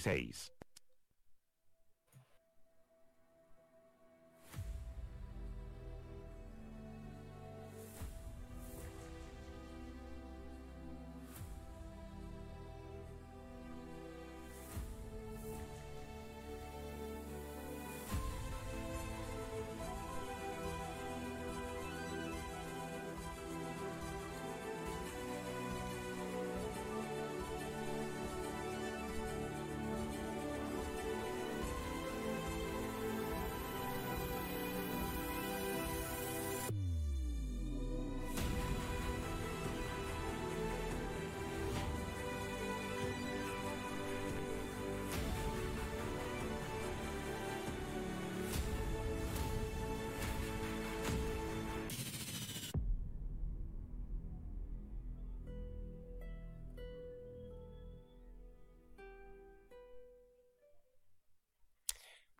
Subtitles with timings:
[0.00, 0.49] 16.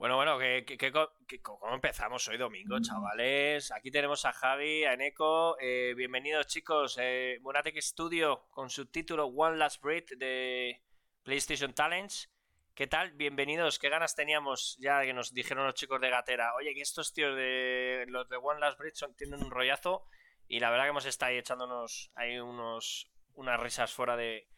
[0.01, 3.71] Bueno, bueno, co- que co- ¿cómo empezamos hoy domingo, chavales?
[3.71, 5.59] Aquí tenemos a Javi, a Eneco.
[5.61, 6.97] eh, bienvenidos, chicos.
[6.99, 10.83] Eh, Munatec Studio con su título One Last Breath de
[11.23, 12.33] PlayStation Talents.
[12.75, 13.13] ¿Qué tal?
[13.13, 13.79] Bienvenidos.
[13.79, 16.55] ¿Qué ganas teníamos ya que nos dijeron los chicos de Gatera?
[16.55, 20.07] Oye, que estos tíos de los de One Last Breath son- tienen un rollazo.
[20.49, 24.49] Y la verdad que hemos estado ahí echándonos ahí unos, unas risas fuera de,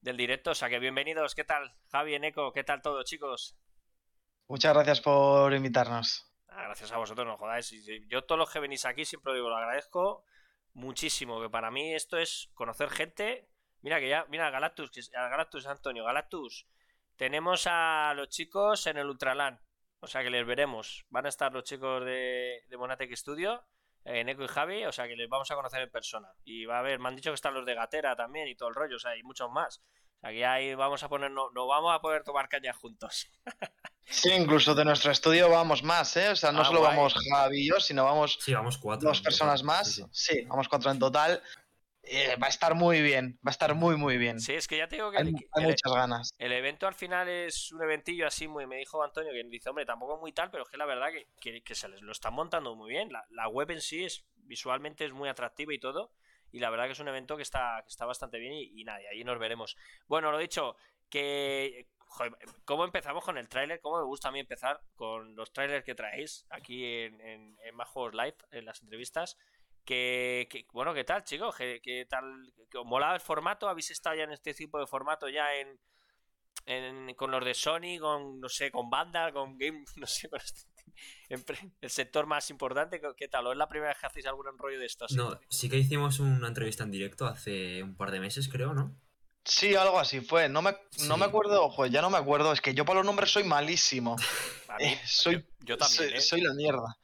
[0.00, 0.52] del directo.
[0.52, 1.34] O sea que bienvenidos.
[1.34, 1.76] ¿Qué tal?
[1.92, 3.58] Javi, Eneco, ¿qué tal todo, chicos?
[4.48, 6.32] Muchas gracias por invitarnos.
[6.48, 7.74] Ah, gracias a vosotros, no jodáis.
[8.08, 10.24] Yo todos los que venís aquí siempre lo digo, lo agradezco
[10.76, 13.48] muchísimo, que para mí esto es conocer gente.
[13.80, 16.68] Mira que ya, mira Galactus, Galactus Antonio, Galactus.
[17.16, 19.58] Tenemos a los chicos en el Ultraland,
[20.00, 21.06] o sea que les veremos.
[21.08, 23.64] Van a estar los chicos de, de Monatec Studio,
[24.04, 26.28] eh, Neko y Javi, o sea que les vamos a conocer en persona.
[26.44, 28.68] Y va a haber, me han dicho que están los de Gatera también y todo
[28.68, 29.82] el rollo, o sea, y muchos más.
[30.16, 33.28] O sea que ahí vamos a ponernos, nos vamos a poder tomar caña juntos.
[34.08, 36.28] Sí, incluso de nuestro estudio vamos más, ¿eh?
[36.28, 36.94] O sea, no Ah, solo guay.
[36.96, 39.08] vamos Javi y yo, sino vamos Sí, vamos cuatro.
[39.08, 39.94] dos personas más.
[39.96, 40.34] Sí, sí.
[40.36, 41.42] Sí, vamos cuatro en total.
[42.04, 44.38] Eh, va a estar muy bien, va a estar muy, muy bien.
[44.38, 46.30] Sí, es que ya te digo que Hay, el- hay el- muchas ganas.
[46.38, 49.84] El evento al final es un eventillo así muy, me dijo Antonio, que dice, hombre,
[49.84, 52.32] tampoco muy tal, pero es que la verdad que, que- que se les lo están
[52.32, 53.10] montando muy bien.
[53.10, 56.12] La, la web en sí es visualmente es muy atractiva y todo.
[56.52, 58.88] Y la verdad que es un evento que está, que está bastante bien y, y
[58.88, 59.76] ahí nos veremos.
[60.06, 60.76] Bueno, lo dicho,
[61.10, 61.88] que...
[62.08, 62.32] Joder,
[62.64, 63.80] ¿Cómo empezamos con el tráiler?
[63.80, 67.74] ¿Cómo me gusta a mí empezar con los trailers que traéis aquí en, en, en
[67.74, 69.36] Más Juegos Live, en las entrevistas?
[69.84, 71.54] Que, bueno, ¿qué tal, chicos?
[71.56, 72.52] ¿Qué, qué tal?
[72.70, 73.68] ¿Que ¿Os molaba el formato?
[73.68, 75.78] ¿Habéis estado ya en este tipo de formato ya en,
[76.64, 80.40] en- con los de Sony, con, no sé, con Vandal, con Game, no sé, con
[80.40, 80.68] este-
[81.80, 83.00] el sector más importante?
[83.00, 83.46] ¿Qué- ¿Qué tal?
[83.46, 85.12] ¿O es la primera vez que hacéis algún rollo de estos?
[85.16, 88.96] No, sí que hicimos una entrevista en directo hace un par de meses, creo, ¿no?
[89.44, 90.48] Sí, algo así fue.
[90.48, 92.52] No me, no me acuerdo, joder, ya no me acuerdo.
[92.52, 94.16] Es que yo para los nombres soy malísimo.
[94.80, 96.20] Mí, Eh, soy, yo, yo también, soy, ¿eh?
[96.20, 96.96] soy la mierda.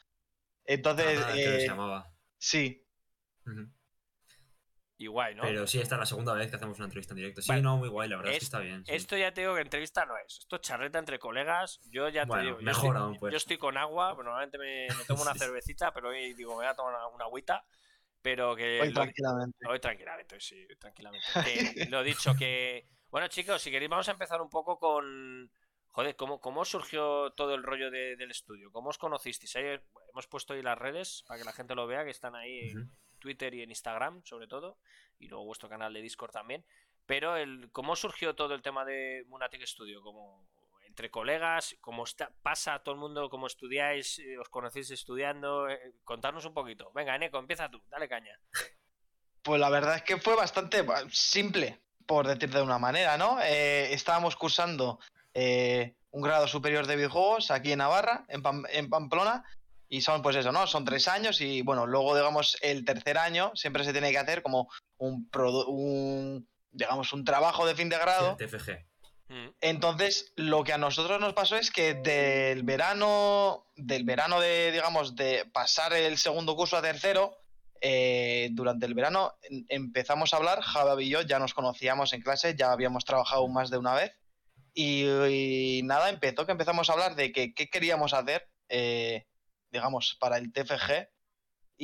[0.67, 2.13] Entonces, Ah, que se eh, llamaba.
[2.39, 2.87] sí,
[3.47, 3.69] Ujú.
[5.03, 5.43] Y guay, ¿no?
[5.43, 7.43] Pero sí, esta es la segunda vez que hacemos una entrevista en directo.
[7.43, 8.85] Sí, no, muy guay, la verdad es, Es- que está bien.
[8.87, 8.93] sí.
[8.95, 10.39] Esto ya te digo que entrevista no es.
[10.39, 11.81] Esto es charreta entre colegas.
[11.91, 12.59] Yo ya te Bueno, digo.
[12.61, 13.31] yo mejor estoy, aún, pues.
[13.33, 14.11] Yo estoy con agua.
[14.13, 16.95] pero Normalmente me, me tomo una Sí, cervecita, pero hoy digo, me voy a tomar
[16.95, 17.65] una, una agüita.
[18.23, 18.81] Pero que.
[18.81, 19.59] hoy lo- tranquilamente.
[19.69, 21.27] Hoy tranquilamente, sí, tranquilamente.
[21.75, 22.87] Que, lo dicho, que.
[23.11, 25.51] Bueno, chicos, si queréis, vamos a empezar un poco con.
[25.95, 28.71] Joder, ¿cómo, cómo surgió todo el rollo de- del estudio?
[28.71, 29.55] ¿Cómo os conocisteis?
[29.57, 32.73] Hemos puesto ahí las redes para que la gente lo vea, que están ahí.
[33.23, 34.79] Twitter y en Instagram, sobre todo,
[35.21, 36.65] y luego vuestro canal de Discord también.
[37.07, 40.03] Pero, el, ¿cómo surgió todo el tema de Munatic Studio?
[40.03, 40.47] ¿Cómo,
[40.87, 45.69] entre colegas, ¿cómo está, pasa todo el mundo, cómo estudiáis, eh, os conocéis estudiando?
[45.69, 46.91] Eh, contarnos un poquito.
[46.95, 48.39] Venga, Eneco, empieza tú, dale caña.
[49.45, 53.41] Pues la verdad es que fue bastante ba- simple, por decir de una manera, ¿no?
[53.43, 55.01] Eh, estábamos cursando
[55.35, 59.43] eh, un grado superior de videojuegos aquí en Navarra, en, Pam- en Pamplona,
[59.95, 60.67] y son pues eso, ¿no?
[60.67, 64.43] Son tres años y bueno, luego digamos el tercer año siempre se tiene que hacer
[64.43, 68.37] como un, digamos, un trabajo de fin de grado.
[68.41, 68.71] el TFG.
[69.29, 74.73] Mm, Entonces, lo que a nosotros nos pasó es que del verano, del verano de,
[74.73, 77.37] digamos, de pasar el segundo curso a tercero,
[77.83, 82.23] eh, durante el verano em- empezamos a hablar, Javi y yo ya nos conocíamos en
[82.23, 84.13] clase, ya habíamos trabajado más de una vez,
[84.73, 89.27] y, y nada, empezó que empezamos a hablar de que qué queríamos hacer, eh,
[89.73, 91.09] digamos, para el TFG,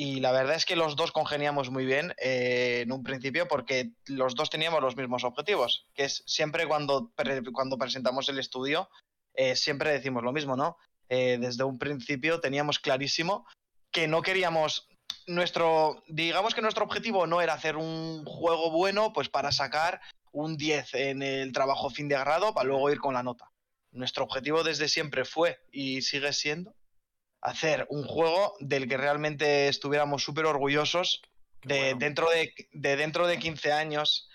[0.01, 3.91] y la verdad es que los dos congeniamos muy bien eh, en un principio porque
[4.05, 7.11] los dos teníamos los mismos objetivos, que es siempre cuando,
[7.51, 8.89] cuando presentamos el estudio,
[9.33, 10.77] eh, siempre decimos lo mismo, ¿no?
[11.09, 13.45] Eh, desde un principio teníamos clarísimo
[13.91, 14.87] que no queríamos
[15.27, 19.99] nuestro, digamos que nuestro objetivo no era hacer un juego bueno, pues para sacar
[20.31, 23.51] un 10 en el trabajo fin de grado para luego ir con la nota.
[23.91, 26.73] nuestro objetivo desde siempre fue y sigue siendo
[27.41, 31.21] hacer un juego del que realmente estuviéramos súper orgullosos
[31.63, 31.99] de, bueno.
[31.99, 34.29] dentro de, de dentro de 15 años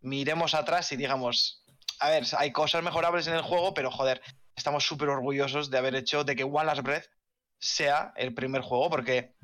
[0.00, 1.64] miremos atrás y digamos,
[2.00, 4.20] a ver, hay cosas mejorables en el juego, pero joder,
[4.54, 7.06] estamos súper orgullosos de haber hecho de que One Last Breath
[7.58, 9.34] sea el primer juego, porque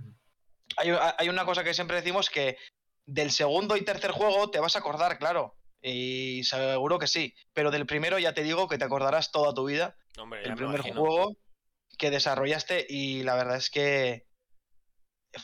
[0.77, 2.59] hay, hay una cosa que siempre decimos que
[3.06, 7.71] del segundo y tercer juego te vas a acordar, claro, y seguro que sí, pero
[7.71, 10.81] del primero ya te digo que te acordarás toda tu vida Hombre, el me primer
[10.81, 11.01] imagino.
[11.01, 11.37] juego
[12.00, 14.26] que desarrollaste y la verdad es que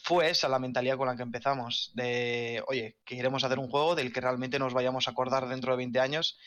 [0.03, 3.95] fue esa la mentalidad con la que empezamos, de, oye, que queremos hacer un juego
[3.95, 6.41] del que realmente nos vayamos a acordar dentro de 20 años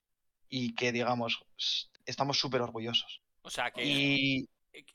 [0.50, 3.21] y que digamos, "S- estamos súper orgullosos.
[3.44, 4.47] O sea, que, Y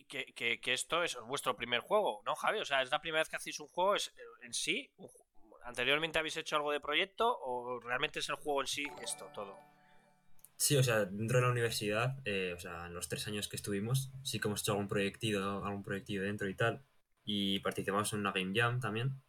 [0.08, 2.58] que, que- que esto es vuestro primer juego, ¿no, Javi?
[2.58, 4.90] O sea, es la primera vez que hacéis un juego es, eh, en sí.
[5.64, 9.56] ¿Anteriormente habéis hecho algo de proyecto o realmente es el juego en sí esto todo?
[10.56, 13.56] Sí, o sea, dentro de la universidad, eh, o sea, en los tres años que
[13.56, 16.84] estuvimos, sí que hemos hecho algún proyectillo, algún proyectillo dentro y tal.
[17.24, 19.20] Y participamos en una Game Jam también.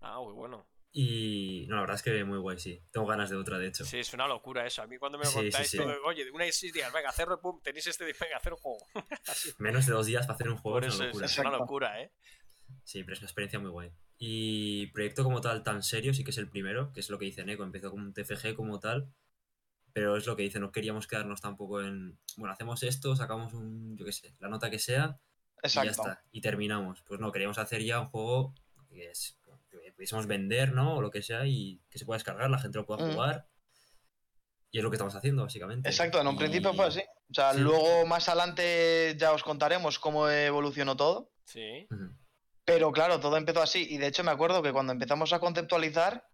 [0.00, 0.66] Ah, muy bueno.
[0.96, 2.80] Y no, la verdad es que muy guay, sí.
[2.92, 3.84] Tengo ganas de otra, de hecho.
[3.84, 4.82] Sí, es una locura eso.
[4.82, 5.76] A mí cuando me lo Sí, contáis, sí.
[5.76, 8.52] todo, oye, de una y seis días, venga, hacerlo, pum, tenéis este día, venga, hacer
[8.52, 8.86] un juego.
[9.58, 11.26] Menos de dos días para hacer un juego Por es una locura.
[11.26, 12.12] es una locura, ¿eh?
[12.84, 13.90] Sí, pero es una experiencia muy guay.
[14.18, 17.24] Y proyecto como tal, tan serio, sí que es el primero, que es lo que
[17.24, 17.64] dice Neko.
[17.64, 19.12] Empezó como un TFG como tal,
[19.94, 23.96] pero es lo que dice, no queríamos quedarnos tampoco en, bueno, hacemos esto, sacamos un,
[23.96, 25.18] yo qué sé, la nota que sea,
[25.62, 26.02] y ya exacto.
[26.02, 27.02] está, y terminamos.
[27.06, 28.52] Pues no, queríamos hacer ya un juego
[28.90, 29.38] que, es,
[29.70, 30.96] que pudiésemos vender, ¿no?
[30.96, 33.12] O lo que sea, y que se pueda descargar, la gente lo pueda Mm.
[33.12, 33.46] jugar.
[34.70, 35.88] Y es lo que estamos haciendo, básicamente.
[35.88, 37.00] Exacto, en un Y- principio fue así.
[37.30, 37.60] O sea, Sí.
[37.60, 41.30] luego más adelante ya os contaremos cómo evolucionó todo.
[41.44, 41.86] Sí.
[42.64, 43.86] Pero claro, todo empezó así.
[43.88, 46.26] Y de hecho me acuerdo que cuando empezamos a conceptualizar,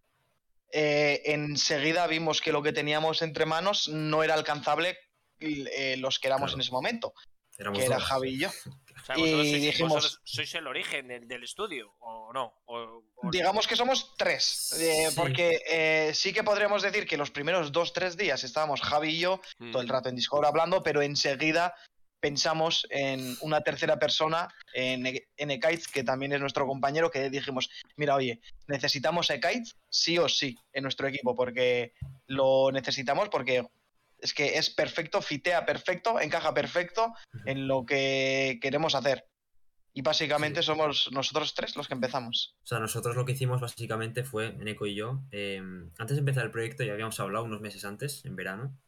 [0.72, 4.96] eh, enseguida vimos que lo que teníamos entre manos no era alcanzable
[5.40, 6.56] eh, los que éramos Claro.
[6.56, 7.14] en ese momento,
[7.58, 8.00] Éramos que era.
[8.00, 8.48] Javi y yo.
[9.00, 12.52] O sea, Y sois, dijimos- vosotros sois el origen del, del estudio, ¿o no?
[12.66, 15.16] O- o- Digamos que somos tres, eh, Sí.
[15.16, 19.20] porque eh, sí que podríamos decir que los primeros dos, tres días estábamos Javi y
[19.20, 19.70] yo Mm.
[19.72, 21.74] todo el rato en Discord hablando, pero enseguida
[22.20, 27.30] pensamos en una tercera persona, en, E- en Ekaitz, que también es nuestro compañero, que
[27.30, 31.92] dijimos, mira, oye, necesitamos Ekaitz sí o sí en nuestro equipo, porque
[32.26, 33.66] lo necesitamos porque
[34.18, 37.14] es que es perfecto, fitea perfecto, encaja perfecto
[37.46, 39.24] en lo que queremos hacer.
[39.92, 40.66] Y básicamente Sí.
[40.66, 42.54] somos nosotros tres los que empezamos.
[42.62, 45.60] O sea, nosotros lo que hicimos básicamente fue, Neko y yo, eh,
[45.98, 48.78] antes de empezar el proyecto ya habíamos hablado unos meses antes, en verano.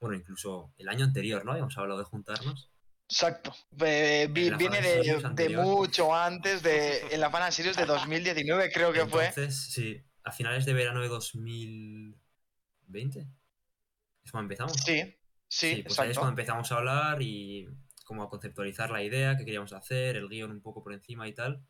[0.00, 1.52] Bueno, incluso el año anterior, ¿no?
[1.52, 2.70] Habíamos hablado de juntarnos.
[3.08, 3.54] Exacto.
[3.80, 9.06] Eh, vi- viene de, mucho antes, de, en la Fan Series de 2019 creo que
[9.06, 9.26] fue.
[9.26, 13.26] Entonces, sí, a finales de verano de 2020
[14.24, 14.72] es cuando empezamos.
[14.84, 15.16] Sí,
[15.48, 16.20] sí, pues ahí es exacto.
[16.20, 17.68] cuando empezamos a hablar y
[18.04, 21.34] como a conceptualizar la idea que queríamos hacer, el guion un poco por encima y
[21.34, 21.64] tal.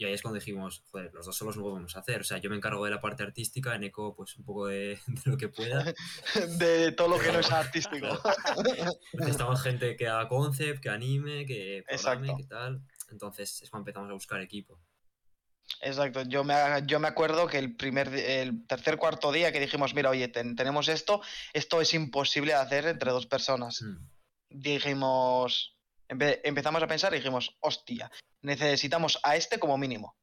[0.00, 2.22] Y ahí es cuando dijimos, joder, los dos solos no podemos hacer.
[2.22, 4.98] O sea, yo me encargo de la parte artística, en Eco, pues un poco de,
[5.06, 5.84] de lo que pueda.
[6.58, 8.06] De todo lo que no es artístico.
[9.12, 12.36] Necesitamos gente que haga concept, que anime, que programe, Exacto.
[12.38, 12.80] que tal.
[13.10, 14.80] Entonces es cuando empezamos a buscar equipo.
[15.82, 16.22] Exacto.
[16.22, 16.54] Yo me,
[16.86, 20.56] yo me acuerdo que el primer, el tercer cuarto día que dijimos, mira, oye, ten-
[20.56, 21.20] tenemos esto,
[21.52, 23.82] esto es imposible de hacer entre dos personas.
[23.82, 24.08] Mm,
[24.48, 25.76] Dijimos,
[26.10, 28.10] empe- empezamos a pensar y dijimos, hostia,
[28.42, 30.14] necesitamos a este como mínimo.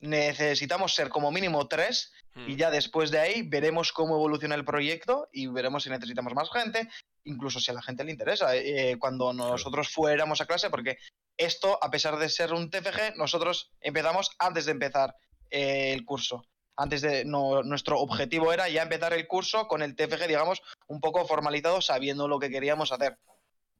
[0.00, 2.12] Necesitamos ser como mínimo tres
[2.46, 6.50] y ya después de ahí veremos cómo evoluciona el proyecto y veremos si necesitamos más
[6.50, 6.86] gente,
[7.24, 8.54] incluso si a la gente le interesa.
[8.54, 10.98] eh, cuando nosotros fuéramos a clase, porque
[11.38, 15.14] esto, a pesar de ser un TFG, nosotros empezamos antes de empezar
[15.50, 16.44] eh, el curso.
[16.76, 21.00] Antes de no, nuestro objetivo era ya empezar el curso con el TFG, digamos, un
[21.00, 23.16] poco formalizado, sabiendo lo que queríamos hacer,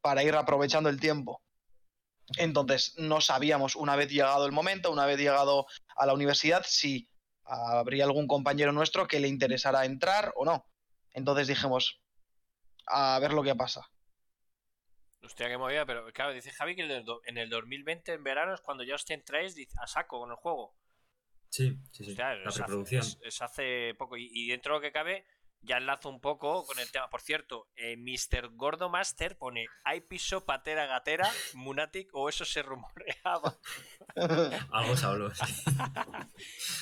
[0.06, 1.42] para ir aprovechando el tiempo.
[2.38, 7.08] Entonces, no sabíamos, una vez llegado el momento, una vez llegado a la universidad, si
[7.42, 10.64] habría algún compañero nuestro que le interesara entrar o no.
[11.12, 12.00] Entonces dijimos,
[12.86, 13.90] a ver lo que pasa.
[15.24, 18.22] Hostia, qué movida, pero claro, dice Javi que en el, do- en el 2020, en
[18.22, 20.76] verano, es cuando ya os entráis dice, a saco con el juego.
[21.50, 22.10] Sí, sí, sí.
[22.10, 24.16] Hostia, la es, hace, es hace poco.
[24.16, 25.26] Y, y dentro de lo que cabe,
[25.66, 27.10] ya enlazo un poco con el tema.
[27.10, 28.50] Por cierto, eh, Mr.
[28.54, 33.58] Gordo Master pone hay piso, patera, gatera, Munatic, o eso se rumoreaba.
[34.72, 35.34] Algo se habló.
[35.34, 35.44] sí.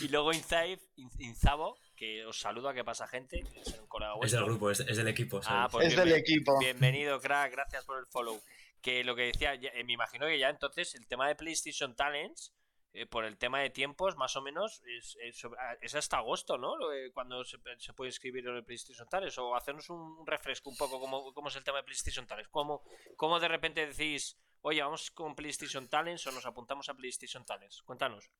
[0.01, 3.81] Y luego Inzaif, In- Inzabo, que os saluda, que pasa gente, es
[4.23, 5.41] Es del grupo, es, es del equipo.
[5.47, 6.59] Ah, pues es del equipo.
[6.59, 8.41] Bienvenido, crack, gracias por el follow.
[8.81, 11.97] Que lo que decía, ya- eh, me imagino que ya entonces el tema de PlayStation
[11.97, 12.53] Talents
[12.97, 16.57] eh, por el tema de tiempos, más o menos, es, es, ah, es hasta agosto,
[16.57, 16.75] ¿no?
[17.13, 19.37] Cuando se, se puede inscribir en el PlayStation Tales.
[19.39, 22.47] O hacernos un refresco un poco cómo, cómo es el tema de PlayStation Tales.
[22.49, 22.85] ¿Cómo,
[23.17, 27.83] ¿Cómo de repente decís, oye, vamos con PlayStation Talents o nos apuntamos a PlayStation Talents?
[27.83, 28.31] Cuéntanos.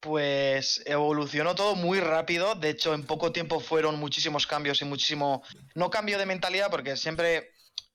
[0.00, 2.54] Pues evolucionó todo muy rápido.
[2.54, 5.42] De hecho, en poco tiempo fueron muchísimos cambios y muchísimo.
[5.74, 7.52] No cambio de mentalidad, porque siempre.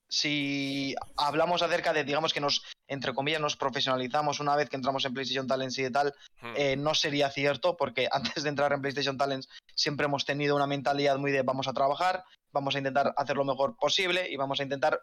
[0.08, 2.62] Si hablamos acerca de, digamos que nos,
[2.92, 6.54] entre comillas, nos profesionalizamos una vez que entramos en PlayStation Talents y de tal, Hmm.
[6.56, 10.66] eh, no sería cierto, porque antes de entrar en PlayStation Talents siempre hemos tenido una
[10.66, 14.60] mentalidad muy de vamos a trabajar, vamos a intentar hacer lo mejor posible y vamos
[14.60, 15.00] a intentar,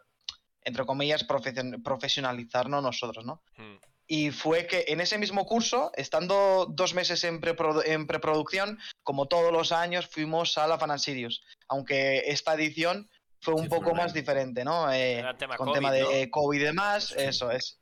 [0.62, 3.42] entre comillas, profesion- profesionalizarnos nosotros, ¿no?
[3.56, 3.76] Hmm.
[4.12, 9.26] Y fue que en ese mismo curso, estando dos meses en, preprodu- en preproducción, como
[9.26, 11.42] todos los años, fuimos a la Fan and Sirius.
[11.68, 13.08] Aunque esta edición
[13.40, 14.92] fue un Sí, fue poco más diferente, ¿no?
[14.92, 16.30] Eh, tema con COVID, tema de ¿no?
[16.32, 17.14] COVID y demás, Sí.
[17.18, 17.79] eso es.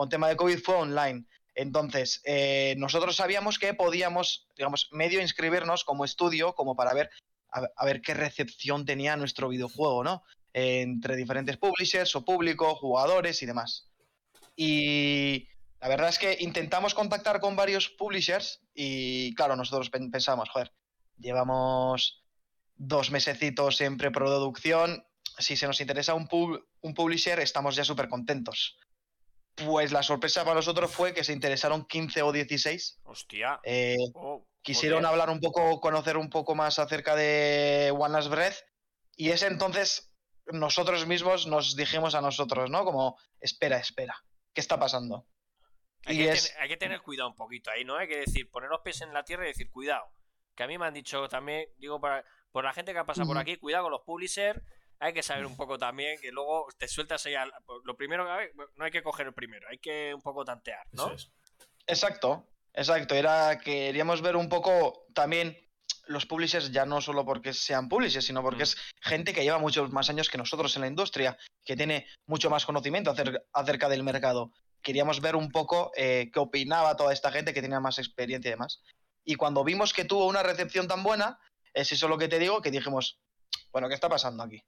[0.00, 1.26] Con tema de COVID fue online.
[1.54, 7.10] Entonces, eh, nosotros sabíamos que podíamos, digamos, medio inscribirnos como estudio, como para ver
[7.50, 10.22] a, ver qué recepción tenía nuestro videojuego, ¿no?
[10.54, 13.90] Eh, entre diferentes publishers o público, jugadores y demás.
[14.56, 15.46] Y
[15.82, 20.72] la verdad es que intentamos contactar con varios publishers y, claro, nosotros pen- pensamos, joder,
[21.18, 22.24] llevamos
[22.74, 25.04] dos mesecitos en preproducción,
[25.36, 28.78] si se nos interesa un, pub- un publisher, estamos ya súper contentos.
[29.66, 33.00] Pues la sorpresa para nosotros fue que se interesaron 15 o 16.
[33.04, 33.60] Hostia.
[33.64, 35.10] eh, Oh, quisieron joder.
[35.10, 38.56] hablar un poco, conocer un poco más acerca de One Last Breath.
[39.16, 40.12] Y es entonces
[40.46, 42.84] nosotros mismos nos dijimos a nosotros, ¿no?
[42.84, 44.16] Como, espera, espera,
[44.54, 45.26] ¿qué está pasando?
[46.06, 47.96] Hay, que es- tener, hay que tener cuidado un poquito ahí, ¿no?
[47.96, 50.06] Hay que decir, poner los pies en la tierra y decir, cuidado.
[50.56, 53.26] Que a mí me han dicho también, digo, para, por la gente que ha pasado
[53.28, 54.60] por aquí, cuidado con los publishers.
[55.02, 57.52] Hay que saber un poco también que luego te sueltas ahí al-
[57.84, 60.44] Lo primero que a ver, no hay que coger el primero, hay que un poco
[60.44, 61.10] tantear, ¿no?
[61.12, 61.30] Es.
[61.86, 63.14] Exacto, exacto.
[63.14, 65.56] Era queríamos ver un poco también
[66.06, 68.62] los publishers, ya no solo porque sean publishers, sino porque Mm.
[68.62, 72.50] es gente que lleva muchos más años que nosotros en la industria, que tiene mucho
[72.50, 74.52] más conocimiento acer- acerca del mercado.
[74.82, 78.52] Queríamos ver un poco eh, qué opinaba toda esta gente que tenía más experiencia y
[78.52, 78.82] demás.
[79.24, 81.38] Y cuando vimos que tuvo una recepción tan buena,
[81.74, 83.18] es eso lo que te digo, que dijimos,
[83.72, 84.62] bueno, ¿qué está pasando aquí?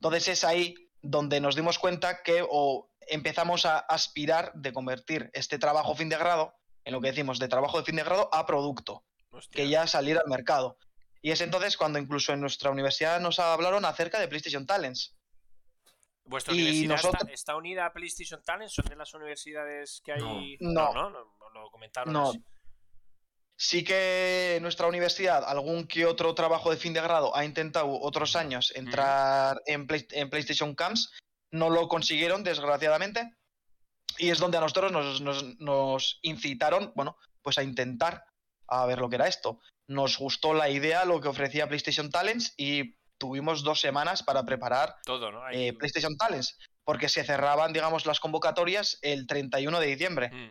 [0.00, 5.58] Entonces es ahí donde nos dimos cuenta que o empezamos a aspirar de convertir este
[5.58, 8.46] trabajo fin de grado, en lo que decimos de trabajo de fin de grado, a
[8.46, 9.62] producto, Hostia.
[9.64, 10.78] que ya saliera al mercado.
[11.20, 15.16] Y es entonces cuando incluso en nuestra universidad nos hablaron acerca de PlayStation Talents.
[16.24, 18.70] ¿Vuestra y universidad está- nosotros- está, unida a PlayStation Talent?
[18.70, 20.56] ¿Son de las universidades que hay?
[20.60, 20.92] No.
[20.92, 22.12] no, no, no, lo comentaron.
[22.12, 22.30] No.
[22.30, 22.44] así.
[23.60, 28.36] Sí que nuestra universidad algún que otro trabajo de fin de grado ha intentado otros
[28.36, 31.10] años entrar en, Play- en PlayStation Camps,
[31.50, 33.32] no lo consiguieron desgraciadamente,
[34.16, 38.24] y es donde a nosotros nos, nos- nos incitaron, bueno, pues a intentar
[38.68, 39.58] a ver lo que era esto.
[39.88, 44.94] Nos gustó la idea, lo que ofrecía PlayStation Talents y tuvimos dos semanas para preparar
[45.04, 45.42] Todo, ¿no?
[45.44, 50.30] Ahí- eh, PlayStation Talents, porque se cerraban, digamos, las convocatorias el 31 de diciembre.
[50.30, 50.50] Mm.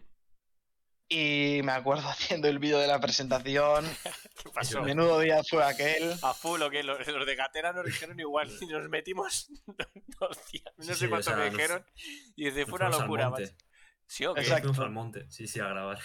[1.10, 3.86] Y me acuerdo haciendo el vídeo de la presentación.
[4.44, 4.82] ¿Qué pasó?
[4.82, 6.14] Menudo día fue aquel.
[6.22, 8.50] A full, o que los, los de Gatera nos dijeron igual.
[8.62, 9.50] Y nos metimos.
[10.20, 11.86] Hostia, no Sí, sé o cuánto sea, me nos- dijeron.
[12.36, 13.44] Y fue una locura, monte.
[13.46, 13.56] macho.
[14.06, 14.42] ¿Sí o qué?
[14.42, 14.74] Exacto.
[14.82, 16.00] Al monte, sí, sí, a grabar.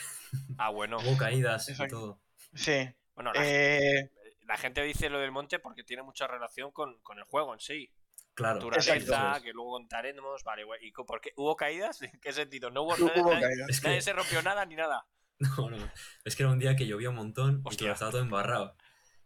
[0.59, 0.99] Ah, bueno.
[0.99, 2.21] Hubo caídas y todo.
[2.55, 2.89] Sí.
[3.15, 4.11] Bueno, la, Eh,
[4.47, 7.61] la gente dice lo del monte porque tiene mucha relación con, con el juego en
[7.61, 7.93] sí.
[8.35, 8.55] Claro.
[8.57, 10.43] Naturaleza, que luego contaremos.
[10.45, 10.87] Vale, güey.
[10.87, 11.33] ¿Y por qué?
[11.37, 12.01] ¿Hubo caídas?
[12.03, 12.71] ¿En qué sentido?
[12.71, 13.69] No hubo, no nadie, hubo nadie- caídas.
[13.71, 15.07] Es que, nadie se rompió nada ni nada.
[15.39, 15.91] no, no,
[16.25, 17.87] es que era un día que llovía un montón y Hostia.
[17.89, 18.77] todo estaba todo embarrado.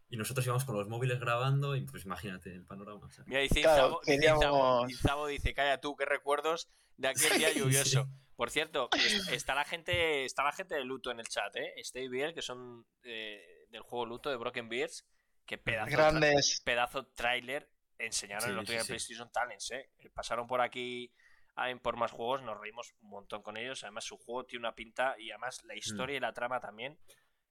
[0.09, 3.05] Y nosotros íbamos con los móviles grabando y pues imagínate el panorama.
[3.05, 3.23] o sea.
[3.27, 7.59] Mira, dice Claro, Izabo- queríamos- dice, calla tú, qué recuerdos de aquel día Sí.
[7.59, 8.07] lluvioso.
[8.35, 11.73] Por cierto, es- está la gente, está la gente de Luto en el chat, ¿eh?
[11.77, 15.05] Stay Beer, que son eh, del juego Luto de Broken Beards,
[15.45, 16.61] que pedazo, Grandes.
[16.63, 18.87] pedazo tráiler enseñaron Sí, el otro día sí.
[18.87, 19.89] PlayStation Talents, ¿eh?
[20.13, 21.11] Pasaron por aquí
[21.55, 23.83] a- en por más juegos, nos reímos un montón con ellos.
[23.83, 26.97] Además, su juego tiene una pinta y además la historia y la trama también.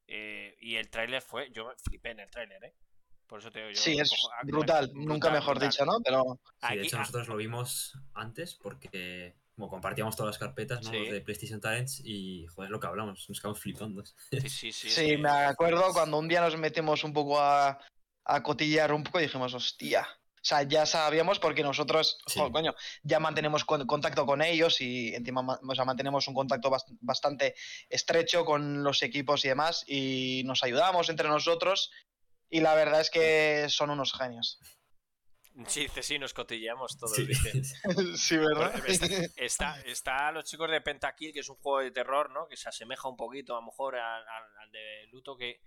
[0.08, 2.74] eh, y el tráiler fue, yo flipé en el tráiler, ¿eh?
[3.26, 3.76] Por eso te digo yo.
[3.80, 4.86] Sí, es cojo- ah, brutal.
[4.86, 5.68] brutal, Nunca mejor brutal.
[5.70, 5.98] dicho, ¿no?
[6.04, 10.38] Pero Sí, de Aquí- hecho ah, nosotros lo vimos antes porque como compartíamos todas las
[10.38, 10.90] carpetas ¿no?
[10.92, 10.98] Sí.
[11.00, 14.04] Los de PlayStation Talents y joder es lo que hablamos, nos quedamos flipando.
[14.06, 14.12] Sí,
[14.48, 14.90] sí, sí.
[14.90, 17.80] sí, que- me acuerdo cuando un día nos metimos un poco a,
[18.26, 20.06] a cotillar un poco y dijimos, hostia.
[20.46, 22.38] O sea, ya sabíamos porque nosotros, Sí.
[22.52, 22.72] coño,
[23.02, 26.96] ya mantenemos con- contacto con ellos y encima ma- o sea, mantenemos un contacto bast-
[27.00, 27.56] bastante
[27.88, 31.90] estrecho con los equipos y demás y nos ayudamos entre nosotros
[32.48, 34.60] y la verdad es que son unos genios.
[35.66, 37.16] Sí, dice, sí, nos cotilleamos todos.
[37.16, 37.26] Sí.
[37.26, 37.52] dice.
[38.16, 38.72] sí, ¿verdad?
[38.86, 42.46] Está, está, está los chicos de Pentakill, que es un juego de terror, ¿no?
[42.46, 45.58] Que se asemeja un poquito, a lo mejor, al, al- al de Luto, que,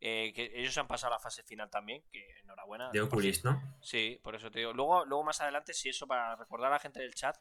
[0.00, 2.90] eh, que ellos han pasado a la fase final también, que enhorabuena.
[2.90, 3.60] De Oculus, ¿no?
[3.80, 4.72] Sí, por eso te digo.
[4.72, 7.36] Luego, luego más adelante, si eso, para recordar a la gente del chat,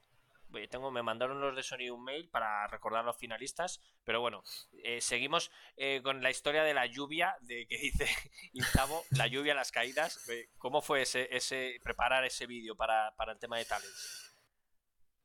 [0.56, 4.22] eh, tengo, me mandaron los de Sony un mail para recordar a los finalistas, pero
[4.22, 4.44] bueno,
[4.84, 8.08] eh, seguimos eh, con la historia de la lluvia, de que dice
[8.54, 10.20] Intamo, la lluvia, las caídas.
[10.58, 14.36] ¿Cómo fue ese, ese preparar ese vídeo para, para el tema de talents?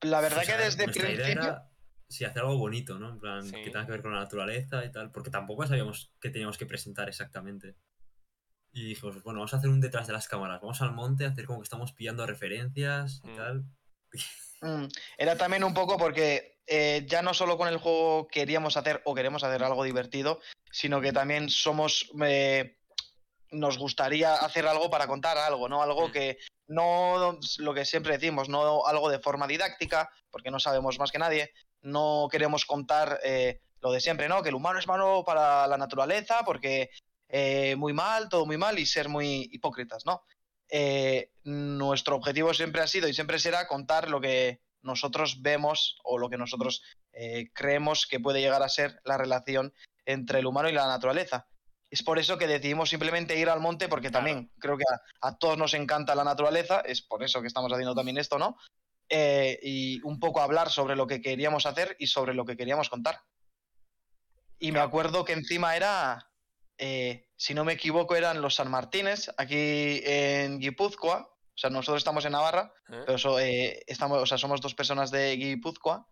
[0.00, 1.50] La verdad O sea, que desde nuestra idea principio.
[1.50, 1.70] era,
[2.09, 3.11] sí, hacer algo bonito, ¿no?
[3.11, 3.53] En plan, Sí.
[3.62, 6.67] que tenga que ver con la naturaleza y tal, porque tampoco sabíamos qué teníamos que
[6.67, 7.77] presentar exactamente.
[8.73, 11.29] Y dijimos, bueno, vamos a hacer un detrás de las cámaras, vamos al monte a
[11.29, 13.37] hacer como que estamos pillando referencias y Mm.
[13.37, 13.65] tal.
[14.62, 14.87] Mm,
[15.19, 19.15] Era también un poco porque eh, ya no solo con el juego queríamos hacer o
[19.15, 22.11] queremos hacer algo divertido, sino que también somos.
[22.23, 22.75] eh,
[23.50, 25.83] nos gustaría hacer algo para contar algo, ¿no?
[25.83, 26.12] Algo Mm.
[26.12, 31.11] que no lo que siempre decimos, no algo de forma didáctica, porque no sabemos más
[31.11, 31.50] que nadie.
[31.82, 34.42] No queremos contar eh, lo de siempre, ¿no?
[34.42, 36.90] Que el humano es malo para la naturaleza, porque
[37.28, 40.23] eh, muy mal, todo muy mal y ser muy hipócritas, ¿no?
[40.70, 46.18] eh, nuestro objetivo siempre ha sido y siempre será contar lo que nosotros vemos o
[46.18, 46.82] lo que nosotros
[47.52, 49.73] creemos que puede llegar a ser la relación
[50.04, 51.49] entre el humano y la naturaleza.
[51.90, 54.26] Es por eso que decidimos simplemente ir al monte, porque Claro.
[54.26, 57.73] también creo que a, a todos nos encanta la naturaleza, es por eso que estamos
[57.73, 58.56] haciendo también esto, ¿no?
[59.11, 62.91] Eh, y un poco hablar sobre lo que queríamos hacer y sobre lo que queríamos
[62.91, 63.21] contar.
[64.59, 66.31] Y me acuerdo que encima era,
[66.77, 71.21] eh, si no me equivoco, eran los San Martínez, aquí en Guipúzcoa.
[71.31, 73.03] O sea, nosotros estamos en Navarra, ¿Eh?
[73.07, 76.07] pero so- estamos, o sea, somos dos personas de Guipúzcoa.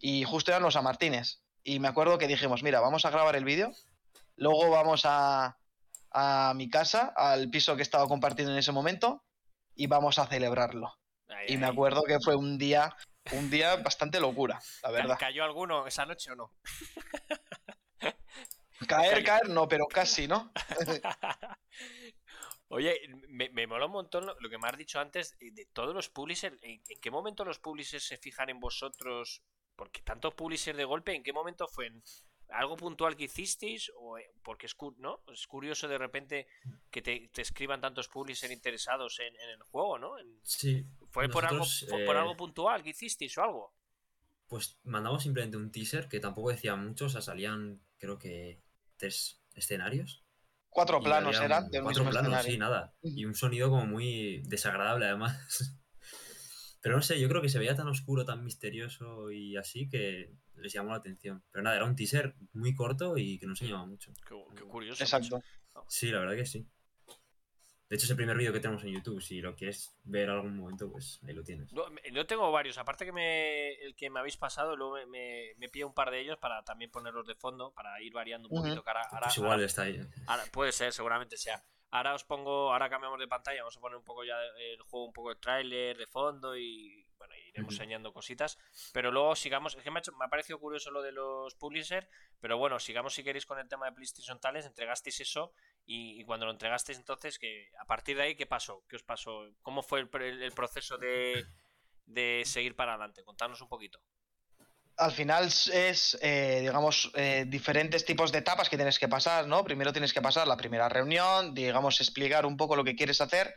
[0.00, 1.40] Y justo eran los San Martínez.
[1.64, 3.72] Y me acuerdo que dijimos, mira, vamos a grabar el vídeo.
[4.36, 5.58] Luego vamos a,
[6.12, 9.24] a mi casa, al piso que estaba compartiendo en ese momento.
[9.74, 10.92] Y vamos a celebrarlo.
[11.28, 11.72] Ay, Y me ay.
[11.72, 12.94] acuerdo que fue un día,
[13.32, 15.16] un día bastante locura, la ¿Ca- verdad.
[15.18, 16.52] ¿Cayó alguno esa noche o no?
[18.88, 20.52] Caer, caer, no, pero casi, ¿no?
[22.68, 25.66] Oye, me, me mola un montón lo, lo que me has dicho antes eh, de
[25.66, 26.56] todos los publishers.
[26.62, 29.42] ¿En, en qué momento los publishers se fijan en vosotros?
[29.74, 31.86] Porque tantos publishers de golpe, ¿en qué momento fue?
[31.86, 32.02] ¿En
[32.50, 33.90] algo puntual que hicisteis?
[33.98, 35.22] ¿O eh, porque es, ¿no?
[35.32, 36.46] es curioso de repente
[36.90, 40.18] que te, te escriban tantos publishers interesados en, en el juego, ¿no?
[40.18, 40.84] En- Sí.
[41.10, 43.74] ¿Fue por algo, por eh, algo puntual que hicisteis o algo?
[44.46, 48.62] Pues mandamos simplemente un teaser que tampoco decía mucho, o sea, salían creo que
[48.96, 50.24] tres escenarios.
[50.70, 52.52] Cuatro planos eran un- cuatro mismo planos, escenario.
[52.52, 52.94] sí, nada.
[53.02, 55.38] Y un sonido como muy desagradable además.
[56.80, 60.32] Pero no sé, yo creo que se veía tan oscuro, tan misterioso y así que
[60.54, 61.42] les llamó la atención.
[61.50, 64.12] Pero nada, era un teaser muy corto y que no enseñaba mucho.
[64.28, 65.02] Qué, qué curioso.
[65.02, 65.36] Exacto.
[65.36, 65.86] macho.
[65.88, 66.66] Sí, la verdad que sí.
[67.88, 69.22] De hecho, es el primer vídeo que tenemos en YouTube.
[69.22, 71.72] Si lo quieres ver algún momento, pues ahí lo tienes.
[71.72, 75.54] No, Yo tengo varios, aparte que me, el que me habéis pasado, luego me, me,
[75.56, 78.60] me pillé un par de ellos para también ponerlos de fondo, para ir variando un
[78.62, 78.82] poquito.
[78.84, 80.00] que ahora- ahora- Pues igual ahora- está ahí.
[80.26, 81.62] ahora- puede ser, seguramente sea.
[81.90, 85.06] Ahora os pongo, ahora cambiamos de pantalla, vamos a poner un poco ya el juego,
[85.06, 86.97] un poco de tráiler de fondo y
[87.48, 88.58] iremos enseñando cositas.
[88.92, 91.54] Pero luego sigamos, es que me ha, hecho- me ha parecido curioso lo de los
[91.54, 92.06] publishers,
[92.40, 95.52] pero bueno, sigamos si queréis con el tema de PlayStation Tales, entregasteis eso
[95.86, 98.84] y, y cuando lo entregasteis entonces, que a partir de ahí, ¿qué pasó?
[98.88, 99.48] ¿Qué os pasó?
[99.62, 101.46] ¿Cómo fue el, pre- el proceso de,
[102.06, 103.24] de seguir para adelante?
[103.24, 104.00] Contadnos un poquito.
[104.96, 109.62] Al final es, eh, digamos, eh, diferentes tipos de etapas que tienes que pasar, ¿no?
[109.62, 113.54] Primero tienes que pasar la primera reunión, digamos, explicar un poco lo que quieres hacer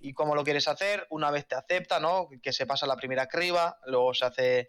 [0.00, 1.06] y cómo lo quieres hacer.
[1.10, 2.28] Una vez te acepta, ¿no?
[2.42, 4.66] Que se pasa la primera criba, luego se hace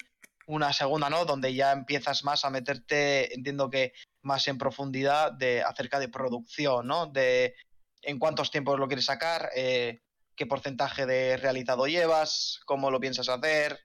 [0.47, 1.25] una segunda, ¿no?
[1.25, 6.87] Donde ya empiezas más a meterte, entiendo que más en profundidad de acerca de producción,
[6.87, 7.07] ¿no?
[7.07, 7.55] De
[8.01, 10.01] en cuántos tiempos lo quieres sacar, eh,
[10.35, 13.79] qué porcentaje de realizado llevas, cómo lo piensas hacer,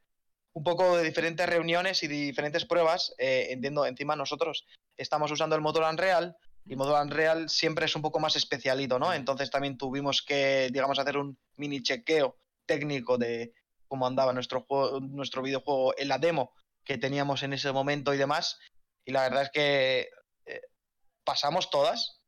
[0.54, 3.14] un poco de diferentes reuniones y diferentes pruebas.
[3.18, 6.37] eh, entiendo, encima nosotros estamos usando el motor Unreal
[6.68, 9.12] y motor Unreal siempre es un poco más especialito, ¿no?
[9.12, 13.52] Entonces también tuvimos que, digamos, hacer un mini chequeo técnico de
[13.87, 16.52] cómo andaba nuestro juego, nuestro videojuego en la demo
[16.85, 18.59] que teníamos en ese momento y demás.
[19.05, 20.09] Y la verdad es que
[20.46, 20.62] eh,
[21.24, 22.20] pasamos todas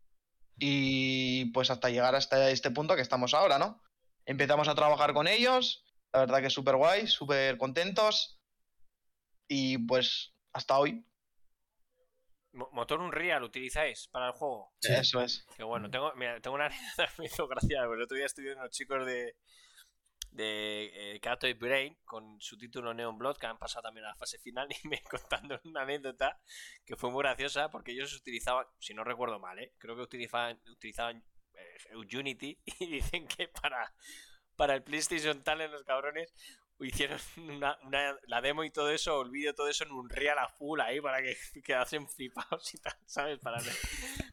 [0.56, 3.82] y pues hasta llegar hasta este punto que estamos ahora, ¿no?
[4.24, 8.40] Empezamos a trabajar con ellos, la verdad que súper guay, súper contentos
[9.48, 11.04] y pues hasta hoy,
[12.52, 14.72] ¿Motor Unreal utilizáis para el juego?
[14.80, 14.92] Sí.
[14.92, 15.46] eso es.
[15.56, 17.82] Que bueno, tengo, mira, tengo una anécdota que me hizo gracia.
[17.84, 19.36] porque El otro día estuve los chicos de,
[20.30, 24.16] de eh, Catoy Brain con su título Neon Blood, que han pasado también a la
[24.16, 26.40] fase final, y me contando una anécdota
[26.84, 29.72] que fue muy graciosa porque ellos utilizaban, si no recuerdo mal, ¿eh?
[29.78, 33.92] creo que utilizaban, utilizaban eh, Unity y dicen que para,
[34.56, 36.32] para el PlayStation Talent, los cabrones,
[36.86, 40.38] hicieron una, una, la demo y todo eso, el vídeo, todo eso en un real
[40.38, 43.38] a full ahí para que quedasen flipados y tal, ¿sabes?
[43.38, 43.58] Para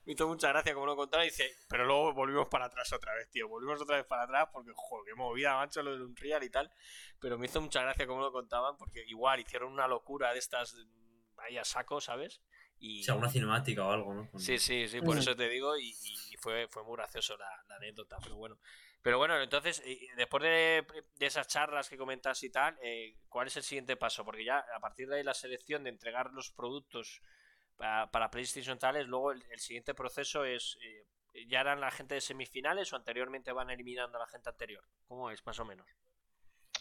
[0.06, 3.14] Me hizo mucha gracia como lo contaba y dice, pero luego volvimos para atrás otra
[3.16, 3.48] vez, tío.
[3.48, 6.50] Volvimos otra vez para atrás porque, joder, qué movida, macho, lo de un real y
[6.50, 6.72] tal.
[7.20, 10.76] Pero me hizo mucha gracia como lo contaban porque igual hicieron una locura de estas,
[11.36, 12.42] vaya saco, ¿sabes?
[12.78, 13.02] Y...
[13.02, 14.30] O sea, una cinemática o algo, ¿no?
[14.38, 15.94] Sí, sí, sí, por eso te digo y,
[16.40, 18.60] fue, fue muy gracioso la, la anécdota, pero bueno.
[19.06, 19.84] Pero bueno, entonces,
[20.18, 20.84] después de,
[21.20, 24.26] esas charlas que comentas y tal, eh, ¿cuál es el siguiente paso?
[24.26, 27.22] Porque ya a partir de ahí la selección de entregar los productos
[27.78, 32.92] para, PlayStation tales, luego el, siguiente proceso es, eh, ¿ya eran la gente de semifinales
[32.94, 34.84] o anteriormente van eliminando a la gente anterior?
[35.08, 35.86] ¿Cómo es, más o menos?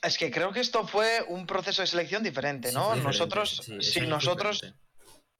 [0.02, 2.96] Es que creo que esto fue un proceso de selección diferente, ¿no?
[2.96, 4.74] nosotros, sí, nosotros,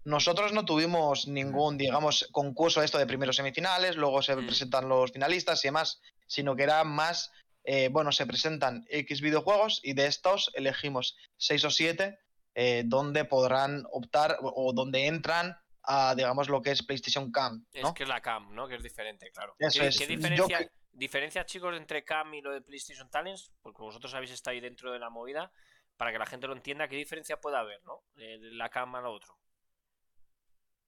[0.04, 4.46] nosotros no tuvimos ningún, digamos, concurso esto de primeros semifinales, luego se mm.
[4.46, 7.32] presentan los finalistas y demás sino que era más,
[7.64, 12.18] eh, bueno, se presentan X videojuegos y de estos elegimos 6 o 7
[12.54, 17.66] eh, donde podrán optar o, donde entran a, digamos, lo que es PlayStation Cam.
[17.72, 18.68] Es que es la Cam, ¿no?
[18.68, 19.56] Que es diferente, claro.
[19.58, 19.66] ¿Qué,
[20.06, 23.52] diferencia, diferencia, chicos, entre Cam y lo de PlayStation Talents?
[23.60, 25.50] Porque vosotros habéis estado ahí dentro de la movida,
[25.96, 28.04] para que la gente lo entienda, ¿qué diferencia puede haber, ¿no?
[28.14, 29.36] De la Cam a lo otro.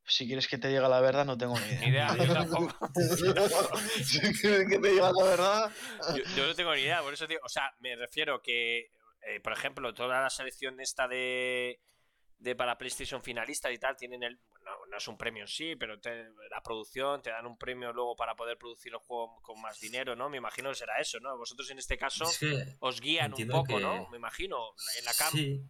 [0.08, 1.80] Si quieres que te diga la verdad, no tengo ni idea.
[1.80, 2.90] Ni idea, yo tampoco.
[4.04, 5.72] si quieres que te diga la verdad.
[6.36, 8.92] Yo, no tengo ni idea, por eso digo, o sea, me refiero que,
[9.22, 11.80] eh, por ejemplo, toda la selección esta de,
[12.38, 14.38] de para PlayStation finalistas y tal, tienen el.
[14.64, 15.94] No, no es un premio en sí, pero
[16.50, 20.16] la producción, te dan un premio luego para poder producir el juego con más dinero,
[20.16, 20.28] ¿no?
[20.28, 21.36] Me imagino que será eso, ¿no?
[21.36, 22.24] Vosotros en este caso
[22.80, 24.08] os guían un poco, ¿no?
[24.10, 24.56] Me imagino,
[24.98, 25.32] en la cam.
[25.32, 25.62] Sí.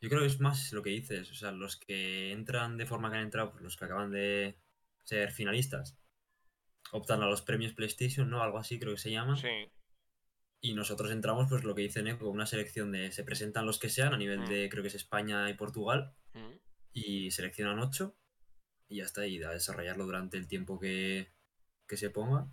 [0.00, 3.10] Yo creo que es más lo que dices, o sea, los que entran de forma
[3.10, 4.58] que han entrado, pues los que acaban de
[5.02, 5.98] ser finalistas,
[6.92, 8.42] optan a los premios PlayStation, ¿no?
[8.42, 9.36] Algo así creo que se llama.
[9.36, 9.70] Sí.
[10.60, 12.18] Y nosotros entramos, pues lo que dicen, ¿eh?
[12.18, 13.12] con una selección de.
[13.12, 14.48] Se presentan los que sean a nivel mm.
[14.48, 16.52] de, creo que es España y Portugal, mm.
[16.92, 18.16] y seleccionan ocho,
[18.88, 21.32] y ya está, y a desarrollarlo durante el tiempo que,
[21.86, 22.48] que se ponga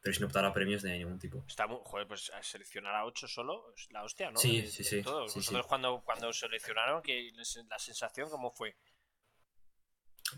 [0.00, 1.44] pero sin optar a premios de ningún tipo.
[1.46, 4.38] Está muy, joder, pues seleccionar a 8 solo es la hostia, ¿no?
[4.38, 5.00] Sí, sí, sí.
[5.02, 7.30] Vosotros Cuando, cuando seleccionaron, que
[7.68, 8.76] la sensación, ¿cómo fue?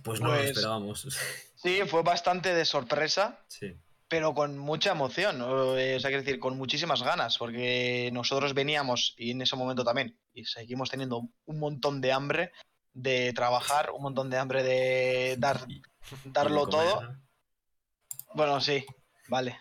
[0.02, 1.06] Pues no lo pues esperábamos.
[1.56, 3.44] Sí, fue bastante de sorpresa.
[3.48, 3.76] Sí.
[4.08, 9.30] Pero con mucha emoción, o sea, quiero decir, con muchísimas ganas, porque nosotros veníamos, y
[9.30, 12.50] en ese momento también, y seguimos teniendo un montón de hambre
[12.92, 15.64] de trabajar, un montón de hambre de dar,
[16.24, 17.20] darlo todo.
[18.34, 18.84] Bueno, sí,
[19.30, 19.60] Vale,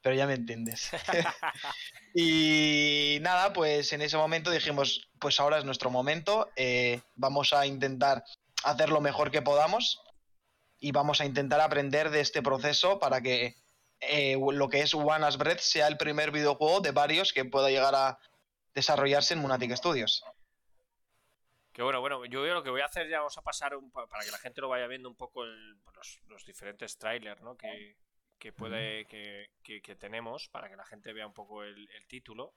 [0.00, 0.90] pero ya me entiendes.
[2.14, 7.66] y nada, pues en ese momento dijimos, pues ahora es nuestro momento, eh, vamos a
[7.66, 8.22] intentar
[8.62, 10.00] hacer lo mejor que podamos
[10.78, 13.56] y vamos a intentar aprender de este proceso para que
[14.00, 17.68] eh, lo que es One as Breath sea el primer videojuego de varios que pueda
[17.68, 18.20] llegar a
[18.74, 20.22] desarrollarse en Munatic Studios.
[21.72, 24.30] Que bueno, bueno, yo lo que voy a hacer ya vamos a pasar para que
[24.30, 27.56] la gente lo vaya viendo un poco los, los, diferentes trailers, ¿no?
[27.56, 27.96] Que,
[28.38, 32.54] que puede que, que, tenemos para que la gente vea un poco el, título,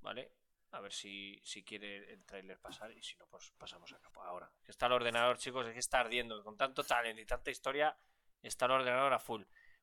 [0.00, 0.32] ¿vale?
[0.72, 4.50] A ver si, si quiere el tráiler pasar y si no, pues pasamos acá ahora.
[4.66, 6.42] Está el ordenador, chicos, es que está ardiendo.
[6.42, 7.96] Con tanto talent y tanta historia,
[8.42, 9.42] está el ordenador a full.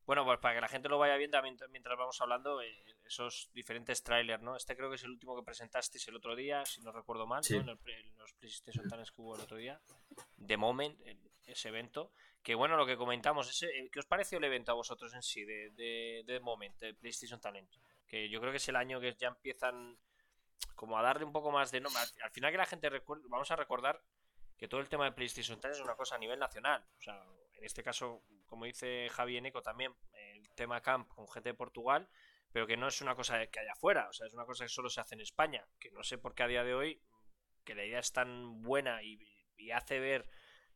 [0.09, 4.01] Bueno, pues para que la gente lo vaya viendo mientras vamos hablando, eh, esos diferentes
[4.01, 4.55] trailers, ¿no?
[4.55, 7.43] Este creo que es el último que presentasteis el otro día, si no recuerdo mal,
[7.47, 7.55] ¿no?
[7.55, 9.79] En, los PlayStation Talents que hubo el otro día.
[10.35, 10.99] De Moment,
[11.43, 12.11] ese evento.
[12.41, 15.21] Que bueno, lo que comentamos, ese, eh, ¿qué os pareció el evento a vosotros en
[15.21, 17.71] sí, de, de, de Moment, de PlayStation Talent?
[18.07, 19.95] Que yo creo que es el año que ya empiezan
[20.73, 22.01] como a darle un poco más de nombre.
[22.23, 24.01] Al final que la gente recuerde, vamos a recordar
[24.57, 26.83] que todo el tema de PlayStation Talent es una cosa a nivel nacional.
[26.97, 27.23] O sea,
[27.59, 32.09] en este caso, como dice Javi Eneco también, el tema Camp con gente de Portugal,
[32.51, 34.69] pero que no es una cosa que haya afuera, o sea, es una cosa que
[34.69, 37.01] solo se hace en España, que no sé por qué a día de hoy,
[37.63, 39.19] que la idea es tan buena y,
[39.57, 40.29] y hace ver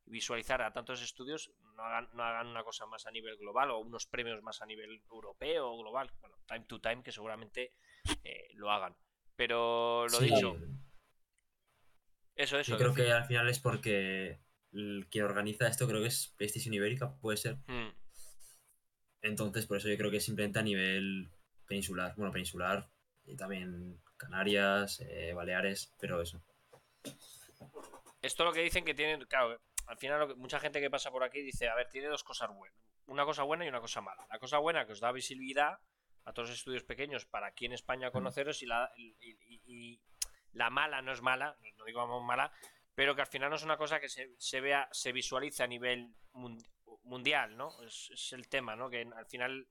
[0.06, 3.80] visualizar a tantos estudios no hagan, no hagan una cosa más a nivel global o
[3.80, 6.12] unos premios más a nivel europeo o global.
[6.22, 7.74] Bueno, time to time que seguramente
[8.24, 8.96] eh, lo hagan.
[9.36, 10.56] Pero lo dicho.
[12.36, 12.72] Eso, eso.
[12.72, 14.39] Yo creo que al final es porque
[14.74, 17.58] el que organiza esto creo que es PlayStation Ibérica, puede ser.
[17.68, 17.92] Hmm.
[19.22, 21.30] Entonces, por eso yo creo que es simplemente a nivel
[21.68, 22.14] peninsular.
[22.18, 22.90] Bueno, peninsular
[23.26, 26.42] y también Canarias, eh, Baleares, pero eso.
[28.22, 31.42] Esto lo que dicen que tienen, claro, al final mucha gente que pasa por aquí
[31.42, 32.78] dice, a ver, tiene dos cosas buenas.
[33.08, 34.26] Una cosa buena y una cosa mala.
[34.30, 35.80] La cosa buena que os da visibilidad
[36.26, 40.00] a todos los estudios pequeños para aquí en España conoceros y la, y,
[40.54, 42.52] la mala no es mala, no digo mala,
[42.95, 46.13] pero que al final no es una cosa que se, vea, se visualice a nivel
[47.03, 47.82] mundial, ¿no?
[47.84, 48.89] Es, el tema, ¿no?
[48.89, 49.67] Que al final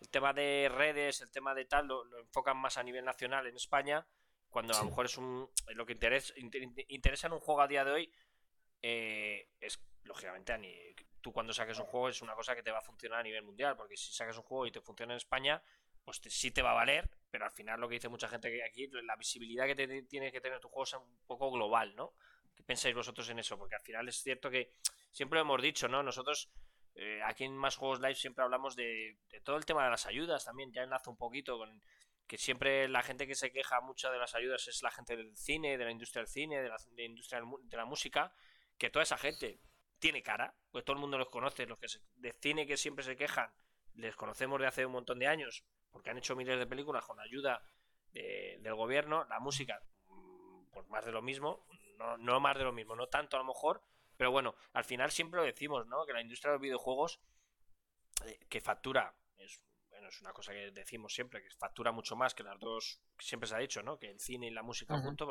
[0.00, 3.56] el tema de redes, el tema de tal, lo, enfocan más a nivel nacional en
[3.56, 4.06] España,
[4.48, 6.32] cuando a lo mejor es un lo que interesa,
[6.88, 8.12] interesa en un juego a día de hoy
[8.82, 10.72] eh, es lógicamente a ni,
[11.20, 13.42] tú cuando saques un juego es una cosa que te va a funcionar a nivel
[13.42, 15.62] mundial, porque si sacas un juego y te funciona en España,
[16.04, 18.62] pues sí te va a valer, pero al final lo que dice mucha gente que
[18.62, 22.12] aquí, la visibilidad que te, tiene que tener tu juego es un poco global, ¿no?
[22.54, 23.58] ¿Qué pensáis vosotros en eso?
[23.58, 24.72] Porque al final es cierto que
[25.10, 26.02] siempre lo hemos dicho, ¿no?
[26.02, 26.50] Nosotros
[26.94, 30.44] eh, aquí en Más Juegos Live siempre hablamos de, todo el tema de las ayudas
[30.44, 31.82] también, ya enlazo un poquito con
[32.26, 35.36] que siempre la gente que se queja mucho de las ayudas es la gente del
[35.36, 38.32] cine, de la industria del cine, de la, industria de la música,
[38.78, 39.60] que toda esa gente
[39.98, 43.16] tiene cara, pues todo el mundo los conoce, los que de cine que siempre se
[43.16, 43.50] quejan,
[43.94, 47.20] les conocemos de hace un montón de años, porque han hecho miles de películas con
[47.20, 47.62] ayuda
[48.12, 51.66] del gobierno, la música, mm, pues más de lo mismo,
[51.98, 53.82] no, no más de lo mismo, no tanto a lo mejor,
[54.16, 56.06] pero bueno, al final siempre lo decimos, ¿no?
[56.06, 57.20] Que la industria de los videojuegos,
[58.24, 62.34] eh, que factura, es, bueno, es una cosa que decimos siempre, que factura mucho más
[62.34, 63.98] que las dos, siempre se ha dicho, ¿no?
[63.98, 65.28] Que el cine y la música juntos,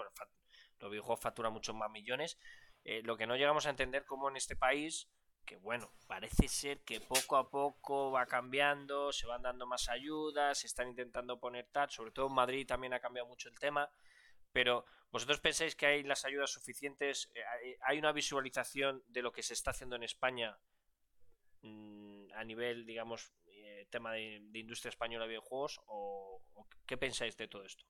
[0.79, 2.37] los videojuegos facturan muchos más millones.
[2.83, 5.07] Eh, lo que no llegamos a entender como en este país,
[5.45, 10.59] que bueno, parece ser que poco a poco va cambiando, se van dando más ayudas,
[10.59, 13.89] se están intentando poner tal, sobre todo en Madrid también ha cambiado mucho el tema,
[14.53, 17.29] pero ¿vosotros pensáis que hay las ayudas suficientes?
[17.35, 20.57] Eh, ¿Hay una visualización de lo que se está haciendo en España
[21.63, 25.81] mm, a nivel, digamos, eh, tema de, industria española de videojuegos?
[25.87, 26.41] ¿O,
[26.85, 27.83] qué pensáis de todo esto?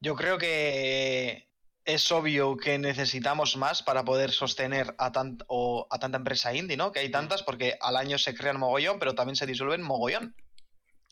[0.00, 1.50] Yo creo que
[1.84, 6.92] es obvio que necesitamos más para poder sostener a, a tanta empresa indie, ¿no?
[6.92, 10.36] Que hay tantas porque al año se crean mogollón, pero también se disuelven mogollón.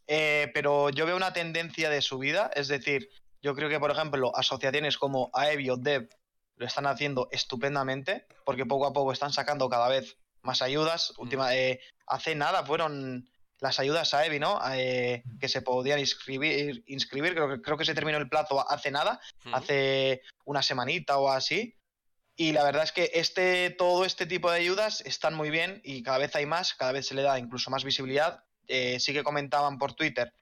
[0.07, 3.11] Eh, pero yo veo una tendencia de subida, es decir,
[3.47, 6.09] yo creo que, por ejemplo, asociaciones como AEBI o Dev
[6.57, 11.13] lo están haciendo estupendamente, porque poco a poco están sacando cada vez más ayudas.
[11.17, 11.23] Mm.
[11.23, 11.79] Última, eh,
[12.09, 13.31] hace nada fueron
[13.61, 14.59] las ayudas a EBI, ¿no?
[14.73, 17.35] Eh, que se podían inscribir, inscribir.
[17.35, 19.21] Creo, que, creo que se terminó el plazo hace nada,
[19.53, 21.77] hace una semanita o así.
[22.35, 26.03] Y la verdad es que este, todo este tipo de ayudas están muy bien y
[26.03, 28.43] cada vez hay más, cada vez se le da incluso más visibilidad.
[28.67, 30.33] Eh, sí que comentaban por Twitter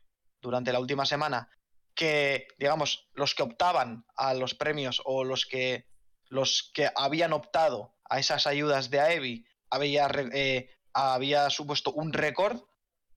[0.40, 1.50] durante la última semana
[1.94, 5.86] que, digamos, los que optaban a los premios o los que,
[6.28, 12.62] los que habían optado a esas ayudas de AEBI había, eh, había supuesto un récord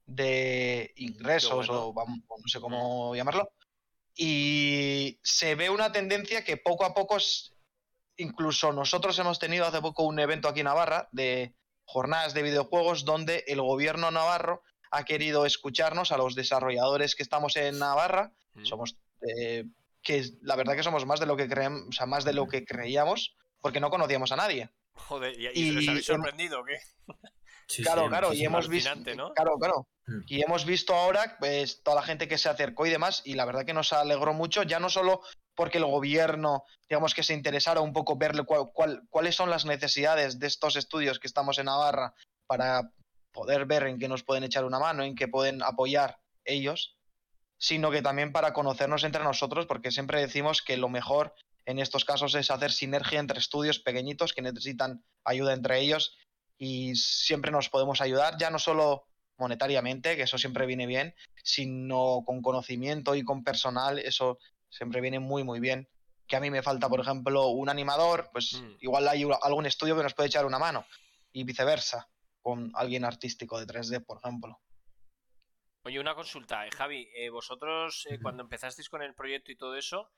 [0.06, 3.52] de ingresos o, no sé cómo llamarlo.
[4.16, 7.18] Y se ve una tendencia que poco a poco,
[8.16, 13.06] incluso nosotros hemos tenido hace poco un evento aquí en Navarra de jornadas de videojuegos
[13.06, 14.62] donde el gobierno navarro
[14.92, 18.34] ha querido escucharnos a los desarrolladores que estamos en Navarra
[18.64, 19.66] somos eh,
[20.02, 22.48] que la verdad que somos más de lo que creemos, o sea, más de lo
[22.48, 24.70] que creíamos, porque no conocíamos a nadie.
[24.94, 26.80] Joder, ¿y, y, les habéis sorprendido o qué?
[27.84, 28.92] claro, claro, y hemos visto,
[29.36, 30.22] claro, claro, mm.
[30.28, 33.46] y hemos visto ahora pues toda la gente que se acercó y demás, y la
[33.46, 35.22] verdad que nos alegró mucho, ya no solo
[35.56, 40.48] porque el gobierno, digamos que se interesara un poco verle cuáles son las necesidades de
[40.48, 42.14] estos estudios que estamos en Navarra
[42.46, 42.92] para
[43.32, 46.97] poder ver en qué nos pueden echar una mano, en qué pueden apoyar ellos,
[47.58, 51.34] sino que también para conocernos entre nosotros, porque siempre decimos que lo mejor
[51.66, 56.18] en estos casos es hacer sinergia entre estudios pequeñitos que necesitan ayuda entre ellos
[56.58, 59.06] y siempre nos podemos ayudar, ya no solo
[59.38, 64.40] monetariamente, que eso siempre viene bien, sino con conocimiento y con personal, eso
[64.70, 65.88] siempre viene muy, muy bien.
[66.28, 68.78] Que a mí me falta, por ejemplo, un animador, pues mm.
[68.82, 70.86] igual hay algún estudio que nos puede echar una mano
[71.32, 72.10] y viceversa,
[72.42, 74.60] con alguien artístico de 3D, por ejemplo.
[75.88, 79.74] Oye, una consulta, eh, Javi, eh, vosotros eh, cuando empezasteis con el proyecto y todo
[79.74, 80.12] eso,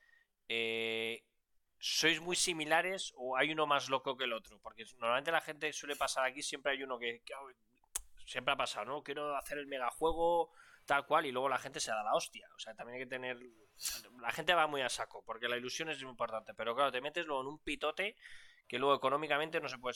[1.78, 4.58] ¿sois muy similares o hay uno más loco que el otro?
[4.58, 7.22] Porque normalmente la gente suele pasar aquí, siempre hay uno que,
[8.26, 9.02] siempre ha pasado, ¿no?
[9.04, 10.50] Quiero hacer el megajuego
[10.86, 12.48] tal cual y luego la gente se da la hostia.
[12.56, 13.38] O sea, también hay que tener...
[14.20, 17.00] La gente va muy a saco, porque la ilusión es muy importante, pero claro, te
[17.00, 18.16] metes luego en un pitote
[18.66, 19.94] que luego económicamente no se puede...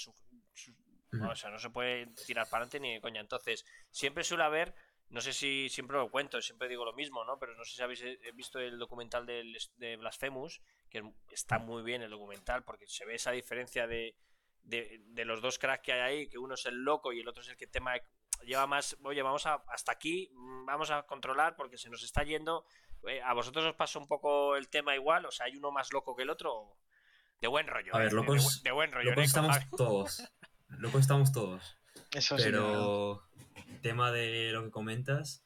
[1.28, 3.20] o sea, no se puede tirar para adelante ni de coña.
[3.20, 4.72] Entonces, siempre suele haber
[5.10, 7.38] no sé si siempre lo cuento, siempre digo lo mismo, ¿no?
[7.38, 12.02] Pero no sé si habéis eh, visto el documental de Blasphemous, que está muy bien
[12.02, 14.16] el documental, porque se ve esa diferencia de,
[15.24, 17.48] los dos cracks que hay ahí, que uno es el loco y el otro es
[17.48, 17.94] el que tema
[18.44, 22.22] lleva más, oye, vamos a, hasta aquí, mm, vamos a controlar porque se nos está
[22.22, 22.64] yendo.
[23.08, 25.26] Eh, ¿A vosotros os pasa un poco el tema igual?
[25.26, 26.76] O sea, ¿hay uno más loco que el otro?
[27.40, 27.94] De buen rollo.
[27.94, 28.14] A ver, ¿eh?
[28.14, 29.10] locos, de, buen rollo.
[29.10, 30.32] Locos estamos todos.
[30.68, 31.76] Locos estamos todos.
[32.12, 33.22] Eso pero
[33.84, 35.44] tema de lo que comentas,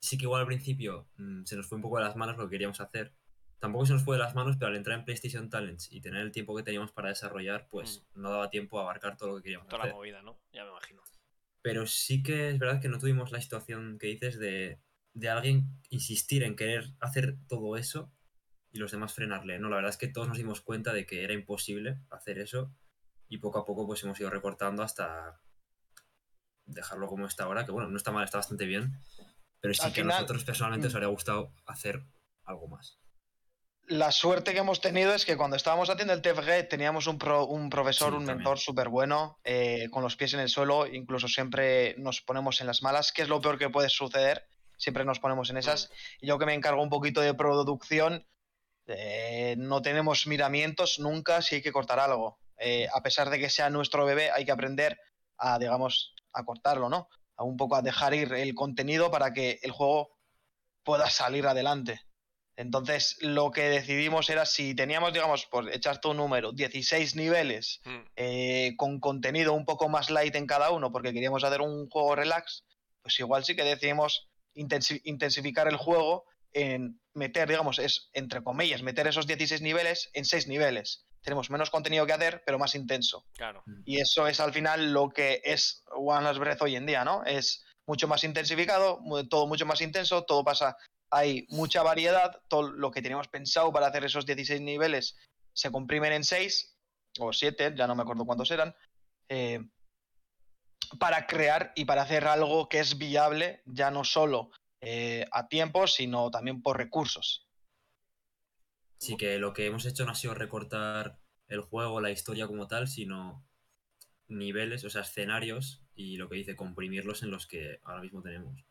[0.00, 2.44] sí que igual al principio mm, se nos fue un poco de las manos lo
[2.44, 3.12] que queríamos hacer.
[3.58, 6.22] Tampoco se nos fue de las manos, pero al entrar en PlayStation Talents y tener
[6.22, 8.22] el tiempo que teníamos para desarrollar, pues mm.
[8.22, 10.40] no daba tiempo a abarcar todo lo que queríamos Toda la movida, ¿no?
[10.52, 11.02] Ya me imagino.
[11.60, 14.80] Pero sí que es verdad que no tuvimos la situación que dices de,
[15.12, 18.10] de alguien insistir en querer hacer todo eso
[18.72, 19.58] y los demás frenarle.
[19.58, 22.72] No, la verdad es que todos nos dimos cuenta de que era imposible hacer eso
[23.28, 25.40] y poco a poco pues hemos ido recortando hasta
[26.66, 28.98] dejarlo como está ahora, que bueno, no está mal, está bastante bien,
[29.60, 30.96] pero sí Al que a nosotros personalmente nos Mm.
[30.96, 32.02] habría gustado hacer
[32.44, 32.98] algo más.
[33.88, 37.46] La suerte que hemos tenido es que cuando estábamos haciendo el TFG teníamos un, pro-
[37.46, 38.38] un profesor, Sí, un también.
[38.38, 42.66] mentor súper bueno, eh, con los pies en el suelo, incluso siempre nos ponemos en
[42.66, 44.44] las malas, que es lo peor que puede suceder,
[44.76, 45.88] siempre nos ponemos en esas.
[46.20, 48.26] Y yo que me encargo un poquito de producción,
[48.88, 52.40] eh, no tenemos miramientos nunca si hay que cortar algo.
[52.58, 54.98] Eh, a pesar de que sea nuestro bebé, hay que aprender
[55.38, 57.08] a, digamos, a cortarlo, ¿no?
[57.36, 60.10] A un poco a dejar ir el contenido para que el juego
[60.84, 62.00] pueda salir adelante.
[62.58, 67.96] Entonces, lo que decidimos era si teníamos, digamos, por echarte un número, 16 niveles Mm.
[68.16, 72.14] eh, con contenido un poco más light en cada uno, porque queríamos hacer un juego
[72.14, 72.64] relax,
[73.02, 78.82] pues igual sí que decidimos intensi- intensificar el juego en meter, digamos, es entre comillas,
[78.82, 81.05] meter esos 16 niveles en 6 niveles.
[81.26, 83.26] Tenemos menos contenido que hacer, pero más intenso.
[83.34, 83.64] Claro.
[83.84, 87.24] Y eso es al final lo que es One Last Breath hoy en día, ¿no?
[87.24, 90.76] Es mucho más intensificado, todo mucho más intenso, todo pasa,
[91.10, 95.16] hay mucha variedad, todo lo que teníamos pensado para hacer esos 16 niveles
[95.52, 96.76] se comprimen en 6
[97.18, 98.72] o 7, ya no me acuerdo cuántos eran,
[99.28, 99.58] eh,
[101.00, 105.88] para crear y para hacer algo que es viable ya no solo eh, a tiempo,
[105.88, 107.45] sino también por recursos.
[108.98, 112.66] Sí que lo que hemos hecho no ha sido recortar el juego, la historia como
[112.66, 113.44] tal, sino
[114.28, 118.64] niveles, o sea, escenarios y lo que dice, comprimirlos en los que ahora mismo tenemos.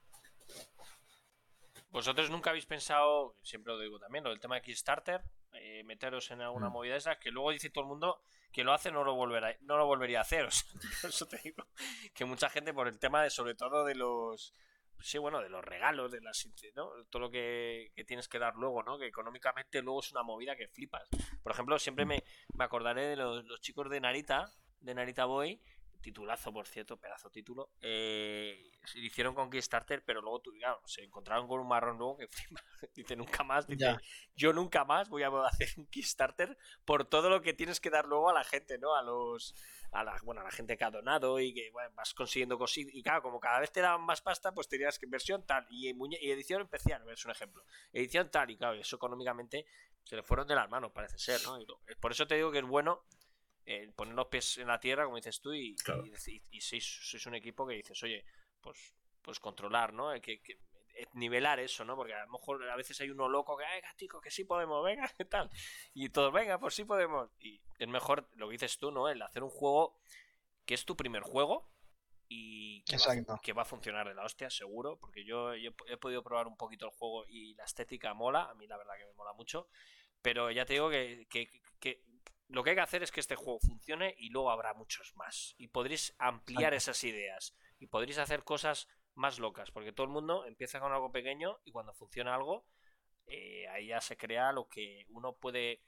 [1.89, 5.21] ¿Vosotros nunca habéis pensado, siempre lo digo también, lo del tema de Kickstarter,
[5.53, 6.73] eh, meteros en alguna Mm.
[6.73, 9.55] movida de esas, que luego dice todo el mundo que lo hace no lo volverá,
[9.61, 10.45] no lo volvería a hacer.
[10.47, 10.65] O sea,
[11.01, 11.65] por eso te digo
[12.13, 14.53] que mucha gente por el tema de sobre todo de los
[15.01, 16.89] sí, bueno, de los regalos, de las ¿no?
[17.09, 18.97] todo lo que, que tienes que dar luego, ¿no?
[18.97, 21.07] Que económicamente luego es una movida que flipas.
[21.43, 25.61] Por ejemplo, siempre me, me acordaré de los, los chicos de Narita, de Narita Boy,
[26.05, 30.39] titulazo por cierto, pedazo título, eh, se hicieron con Kickstarter, pero luego
[30.85, 32.61] se encontraron con un marrón nuevo que flipa.
[32.93, 33.99] dice nunca más, dice Ya.
[34.35, 38.05] yo nunca más voy a hacer un Kickstarter por todo lo que tienes que dar
[38.05, 38.95] luego a la gente, ¿no?
[38.95, 39.55] A los
[39.95, 42.93] a la, bueno, a la gente que ha donado y que bueno, vas consiguiendo cositas.
[42.93, 45.89] Y claro, como cada vez te daban más pasta, pues tenías que inversión tal y,
[45.89, 47.63] y edición especial, es un ejemplo.
[47.93, 49.65] Edición tal y claro, eso económicamente
[50.03, 51.59] se le fueron de las manos, parece ser, ¿no?
[51.59, 53.05] Y lo- por eso te digo que es bueno
[53.65, 56.03] eh, poner los pies en la tierra, como dices tú, y, Claro.
[56.05, 56.11] y,
[56.51, 58.23] y sois, sois un equipo que dices, oye,
[58.61, 60.11] pues, pues controlar, ¿no?
[60.21, 60.59] Que, que- eh,
[61.13, 61.95] nivelar eso, ¿no?
[61.95, 64.83] Porque a lo mejor a veces hay uno loco que, venga, chico, que sí podemos,
[64.83, 65.49] venga, ¿qué tal?
[65.93, 67.29] Y todos, venga, pues sí podemos.
[67.39, 69.09] Y es mejor, lo que dices tú, ¿no?
[69.09, 69.99] El hacer un juego
[70.65, 71.71] que es tu primer juego
[72.27, 73.39] y que, va, a- Exacto.
[73.43, 76.57] que va a funcionar de la hostia, seguro, porque yo, yo he, podido probar un
[76.57, 79.67] poquito el juego y la estética mola, a mí la verdad que me mola mucho,
[80.21, 82.03] pero ya te digo que, que- que
[82.47, 85.53] lo que hay que hacer es que este juego funcione y luego habrá muchos más.
[85.57, 90.45] Y podréis ampliar esas ideas y podréis hacer cosas más locas, porque todo el mundo
[90.45, 92.65] empieza con algo pequeño y cuando funciona algo,
[93.27, 95.81] eh, ahí ya se crea lo que uno puede...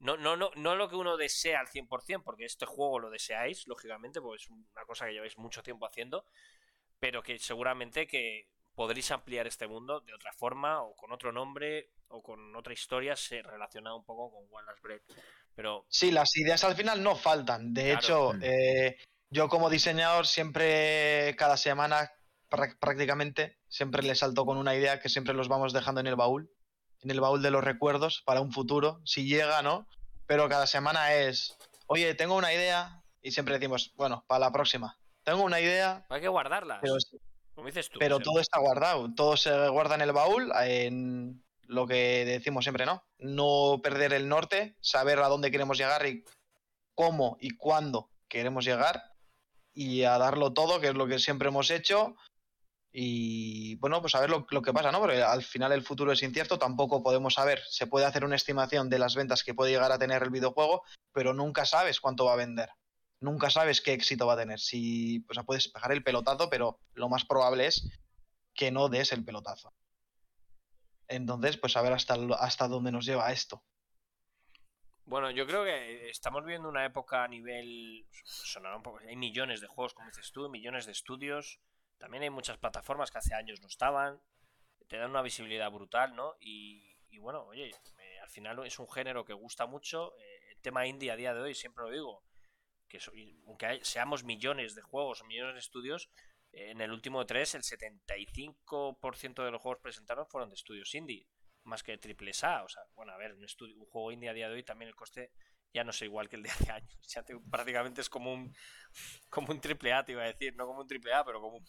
[0.00, 3.66] No, no, no, no lo que uno desea al 100%, porque este juego lo deseáis,
[3.66, 6.24] lógicamente, porque es una cosa que lleváis mucho tiempo haciendo,
[7.00, 11.90] pero que seguramente que podréis ampliar este mundo de otra forma, o con otro nombre,
[12.08, 15.02] o con otra historia se relaciona un poco con Last Breath.
[15.56, 17.74] Pero Sí, las ideas al final no faltan.
[17.74, 17.98] De Claro.
[17.98, 18.40] hecho, Mm.
[18.44, 18.96] eh,
[19.30, 22.08] yo como diseñador siempre, cada semana
[22.48, 26.50] prácticamente, siempre le salto con una idea que siempre los vamos dejando en el baúl,
[27.02, 29.86] en el baúl de los recuerdos para un futuro, si llega, ¿no?
[30.26, 31.56] Pero cada semana es,
[31.86, 34.98] oye, tengo una idea y siempre decimos, bueno, para la próxima.
[35.22, 36.94] Tengo una idea, hay que guardarlas, pero,
[37.54, 37.98] como dices tú.
[37.98, 42.24] pero o sea, todo está guardado, todo se guarda en el baúl, en lo que
[42.24, 43.04] decimos siempre, ¿no?
[43.18, 46.24] No perder el norte, saber a dónde queremos llegar y
[46.94, 49.02] cómo y cuándo queremos llegar
[49.74, 52.16] y a darlo todo, que es lo que siempre hemos hecho.
[53.00, 54.98] Y bueno, pues a ver lo, que pasa, ¿no?
[54.98, 58.90] Porque al final el futuro es incierto, tampoco podemos saber, se puede hacer una estimación
[58.90, 60.82] de las ventas que puede llegar a tener el videojuego,
[61.12, 62.70] pero nunca sabes cuánto va a vender.
[63.20, 64.58] Nunca sabes qué éxito va a tener.
[64.58, 67.88] Si, sea, puedes pegar el pelotazo, pero lo más probable es
[68.52, 69.72] que no des el pelotazo.
[71.06, 73.62] Entonces, pues a ver hasta, hasta dónde nos lleva esto.
[75.04, 78.08] Bueno, yo creo que estamos viviendo una época a nivel.
[78.24, 78.98] Sonará un poco.
[79.06, 81.60] Hay millones de juegos, como dices tú, millones de estudios.
[81.98, 84.20] También hay muchas plataformas que hace años no estaban.
[84.88, 86.36] Te dan una visibilidad brutal, ¿no?
[86.40, 90.16] Y, y bueno, oye, eh, al final es un género que gusta mucho.
[90.18, 92.22] Eh, el tema indie a día de hoy, siempre lo digo,
[92.88, 93.00] que
[93.46, 96.10] aunque seamos millones de juegos, millones de estudios,
[96.52, 101.28] en el último 3 el 75% de los juegos presentados fueron de estudios indie,
[101.64, 102.64] más que triple A.
[102.64, 104.88] O sea, bueno, a ver, un, estudio, un juego indie a día de hoy también
[104.88, 105.30] el coste
[105.72, 106.98] ya no es igual que el de hace años.
[107.08, 108.54] Ya prácticamente es como un
[109.30, 111.62] como un triple A, te iba a decir, no como un triple A, pero como,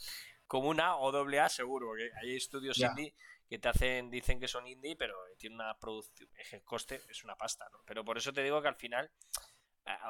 [0.47, 3.13] como una o doble A seguro, porque hay estudios indie
[3.49, 7.35] que te hacen, dicen que son indie, pero tiene una producción, el coste es una
[7.35, 7.79] pasta, ¿no?
[7.85, 9.11] Pero por eso te digo que al final,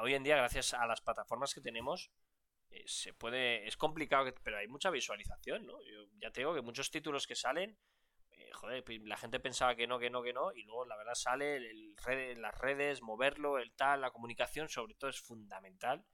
[0.02, 2.10] hoy en día, gracias a las plataformas que tenemos,
[2.68, 5.80] eh, se puede, es complicado, pero hay mucha visualización, ¿no?
[5.82, 7.78] Yo ya te digo que muchos títulos que salen,
[8.40, 11.14] eh, joder, la gente pensaba que no, que no, que no, y luego la verdad
[11.14, 11.94] sale el,
[12.40, 16.04] las redes, moverlo, el tal, la comunicación, sobre todo es fundamental.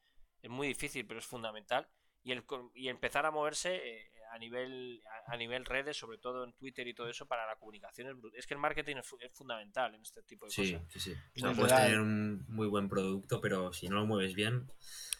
[0.43, 1.89] Es muy difícil, pero es fundamental.
[2.22, 6.53] Y, el, y empezar a moverse eh, a nivel a, nivel redes, sobre todo en
[6.55, 10.03] Twitter y todo eso, para la comunicación es, es que el marketing es, fundamental en
[10.03, 10.83] este tipo de cosas.
[10.91, 11.43] Sí, sí, sí.
[11.55, 14.68] puedes tener un muy buen producto, pero si no lo mueves bien.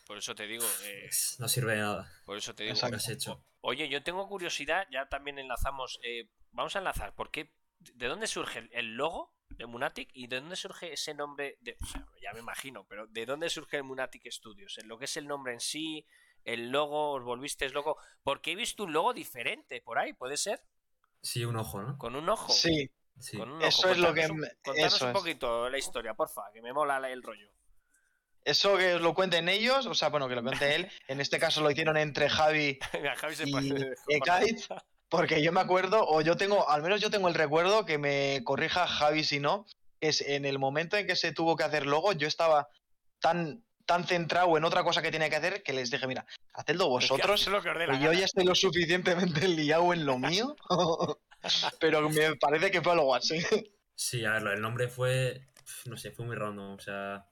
[0.07, 0.65] Por eso te digo.
[0.85, 2.11] Eh, pues, no sirve de nada.
[2.25, 2.77] Por eso te digo.
[2.79, 3.45] que has hecho.
[3.61, 5.99] Oye, yo tengo curiosidad, ya también enlazamos.
[6.05, 7.53] Eh, vamos a enlazar, ¿por qué?
[7.79, 11.57] ¿De dónde surge el logo de Munatic y de dónde surge ese nombre?
[11.61, 14.79] De, o sea, ya me imagino, pero ¿de dónde surge el Munatic Studios?
[14.79, 16.05] ¿En lo que es el nombre en sí?
[16.47, 17.99] el logo, os volvisteis loco.
[18.23, 20.63] Porque he visto un logo diferente por ahí, ¿puede ser?
[21.21, 21.99] Sí, un ojo, ¿no?
[21.99, 22.53] Con un ojo.
[22.53, 22.91] Sí.
[23.61, 24.29] Eso es lo que.
[24.63, 27.51] contanos un poquito la historia, porfa, que me mola el rollo.
[28.45, 30.89] Eso que os lo cuenten ellos, o sea, bueno, que lo cuente él.
[31.09, 32.79] En este caso lo hicieron entre Javi,
[33.17, 34.61] Javi se y Ekait,
[35.09, 38.43] porque yo me acuerdo, o yo tengo, al menos yo tengo el recuerdo, que me
[38.45, 39.67] corrija Javi si no,
[40.01, 42.69] es en el momento en que se tuvo que hacer logo, yo estaba
[43.21, 46.89] tan tan centrado en otra cosa que tiene que hacer que les dije, mira, hacedlo
[46.89, 47.49] vosotros.
[47.49, 50.57] y yo ya estoy lo suficientemente liado en lo mío.
[51.81, 53.39] pero me parece que fue algo así.
[53.95, 55.47] Sí, a ver, el nombre fue,
[55.87, 56.75] no sé, fue muy random.
[56.75, 57.27] O sea,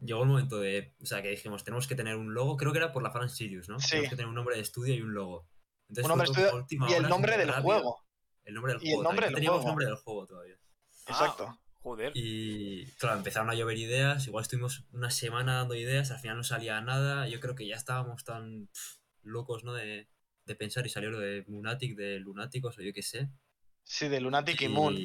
[0.00, 2.78] llegó el momento de, o sea, que dijimos, tenemos que tener un logo, creo que
[2.78, 3.78] era por la Fan Sirius, ¿no?
[3.78, 5.48] Tenemos que tener un nombre de estudio y un logo.
[5.88, 8.04] Un nombre de estudio y el nombre del juego.
[8.44, 8.94] El nombre del juego.
[8.94, 10.56] Y el nombre del teníamos nombre del juego todavía.
[11.06, 11.58] Exacto.
[12.14, 16.42] Y claro, empezaron a llover ideas, igual estuvimos una semana dando ideas, al final no
[16.42, 18.68] salía nada, yo creo que ya estábamos tan
[19.22, 19.72] locos, ¿no?
[19.74, 20.08] De,
[20.58, 23.30] pensar y salió lo de Lunatic, de Lunáticos o yo qué sé.
[23.84, 24.96] Sí, de Lunatic y, Moon.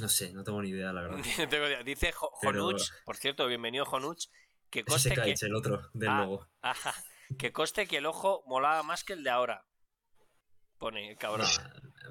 [0.00, 1.18] no sé, no tengo ni idea, la verdad.
[1.84, 4.26] Dice Jonuch, por cierto, bienvenido Jonuch,
[4.70, 5.34] que coste que...
[5.40, 6.48] el otro del ah, logo.
[6.62, 6.94] Ajá,
[7.38, 9.66] que coste que el ojo molaba más que el de ahora.
[10.78, 11.46] Pone, cabrón.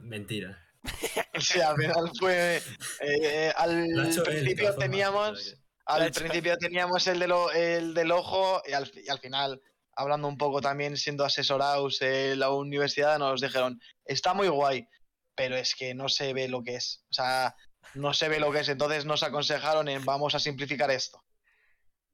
[0.02, 0.60] mentira.
[1.40, 2.62] Sí, al final fue.
[3.00, 3.88] Eh, al
[4.24, 5.56] principio teníamos.
[5.86, 9.62] Al principio teníamos el, de lo, el del ojo y al, y al, final,
[9.96, 14.88] hablando un poco también, siendo asesorados en la universidad, nos dijeron: está muy guay,
[15.36, 17.04] pero es que no se ve lo que es.
[17.10, 17.56] O sea,
[17.96, 18.70] no se ve lo que es.
[18.70, 21.23] Entonces nos aconsejaron en vamos a simplificar esto.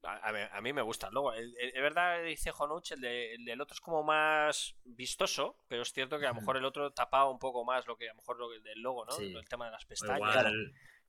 [0.03, 1.09] A, mí me gusta.
[1.11, 6.19] Luego, es verdad, dice Jonuch, el, del otro es como más vistoso, pero es cierto
[6.19, 8.37] que a lo mejor el otro tapaba un poco más lo que a lo mejor
[8.37, 9.17] lo del logo, ¿no?
[9.17, 10.53] El tema de las pestañas.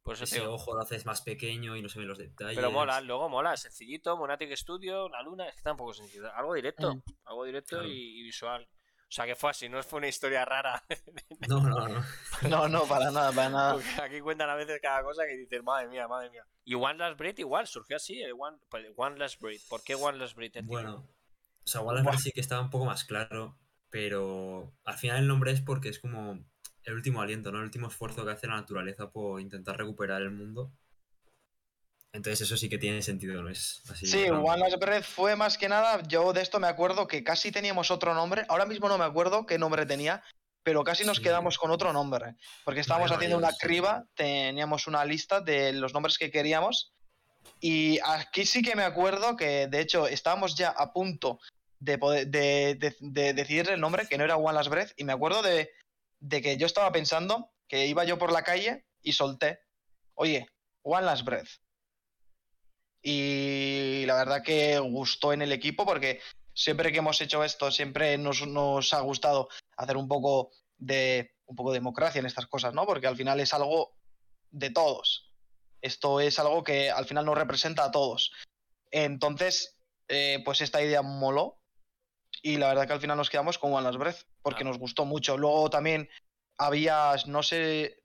[0.02, 2.56] Por ese ojo lo haces más pequeño y no se ven los detalles.
[2.56, 6.32] Pero mola, luego mola, sencillito, Monatic Studio, la luna, es que tampoco sencillo.
[6.34, 7.02] Algo directo, mm.
[7.24, 8.66] algo directo y, visual.
[9.10, 10.84] O sea, que fue así, no fue una historia rara.
[11.48, 12.04] No, no, no.
[12.48, 13.80] No, no, para nada, para nada.
[14.02, 16.44] aquí cuentan a veces cada cosa que dices, madre mía, madre mía.
[16.64, 19.58] Y One Last Breed igual, surgió así, el One, pues, One Last Breed.
[19.68, 20.52] ¿Por qué One Last Breed?
[20.64, 23.58] Bueno, o sea, One Last Breed sí que estaba un poco más claro,
[23.88, 26.38] pero al final el nombre es porque es como
[26.84, 27.58] el último aliento, ¿no?
[27.58, 30.72] El último esfuerzo que hace la naturaleza por intentar recuperar el mundo.
[32.12, 34.06] Entonces eso sí que tiene sentido, ¿no es así?
[34.06, 37.52] Sí, One Last Breath fue más que nada, yo de esto me acuerdo que casi
[37.52, 40.22] teníamos otro nombre, ahora mismo no me acuerdo qué nombre tenía,
[40.64, 42.34] pero casi nos quedamos con otro nombre,
[42.64, 46.92] porque estábamos haciendo una criba, teníamos una lista de los nombres que queríamos,
[47.60, 51.38] y aquí sí que me acuerdo que de hecho estábamos ya a punto
[51.78, 52.74] de, poder, de,
[53.34, 55.70] decidir el nombre, que no era One Last Breath, y me acuerdo de,
[56.18, 59.60] de que yo estaba pensando que iba yo por la calle y solté,
[60.14, 60.48] oye,
[60.82, 61.50] One Last Breath
[63.02, 66.20] y la verdad que gustó en el equipo porque
[66.54, 71.56] siempre que hemos hecho esto, siempre nos, nos, ha gustado hacer un poco de un
[71.56, 72.86] poco de democracia en estas cosas, ¿no?
[72.86, 73.96] Porque al final es algo
[74.50, 75.32] de todos.
[75.82, 78.32] Esto es algo que al final nos representa a todos.
[78.90, 79.78] Entonces,
[80.08, 81.58] eh, pues esta idea moló
[82.42, 85.04] y la verdad que al final nos quedamos con One Last Breath porque nos gustó
[85.04, 85.36] mucho.
[85.36, 86.08] Luego también
[86.56, 88.00] había, no sé,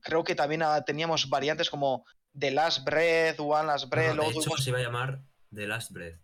[0.00, 2.04] creo que también teníamos variantes como
[2.38, 4.14] The Last Breath, One Last Breath.
[4.14, 5.20] No, de hecho, se iba a llamar
[5.52, 6.20] The Last Breath.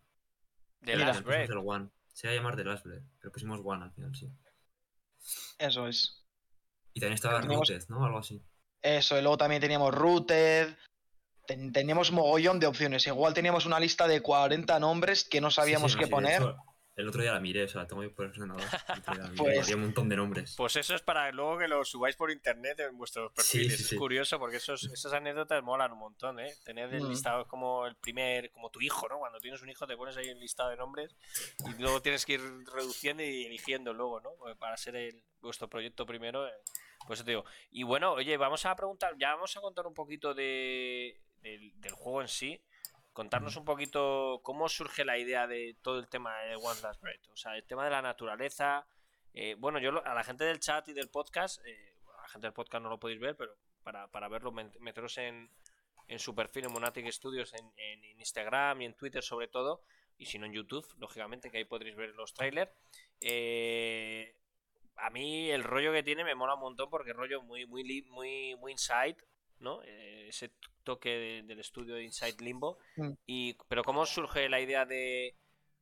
[0.85, 1.51] The Last Breath.
[1.51, 1.91] El one.
[2.13, 4.31] Se iba a llamar The Last Breath, pero pusimos One al final, sí.
[5.59, 6.23] Eso es.
[6.95, 8.05] Y también estaba Rooted, ¿no?
[8.05, 8.43] Algo así.
[8.83, 10.77] Eso, y luego también teníamos Rooted.
[11.47, 13.07] teníamos mogollón de opciones.
[13.07, 16.43] Igual teníamos una lista de 40 nombres que no sabíamos qué poner.
[16.95, 18.63] El otro día la miré, o sea, la tengo por el ordenador.
[18.63, 20.55] El otro día la miré, Pues- había un montón de nombres.
[20.59, 23.77] Pues eso es para luego que lo subáis por internet en vuestros perfiles.
[23.77, 23.97] sí, es sí.
[23.97, 26.53] curioso porque esos, esas anécdotas molan un montón, ¿eh?
[26.65, 27.09] Tener el Mm.
[27.09, 29.19] listado como el primer, como tu hijo, ¿no?
[29.19, 31.17] Cuando tienes un hijo te pones ahí el listado de nombres
[31.67, 34.31] y luego tienes que ir reduciendo y eligiendo luego, ¿no?
[34.39, 36.53] Porque Para ser el, vuestro proyecto primero, eh,
[37.07, 37.45] pues eso te digo.
[37.71, 41.93] Y bueno, oye, vamos a preguntar, ya vamos a contar un poquito de, del, del
[41.93, 42.61] juego en sí.
[43.13, 47.29] Contarnos un poquito cómo surge la idea de todo el tema de One Last Breath.
[47.31, 48.87] O sea, el tema de la naturaleza.
[49.35, 52.47] eh, bueno, yo a la gente del chat y del podcast, eh, a la gente
[52.47, 55.51] del podcast no lo podéis ver, pero para, para verlo, met- meteros en,
[56.09, 59.83] en su perfil en Monatic Studios, en, en Instagram y en Twitter sobre todo,
[60.19, 62.71] y si no en YouTube, lógicamente, que ahí podréis ver los trailers.
[63.21, 64.35] Eh,
[64.97, 68.03] a mí el rollo que tiene me mola un montón porque es rollo muy, muy,
[68.09, 69.17] muy, muy inside,
[69.63, 69.83] ¿no?
[69.85, 70.51] Eh, ese
[70.85, 72.79] toque de- del estudio de Inside Limbo.
[72.97, 73.13] Mm.
[73.27, 75.35] Y, pero ¿cómo surge la idea de,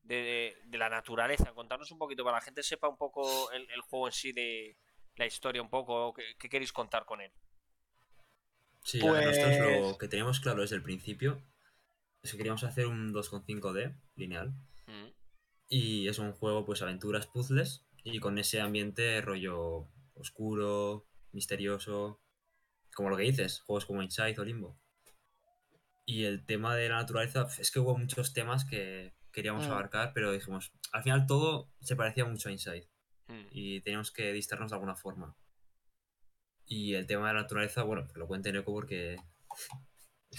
[0.03, 1.53] de, de la naturaleza?
[1.53, 4.33] Contarnos un poquito para que la gente sepa un poco el, el juego en sí,
[4.33, 4.77] de
[5.17, 7.33] la historia un poco, qué, qué queréis contar con él.
[8.85, 11.43] Sí, a ver, nosotros Pues- lo que teníamos claro desde el principio
[12.23, 14.51] es que queríamos hacer un 2.5D lineal.
[14.87, 15.09] Mm,
[15.69, 17.85] Y es un juego, pues, aventuras, puzzles.
[18.03, 22.19] Y con ese ambiente rollo oscuro, misterioso.
[22.95, 24.79] Como lo que dices, juegos como Inside o Limbo.
[26.07, 29.71] Y el tema de la naturaleza, es que hubo muchos temas que queríamos Mm.
[29.71, 32.89] abarcar, pero dijimos, al final todo se parecía mucho a Inside.
[33.29, 33.47] mm.
[33.53, 35.37] Y teníamos que distraernos de alguna forma.
[36.67, 39.17] Y el tema de la naturaleza, bueno, que lo cuente Neko porque.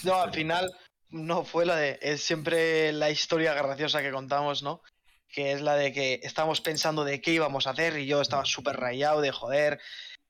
[0.03, 0.73] No, al final
[1.09, 1.99] no fue la de.
[2.01, 4.81] Es siempre la historia graciosa que contamos, ¿no?
[5.27, 8.45] Que es la de que estábamos pensando de qué íbamos a hacer y yo estaba
[8.45, 9.79] súper rayado de joder.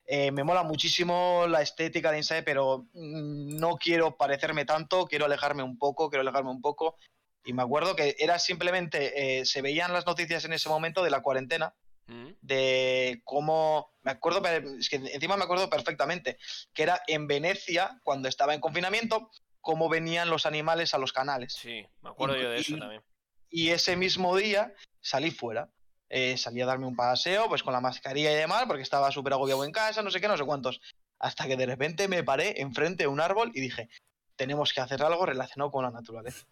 [0.06, 5.24] Eh, me mola muchísimo la estética de Inside, pero mm, no quiero parecerme tanto, quiero
[5.26, 6.96] alejarme un poco, quiero alejarme un poco.
[7.44, 11.10] Y me acuerdo que era simplemente, eh, se veían las noticias en ese momento de
[11.10, 11.74] la cuarentena,
[12.08, 16.36] Mm, de cómo, me acuerdo, per- es que encima me acuerdo perfectamente,
[16.74, 19.30] que era en Venecia, cuando estaba en confinamiento,
[19.60, 21.52] cómo venían los animales a los canales.
[21.54, 23.02] Sí, me acuerdo yo de eso Y- también.
[23.50, 25.70] Y ese mismo día salí fuera.
[26.14, 29.32] Eh, salí a darme un paseo, pues con la mascarilla y demás, porque estaba súper
[29.32, 30.78] agobiado en casa, no sé qué, no sé cuántos.
[31.18, 33.88] Hasta que de repente me paré enfrente de un árbol y dije,
[34.36, 36.46] tenemos que hacer algo relacionado con la naturaleza.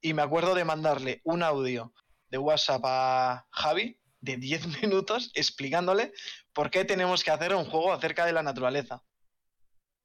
[0.00, 1.94] Y me acuerdo de mandarle un audio
[2.28, 6.12] de WhatsApp a Javi de 10 minutos explicándole
[6.52, 9.04] por qué tenemos que hacer un juego acerca de la naturaleza.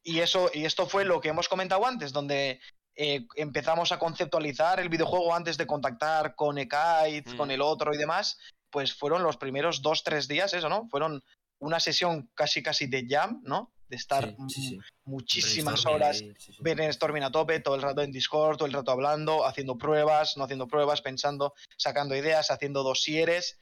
[0.04, 2.62] Y eso, y esto fue lo que hemos comentado antes, donde
[2.96, 7.38] eh, empezamos a conceptualizar el videojuego antes de contactar con Mm.
[7.38, 8.38] con el otro y demás,
[8.70, 10.88] pues fueron los primeros dos, tres días, eso, ¿no?
[10.90, 11.24] Fueron
[11.60, 13.72] una sesión casi, casi de jam, ¿no?
[13.90, 14.80] De estar Sí, sí, sí.
[15.06, 16.58] muchísimas horas ahí, sí, sí.
[16.62, 20.44] brainstorming a tope, todo el rato en Discord, todo el rato hablando, haciendo pruebas, no
[20.44, 23.58] haciendo pruebas, pensando, sacando ideas, haciendo dosieres.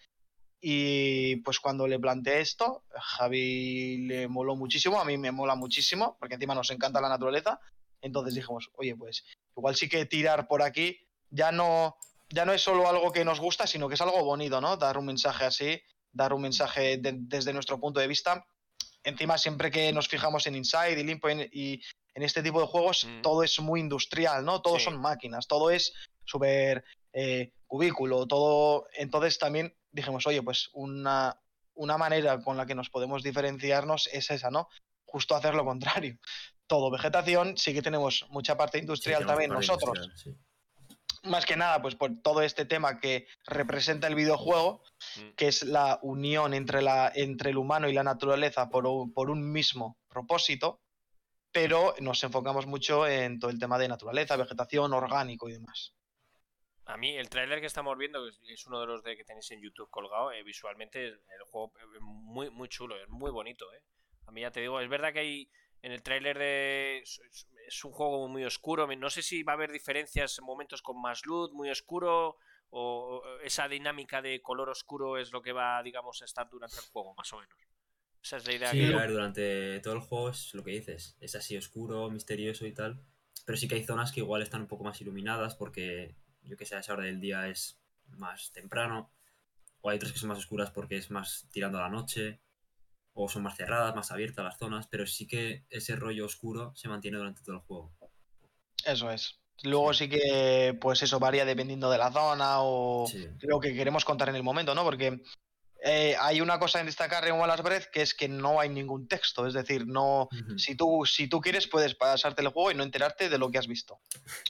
[0.59, 5.53] Y pues cuando le planteé esto, a Javi le moló muchísimo, a mí me mola
[5.53, 7.59] muchísimo, porque encima nos encanta la naturaleza.
[8.01, 9.25] Entonces dijimos, oye, pues
[9.55, 10.97] igual sí que tirar por aquí
[11.29, 11.97] ya no,
[12.29, 14.77] ya no es solo algo que nos gusta, sino que es algo bonito, ¿no?
[14.77, 18.45] Dar un mensaje así, dar un mensaje de- desde nuestro punto de vista.
[19.03, 21.81] Encima, siempre que nos fijamos en Inside y Limpo y
[22.15, 23.21] en este tipo de juegos, Mm.
[23.21, 24.61] todo es muy industrial, ¿no?
[24.61, 24.85] Todo Sí.
[24.85, 26.83] son máquinas, todo es súper
[27.17, 28.87] eh, cubículo, todo.
[28.93, 31.39] Entonces también dijimos, oye, pues una,
[31.75, 34.67] una manera con la que nos podemos diferenciarnos es esa, ¿no?
[35.05, 36.17] Justo hacer lo contrario.
[36.67, 40.41] Todo vegetación, sí que tenemos mucha parte industrial también nosotros industrial, sí.
[41.25, 44.83] Más que nada, pues por todo este tema que representa el videojuego,
[45.17, 45.29] Mm.
[45.35, 49.29] que es la unión entre, la, entre el humano y la naturaleza por un, por
[49.29, 50.81] un mismo propósito,
[51.51, 55.93] pero nos enfocamos mucho en todo el tema de naturaleza, vegetación, orgánico y demás.
[56.87, 59.23] A mí, el tráiler que estamos viendo, que es- es uno de los de que
[59.23, 61.19] tenéis en YouTube colgado, eh, visualmente el
[61.49, 63.81] juego es muy, muy chulo, es muy bonito, ¿eh?
[64.27, 65.49] A mí ya te digo, es verdad que hay
[65.81, 67.03] en el tráiler de...
[67.67, 71.01] Es, un juego muy oscuro, no sé si va a haber diferencias en momentos con
[71.01, 75.81] más luz, muy oscuro, o o esa dinámica de color oscuro es lo que va,
[75.81, 77.57] digamos, a estar durante el juego, más o menos.
[78.21, 78.93] Esa es la idea Sí, que...
[78.93, 81.15] a ver, durante todo el juego es lo que dices.
[81.19, 83.01] Es así oscuro, misterioso y tal.
[83.45, 86.65] Pero sí que hay zonas que igual están un poco más iluminadas porque, yo que
[86.65, 89.13] sé, a esa hora del día es más temprano.
[89.81, 92.41] O hay otras que son más oscuras porque es más tirando a la noche.
[93.17, 94.87] O son más cerradas, más abiertas las zonas.
[94.87, 97.93] Pero sí que ese rollo oscuro se mantiene durante todo el juego.
[98.85, 99.39] Eso es.
[99.63, 103.25] Luego sí que, pues eso varía dependiendo de la zona o Sí.
[103.39, 104.83] lo que queremos contar en el momento, ¿no?
[104.83, 105.21] Porque
[105.87, 109.07] eh, hay una cosa en destacar en Wallace Breath que es que no hay ningún
[109.07, 109.47] texto.
[109.47, 110.27] Es decir, no.
[110.57, 113.59] Si tú, si tú quieres, puedes pasarte el juego y no enterarte de lo que
[113.59, 114.01] has visto.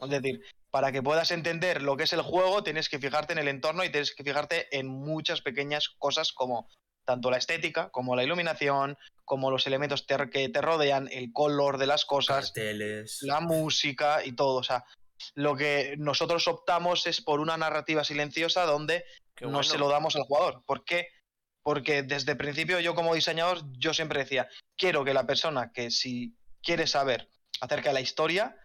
[0.01, 0.41] Es decir,
[0.71, 3.83] para que puedas entender lo que es el juego, tienes que fijarte en el entorno
[3.83, 6.67] y tienes que fijarte en muchas pequeñas cosas como
[7.05, 11.77] tanto la estética, como la iluminación, como los elementos te- que te rodean, el color
[11.77, 13.19] de las cosas, Carteles.
[13.21, 14.55] la música y todo.
[14.57, 14.83] O sea,
[15.35, 19.63] lo que nosotros optamos es por una narrativa silenciosa donde Qué no bueno.
[19.63, 20.63] se lo damos al jugador.
[20.65, 21.07] ¿Por qué?
[21.63, 24.47] Porque desde el principio yo como diseñador yo siempre decía,
[24.77, 27.29] quiero que la persona que si quiere saber
[27.61, 28.57] acerca de la historia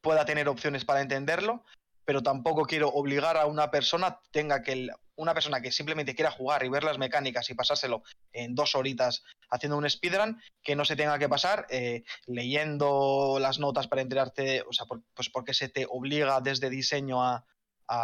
[0.00, 1.64] pueda tener opciones para entenderlo,
[2.06, 6.64] pero tampoco quiero obligar a una persona tenga que una persona que simplemente quiera jugar
[6.64, 8.02] y ver las mecánicas y pasárselo
[8.32, 13.58] en dos horitas haciendo un speedrun que no se tenga que pasar eh, leyendo las
[13.58, 17.44] notas para enterarte, o sea, pues porque se te obliga desde diseño a,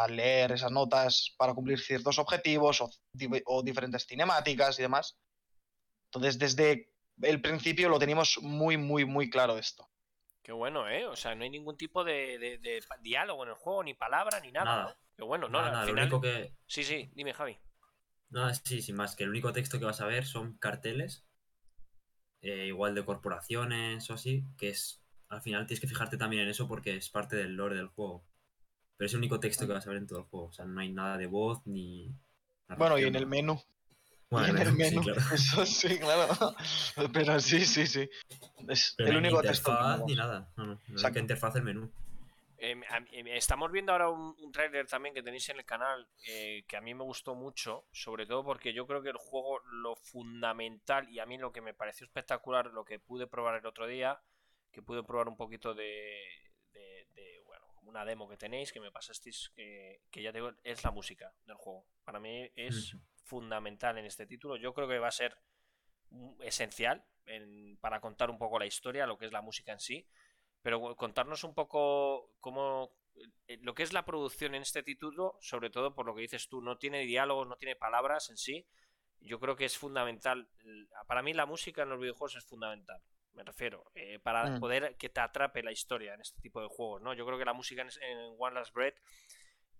[0.08, 2.90] leer esas notas para cumplir ciertos objetivos o,
[3.46, 5.16] o diferentes cinemáticas y demás.
[6.04, 9.88] Entonces, desde el principio lo teníamos muy, muy, muy claro esto.
[10.42, 11.06] Qué bueno, ¿eh?
[11.06, 13.94] O sea, no hay ningún tipo de, de- de pa- diálogo en el juego, ni
[13.94, 14.64] palabra, ni nada.
[14.64, 14.84] Nada.
[14.84, 14.96] ¿no?
[15.16, 15.58] Qué bueno, ¿no?
[15.58, 16.52] Nada, Al nada, lo final- único que.
[16.66, 17.58] Sí, sí, dime, Javi.
[18.30, 21.24] Nada, sí, sin más, que el único texto que vas a ver son carteles,
[22.40, 24.98] eh, igual de corporaciones o así, que es.
[25.28, 28.24] Al final tienes que fijarte también en eso porque es parte del lore del juego.
[28.96, 30.46] Pero es el único texto que vas a ver en todo el juego.
[30.46, 32.14] O sea, no hay nada de voz ni.
[32.76, 33.28] Bueno, y en el ¿no?
[33.28, 33.62] menú.
[34.32, 34.58] Bueno,
[34.88, 35.20] sí, claro.
[35.34, 36.54] Eso sí, claro.
[37.12, 38.08] Pero sí, sí, sí.
[38.66, 40.50] Es Pero el único ni que interfaz ni nada.
[40.56, 40.80] No, no.
[40.88, 41.92] Única interfaz el menú.
[42.56, 46.08] Eh, a- eh, estamos viendo ahora un, un tráiler también que tenéis en el canal
[46.28, 49.58] eh, que a mí me gustó mucho, sobre todo porque yo creo que el juego
[49.66, 53.66] lo fundamental y a mí lo que me pareció espectacular, lo que pude probar el
[53.66, 54.18] otro día,
[54.70, 56.16] que pude probar un poquito de,
[57.92, 61.32] una demo que tenéis, que me pasasteis, que, que ya te digo, es la música
[61.46, 61.86] del juego.
[62.04, 64.56] Para mí es fundamental en este título.
[64.56, 65.36] Yo creo que va a ser
[66.40, 70.06] esencial en- para contar un poco la historia, lo que es la música en sí.
[70.62, 72.92] Pero contarnos un poco cómo
[73.48, 76.48] eh, lo que es la producción en este título, sobre todo por lo que dices
[76.48, 78.66] tú, no tiene diálogos, no tiene palabras en sí.
[79.20, 80.48] Yo creo que es fundamental.
[81.06, 83.00] Para mí la música en los videojuegos es fundamental.
[83.34, 84.60] Me refiero, eh, para Mm.
[84.60, 87.14] poder que te atrape la historia en este tipo de juegos, ¿no?
[87.14, 88.96] Yo creo que la música en, en One Last Breath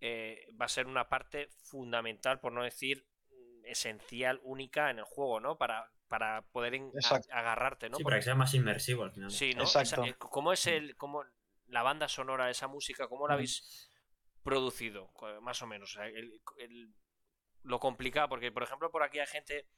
[0.00, 5.04] eh, va a ser una parte fundamental, por no decir mm, esencial, única en el
[5.04, 5.58] juego, ¿no?
[5.58, 7.98] Para, para poder a- agarrarte, ¿no?
[7.98, 9.30] sí, Porque- para que sea más inmersivo al final.
[9.30, 9.62] Sí, ¿no?
[9.62, 10.02] Exacto.
[10.02, 11.24] Esa- eh, ¿Cómo es el, cómo
[11.66, 13.36] la banda sonora, esa música, cómo la Mm.
[13.36, 13.90] habéis
[14.42, 15.12] producido?
[15.42, 15.90] Más o menos.
[15.90, 16.92] o sea, el- el-
[17.62, 19.68] lo complicado, porque por ejemplo por aquí hay gente,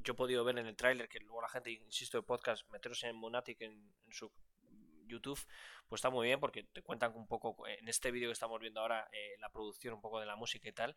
[0.00, 3.02] yo he podido ver en el tráiler que luego la gente, insisto, de podcast, meteros
[3.04, 4.30] en Monatic en, en su
[5.06, 5.38] YouTube,
[5.88, 8.80] pues está muy bien porque te cuentan un poco en este vídeo que estamos viendo
[8.80, 10.96] ahora eh, la producción un poco de la música y tal.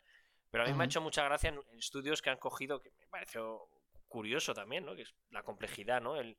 [0.50, 2.90] Pero a mí me ha hecho mucha gracia en, en estudios que han cogido, que
[2.92, 3.68] me pareció
[4.08, 4.94] curioso también, ¿no?
[4.94, 6.16] Que es la complejidad, ¿no?
[6.16, 6.38] El,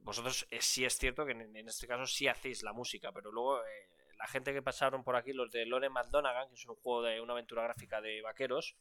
[0.00, 3.30] vosotros eh, sí es cierto que en, en este caso sí hacéis la música, pero
[3.30, 3.88] luego eh,
[4.22, 7.20] la gente que pasaron por aquí, los de Lore McDonaghan, que es un juego de
[7.20, 8.76] una aventura gráfica de vaqueros,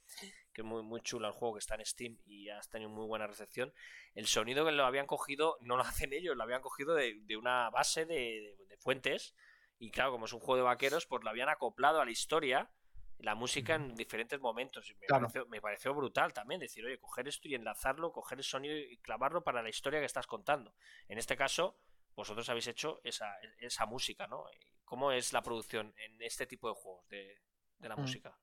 [0.53, 3.07] que es muy, muy chulo el juego que está en Steam y ha tenido muy
[3.07, 3.73] buena recepción.
[4.13, 7.37] El sonido que lo habían cogido no lo hacen ellos, lo habían cogido de, de
[7.37, 9.35] una base de, de- de fuentes.
[9.79, 12.69] Y claro, como es un juego de vaqueros, pues lo habían acoplado a la historia,
[13.17, 14.87] la música en diferentes momentos.
[14.91, 15.23] Y me, Claro.
[15.23, 18.97] pareció, me pareció brutal también decir, oye, coger esto y enlazarlo, coger el sonido y
[18.97, 20.75] clavarlo para la historia que estás contando.
[21.07, 21.79] En este caso,
[22.13, 24.43] vosotros habéis hecho esa, esa música, ¿no?
[24.91, 27.39] ¿Cómo es la producción en este tipo de juegos de,
[27.79, 28.01] de la Mm.
[28.01, 28.37] música?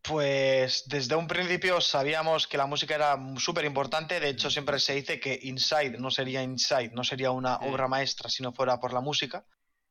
[0.00, 4.20] Pues desde un principio sabíamos que la música era súper importante.
[4.20, 7.64] De hecho, siempre se dice que Inside no sería Inside, no sería una Mm.
[7.68, 9.44] obra maestra si no fuera por la música,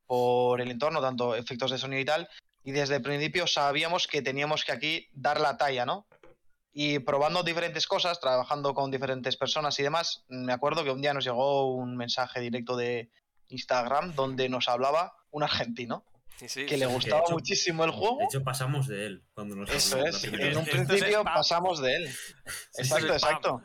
[0.07, 2.27] por el entorno, tanto efectos de sonido y tal.
[2.63, 6.07] Y desde el principio sabíamos que teníamos que aquí dar la talla, ¿no?
[6.73, 11.13] Y probando diferentes cosas, trabajando con diferentes personas y demás, me acuerdo que un día
[11.13, 13.11] nos llegó un mensaje directo de
[13.49, 16.05] Instagram donde nos hablaba un argentino
[16.38, 18.19] Sí, sí, que le gustaba hecho- muchísimo el juego.
[18.19, 22.09] De hecho, pasamos de él cuando nos Eso es, en un principio pasamos de él.
[22.78, 23.61] Exacto, exacto.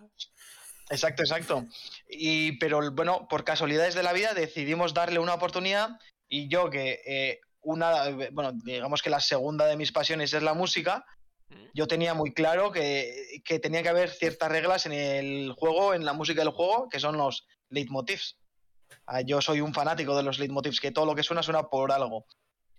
[0.91, 1.67] Exacto, exacto.
[2.09, 5.91] Y, pero bueno, por casualidades de la vida decidimos darle una oportunidad
[6.29, 10.55] y yo que eh, una, bueno, digamos que la segunda de mis pasiones es la
[10.55, 11.05] música,
[11.49, 11.67] Mm.
[11.75, 16.07] yo tenía muy claro que, que tenía que haber ciertas reglas en el juego, en
[16.07, 18.39] la música del juego, que son los leitmotivs.
[19.07, 21.93] Ah, Yo soy un fanático de los leitmotivs, que todo lo que suena suena por
[21.93, 22.27] algo.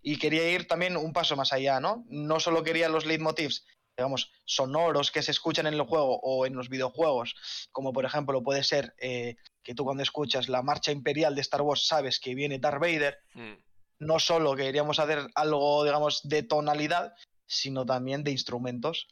[0.01, 2.03] Y quería ir también un paso más allá, ¿no?
[2.09, 3.65] No solo quería los leitmotivs,
[3.97, 7.35] digamos, sonoros que se escuchan en el juego o en los videojuegos,
[7.71, 11.61] como por ejemplo puede ser eh, que tú cuando escuchas la marcha imperial de Star
[11.61, 13.53] Wars sabes que viene Darth Vader, Mm.
[13.99, 17.13] no solo queríamos hacer algo, digamos, de tonalidad,
[17.45, 19.07] sino también de instrumentos.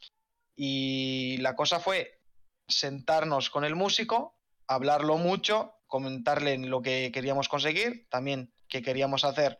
[0.56, 2.20] Y la cosa fue
[2.68, 4.36] sentarnos con el músico,
[4.66, 9.58] hablarlo mucho, comentarle lo que queríamos conseguir, también que queríamos hacer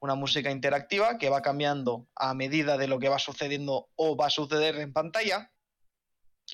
[0.00, 4.26] una música interactiva que va cambiando a medida de lo que va sucediendo o va
[4.26, 5.52] a suceder en pantalla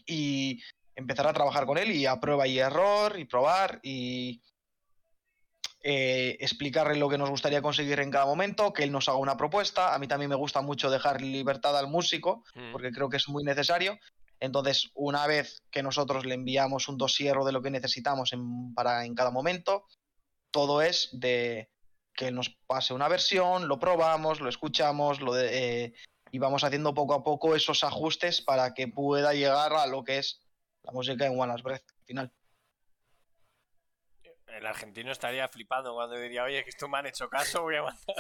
[0.05, 0.61] y
[0.95, 4.43] empezar a trabajar con él y a prueba y error y probar y
[5.83, 9.39] eh, explicarle lo que nos gustaría conseguir en cada momento, que él nos haga una
[9.39, 9.95] propuesta.
[9.95, 12.73] A mí también me gusta mucho dejar libertad al músico, Mm.
[12.73, 13.99] porque creo que es muy necesario.
[14.45, 19.05] Entonces, una vez que nosotros le enviamos un dossier de lo que necesitamos en, para
[19.05, 19.87] en cada momento,
[20.51, 21.71] todo es de
[22.15, 25.95] que nos pase una versión, lo probamos, lo escuchamos, lo de- eh,
[26.31, 30.19] y vamos haciendo poco a poco esos ajustes para que pueda llegar a lo que
[30.19, 30.41] es
[30.83, 32.33] la música en One Last Breath al final.
[34.47, 37.83] El argentino estaría flipando cuando diría, oye, que esto me han hecho caso, voy a
[37.83, 38.17] mandar.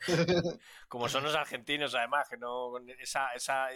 [0.88, 2.70] Como son los argentinos, además, que no.
[2.72, 3.68] con Esa, esa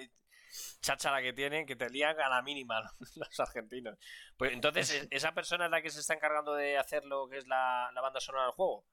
[0.80, 3.98] cháchara que tienen, que te lían a la mínima los, los argentinos.
[4.36, 7.38] Pues entonces, ¿e- ¿esa persona es la que se está encargando de hacer lo que
[7.38, 8.86] es la, la banda sonora del juego?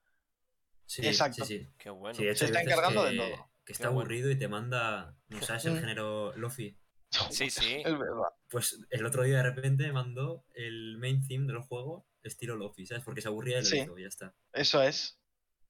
[0.86, 1.46] Sí, Exacto.
[1.46, 1.68] sí, sí.
[1.78, 2.16] Qué bueno.
[2.16, 3.50] Sí, Se está encargando que, de todo.
[3.66, 5.16] Que está aburrido y te manda.
[5.30, 5.80] ¿No sabes el Mm.
[5.80, 6.78] género Lofi?
[7.32, 7.82] Sí, sí.
[7.86, 8.30] Es verdad.
[8.50, 12.86] Pues el otro día de repente me mandó el main theme del juego estilo Lofi,
[12.86, 13.04] ¿sabes?
[13.04, 13.80] Porque se aburría y lo Sí.
[13.80, 14.36] hizo, y ya está.
[14.54, 15.20] Eso es.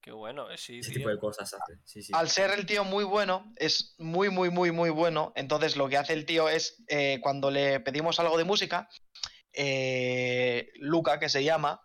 [0.04, 0.50] Qué bueno.
[0.50, 0.98] eh, Sí, Ese tío.
[0.98, 1.78] tipo de cosas hace.
[1.84, 2.12] Sí, sí.
[2.14, 5.32] Al ser el tío muy bueno, es muy, muy, muy, muy bueno.
[5.34, 8.86] Entonces lo que hace el tío es, eh, cuando le pedimos algo de música,
[9.54, 11.80] eh, Luca, que se llama,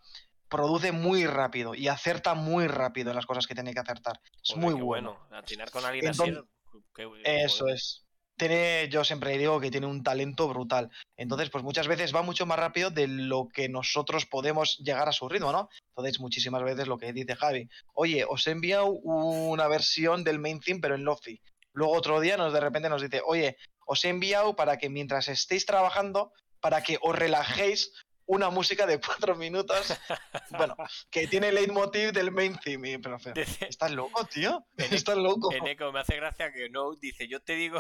[0.50, 4.20] produce muy rápido y acerta muy rápido en las cosas que tiene que acertar.
[4.44, 5.18] Es Joder, muy bueno.
[5.32, 6.84] Atinar con alguien Entonces- así.
[6.94, 7.08] qué-
[7.46, 8.06] Eso es.
[8.40, 10.90] Tiene, yo siempre digo que tiene un talento brutal.
[11.18, 15.12] Entonces, pues muchas veces va mucho más rápido de lo que nosotros podemos llegar a
[15.12, 15.70] su ritmo, ¿no?
[15.90, 20.62] Entonces, muchísimas veces lo que dice Javi, oye, os he enviado una versión del main
[20.62, 21.42] theme, pero en Lofi.
[21.74, 25.28] Luego otro día nos de repente nos dice, oye, os he enviado para que mientras
[25.28, 26.32] estéis trabajando,
[26.62, 27.92] para que os relajéis
[28.26, 29.98] una música de cuatro minutos,
[30.52, 30.76] bueno,
[31.10, 33.00] que tiene el leitmotiv del main theme.
[33.00, 34.66] Pero, pero, ¿Estás loco, tío?
[34.78, 35.52] ¿Estás loco?
[35.52, 37.80] En Echo me hace gracia que No dice, yo te digo,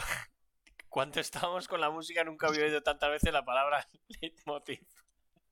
[0.89, 3.87] cuánto estábamos con la música, nunca había oído tantas veces la palabra
[4.21, 4.79] leitmotiv.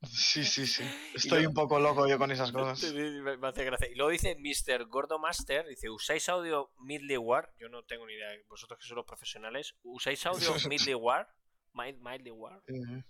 [0.03, 0.83] Sí, sí, sí.
[1.15, 2.93] Estoy lo- un poco loco yo con esas cosas.
[2.93, 3.87] Me hace gracia.
[3.89, 4.85] Y luego dice Mr.
[4.85, 7.49] Gordo Master, dice, ¿usáis audio Midleware?
[7.59, 11.27] Yo no tengo ni idea, vosotros que sois los profesionales, ¿usáis audio Midleware?
[11.73, 12.61] Mid- Midleware.
[12.67, 13.03] Eh,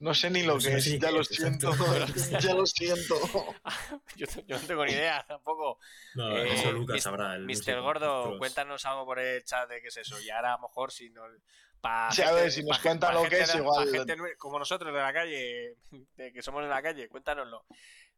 [0.00, 1.70] No sé ni lo No sé que es, ya lo siento.
[2.40, 3.14] ya lo siento.
[4.16, 5.78] yo, yo no tengo ni idea tampoco.
[6.14, 7.36] No, Eh, eso Lucas Mis- sabrá.
[7.36, 7.80] El Mr.
[7.80, 10.20] Gordo, cuéntanos algo por el chat de qué es eso.
[10.20, 11.22] Y ahora a lo mejor si no...
[11.84, 14.98] Pa Sí, a ver, si nos cuentan lo que es, igual- gente como nosotros de
[15.00, 15.76] la calle,
[16.16, 17.66] de que somos de la calle, cuéntanoslo.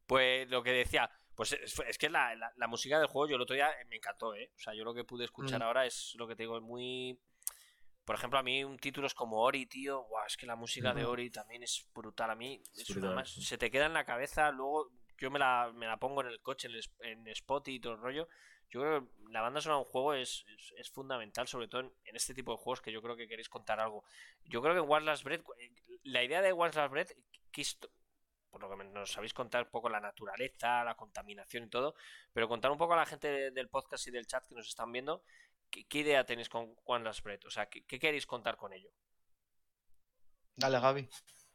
[0.06, 3.34] Pues lo que decía, pues es, es que la, la- la música del juego yo
[3.34, 4.52] el otro día me encantó, ¿eh?
[4.54, 5.62] O sea, yo lo que pude escuchar Mm.
[5.64, 7.18] ahora es lo que te digo, es muy...
[8.04, 10.02] Por ejemplo, a mí un título es como Ori, tío.
[10.04, 11.10] Guau, es que la música de Ujú.
[11.10, 12.30] Ori también es brutal.
[12.30, 13.42] A mí es una más- sí.
[13.42, 14.52] se te queda en la cabeza.
[14.52, 17.80] Luego yo me la, me la pongo en el coche, en, el, en Spotify y
[17.80, 18.28] todo el rollo.
[18.68, 20.44] Yo creo que la banda sonora de un juego es,
[20.76, 23.80] es, fundamental, sobre todo en, este tipo de juegos que yo creo que queréis contar
[23.80, 24.04] algo.
[24.44, 25.70] Yo creo que en One Last Breath, eh,
[26.04, 27.12] la idea de One Last Breath,
[28.50, 31.94] por lo que nos sabéis contar un poco la naturaleza, la contaminación y todo,
[32.32, 34.66] pero contar un poco a la gente de- del podcast y del chat que nos
[34.66, 35.22] están viendo,
[35.70, 37.44] ¿qué, idea tenéis con One Last Breath?
[37.46, 38.90] O sea, ¿qué, qué queréis contar con ello?
[40.56, 41.08] Dale, Javi.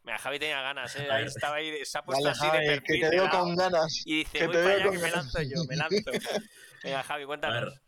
[0.04, 1.08] Mira, Javi tenía ganas, ¿eh?
[1.10, 3.12] A Ahí estaba ahí, se ha puesto Dale, así de Javi, que perfil te de
[3.12, 4.02] veo con ganas.
[4.06, 5.14] y dice, que voy para allá que me ganas".
[5.34, 6.12] lanzo yo, me lanzo.
[6.84, 7.66] Venga, Javi, A cuéntanos.
[7.66, 7.82] ver,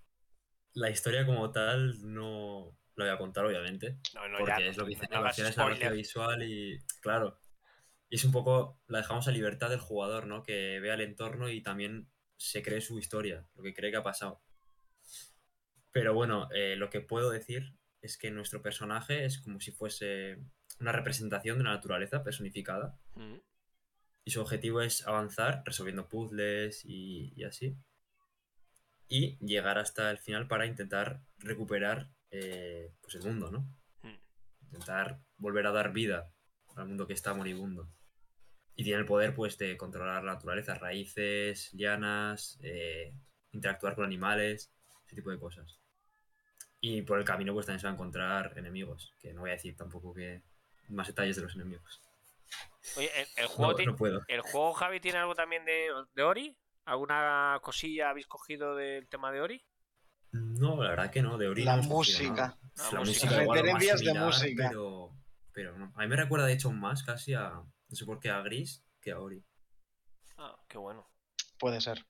[0.74, 3.98] la historia como tal no la voy a contar, obviamente.
[4.14, 7.40] No, no, porque ya, es lo que dice no es la gracia visual y claro.
[8.10, 10.44] Y es un poco, la dejamos a libertad del jugador, ¿no?
[10.44, 14.04] Que vea el entorno y también se cree su historia, lo que cree que ha
[14.04, 14.44] pasado.
[15.92, 20.38] Pero bueno, eh, lo que puedo decir es que nuestro personaje es como si fuese
[20.84, 23.38] una representación de la naturaleza personificada Mm.
[24.26, 27.76] y su objetivo es avanzar resolviendo puzzles y, y así.
[29.08, 33.60] Y llegar hasta el final para intentar recuperar eh, pues el mundo, ¿no?
[34.02, 34.18] Mm.
[34.66, 36.32] Intentar volver a dar vida
[36.76, 37.90] al mundo que está moribundo.
[38.76, 43.14] Y tiene el poder pues de controlar la naturaleza, raíces, lianas, eh,
[43.52, 44.74] interactuar con animales,
[45.06, 45.80] ese tipo de cosas.
[46.82, 49.54] Y por el camino pues también se va a encontrar enemigos, que no voy a
[49.54, 50.42] decir tampoco que
[50.90, 52.02] más detalles de los enemigos.
[52.98, 54.22] Oye, el, el juego No, ti- no puedo.
[54.28, 56.56] ¿El juego, Javi, tiene algo también de, de Ori?
[56.86, 59.64] ¿Alguna cosilla habéis cogido del tema de Ori?
[60.32, 62.58] No, la verdad que no, de Ori La no música.
[62.76, 63.00] La La, música.
[63.28, 64.68] música, igual más Referencias de similar, música.
[64.70, 65.12] Pero,
[65.54, 65.94] pero no.
[65.96, 68.84] A mí me recuerda de hecho más casi a, no sé por qué, a Gris
[69.02, 69.44] que a Ori.
[70.38, 71.08] Ah, qué bueno.
[71.60, 72.06] Puede ser.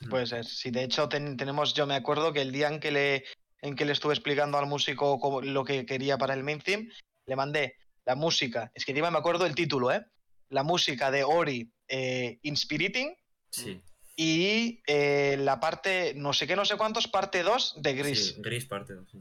[0.00, 0.08] Mm.
[0.10, 0.44] Puede ser.
[0.44, 3.24] Sí, de hecho ten- tenemos, yo me acuerdo que el día en que le
[3.62, 6.90] en que le estuve explicando al músico cómo- lo que quería para el main theme,
[7.26, 7.76] le mandé
[8.10, 10.04] la música, es que encima me acuerdo el título, ¿eh?
[10.48, 13.14] La música de Ori eh, Inspiriting
[13.52, 13.80] Sí.
[14.16, 18.34] y eh, la parte, no sé qué, no sé cuántos, parte 2 de Gris.
[18.34, 19.08] Sí, Gris parte 2.
[19.12, 19.18] Sí.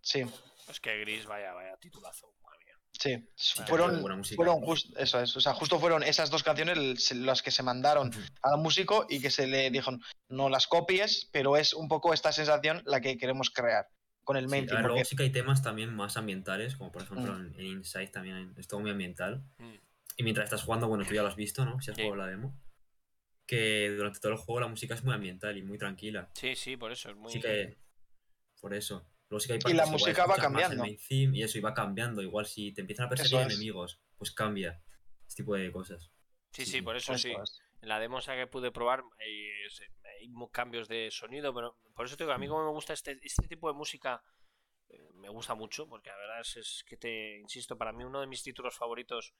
[0.00, 0.24] Sí,
[0.68, 2.34] Es que Gris, vaya, vaya titulazo.
[2.42, 2.74] Madre mía.
[2.90, 3.28] sí.
[3.36, 4.00] Sí, fueron,
[4.34, 8.10] fueron just- eso es, o sea, justo fueron esas dos canciones las que se mandaron
[8.42, 9.92] al músico y que se le dijo,
[10.28, 13.86] no las copies, pero es un poco esta sensación la que queremos crear
[14.24, 16.16] con el Sí, main a theme, ver, luego porque- sí que hay temas también más
[16.16, 19.42] ambientales, como por ejemplo en, en Inside también hay- es todo muy ambiental.
[19.58, 19.74] Mm.
[20.18, 21.80] Y mientras estás jugando, bueno, tú ya lo has visto, ¿no?
[21.80, 22.02] Si has Sí.
[22.02, 22.56] jugado la demo.
[23.46, 26.30] Que durante todo el juego la música es muy ambiental y muy tranquila.
[26.34, 27.32] Sí, sí, por eso es muy.
[27.40, 27.76] Que.
[28.60, 29.06] Por eso.
[29.28, 30.82] Luego sí que hay Y la música va escuchas más el cambiando.
[30.84, 32.22] main theme y eso, y va cambiando.
[32.22, 33.52] Igual si te empiezan a perseguir es.
[33.54, 34.80] enemigos, pues cambia.
[35.26, 36.10] Este tipo de cosas.
[36.52, 37.32] Sí, sí, sí, por eso Eso sí.
[37.42, 37.60] es.
[37.80, 39.50] En la demo esa que pude probar eh,
[40.52, 43.48] cambios de sonido, pero por eso te digo, a mí como me gusta este, este
[43.48, 44.22] tipo de música,
[44.88, 48.20] eh, me gusta mucho, porque la verdad es, es que te, insisto, para mí uno
[48.20, 49.34] de mis títulos favoritos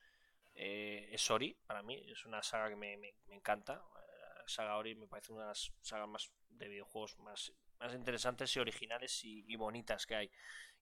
[0.55, 3.75] eh, es Ori, para mí, es una saga que me, me- me encanta.
[3.75, 8.55] La saga Ori me parece una de las sagas más de videojuegos más, más interesantes
[8.57, 10.31] y originales y, y bonitas que hay.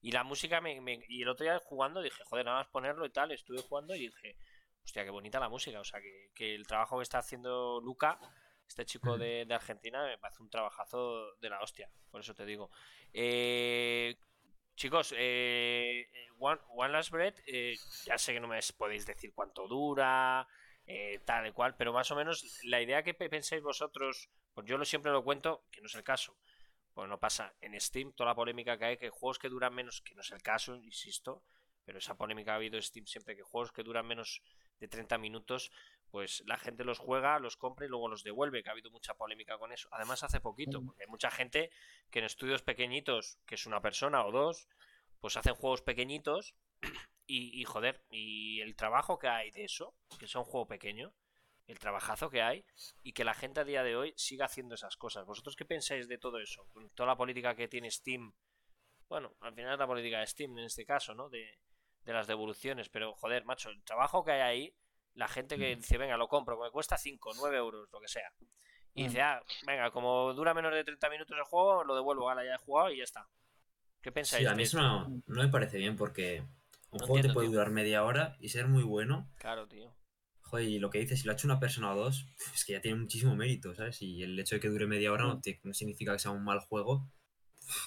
[0.03, 3.05] Y la música, me, me- y el otro día jugando dije, joder, nada más ponerlo
[3.07, 4.37] y tal, estuve jugando y dije,
[4.85, 5.81] hostia, qué bonita la música.
[5.81, 8.19] O sea, que, que el trabajo que está haciendo Luca,
[8.71, 11.91] este chico de, de Argentina, me parece un trabajazo de la hostia.
[12.11, 12.71] Por eso te digo.
[13.13, 14.17] Eh,
[14.77, 16.07] chicos, eh,
[16.39, 20.47] One, One Last Breath, eh, ya sé que no me podéis decir cuánto dura,
[20.87, 24.67] eh, tal y cual, pero más o menos la idea que pe- pensáis vosotros, pues
[24.67, 26.37] yo lo siempre lo cuento, que no es el caso.
[26.95, 30.03] Pues no pasa en Steam, toda la polémica que hay, que juegos que duran menos,
[30.03, 31.43] que no es el caso, insisto,
[31.85, 34.43] pero esa polémica ha habido en Steam siempre, que juegos que duran menos
[34.81, 35.71] de 30 minutos,
[36.11, 39.15] pues la gente los juega, los compra y luego los devuelve, que ha habido mucha
[39.15, 39.89] polémica con eso.
[39.93, 40.87] Además hace poquito, Mm.
[40.87, 41.71] porque hay mucha gente
[42.11, 44.69] que en estudios pequeñitos, que es una persona o dos,
[45.21, 46.55] pues hacen juegos pequeñitos
[47.27, 51.13] y, y, joder, y el trabajo que hay de eso, que es un juego pequeño,
[51.67, 52.65] el trabajazo que hay
[53.05, 55.25] y que la gente a día de hoy siga haciendo esas cosas.
[55.25, 56.67] ¿Vosotros qué pensáis de todo eso?
[56.73, 58.33] Con toda la política que tiene Steam.
[59.09, 61.29] Bueno, al final es la política de Steam en este caso, ¿no?
[61.29, 61.61] De,
[62.03, 62.89] de las devoluciones.
[62.89, 64.75] Pero, joder, macho, el trabajo que hay ahí,
[65.15, 65.79] la gente que Mm.
[65.81, 68.31] dice, venga, lo compro, que me cuesta 5, 9 euros, lo que sea.
[68.95, 69.07] Y Mm.
[69.07, 72.55] dice, ah, venga, como dura menos de 30 minutos el juego, lo devuelvo, ahora ya
[72.55, 73.29] he jugado y ya está.
[74.03, 74.43] ¿Qué pensáis?
[74.43, 76.43] Sí, a mí eso no, no me parece bien porque
[76.91, 77.53] un No juego te puede tío.
[77.59, 79.31] durar media hora y ser muy bueno.
[79.37, 79.95] Claro, tío.
[80.43, 82.73] Joder, y lo que dices, si lo ha hecho una persona o dos, es que
[82.73, 84.01] ya tiene muchísimo mérito, ¿sabes?
[84.03, 85.29] Y el hecho de que dure media hora Mm.
[85.29, 87.07] no, te- no significa que sea un mal juego,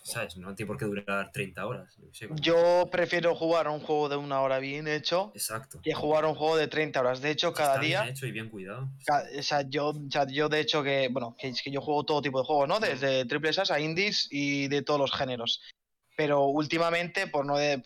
[0.03, 0.37] ¿sabes?
[0.37, 1.95] No tiene por qué durar 30 horas.
[2.41, 5.79] yo sé, prefiero jugar a un juego de una hora bien hecho Exacto.
[5.81, 7.21] que jugar a un juego de 30 horas.
[7.21, 8.89] De hecho, cada está bien día hecho y bien cuidado.
[9.37, 12.03] O sea, yo, o sea, yo de hecho que, bueno, que es que yo juego
[12.05, 12.79] todo tipo de juegos, ¿no?
[12.79, 15.61] Desde triple A a indies y de todos los géneros.
[16.15, 17.81] Pero últimamente, por no de, eh,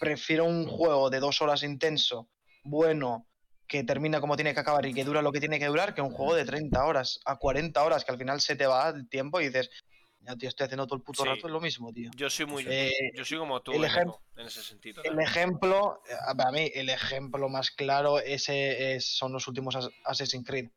[0.00, 2.28] prefiero un juego de dos horas intenso,
[2.64, 3.28] bueno,
[3.68, 6.00] que termina como tiene que acabar y que dura lo que tiene que durar, que
[6.00, 9.08] un juego de 30 horas a 40 horas, que al final se te va el
[9.08, 9.70] tiempo y dices,
[10.26, 11.28] ya tío, estoy haciendo todo el puto Sí.
[11.28, 12.10] rato lo mismo, tío.
[12.16, 12.64] Yo soy muy.
[12.68, 15.02] Eh, yo soy como tú, el eh, ejem- Nico, en ese sentido.
[15.04, 19.90] El ejemplo, eh, para mí, el ejemplo más claro ese es- son los últimos As-
[20.04, 20.68] Assassin's Creed.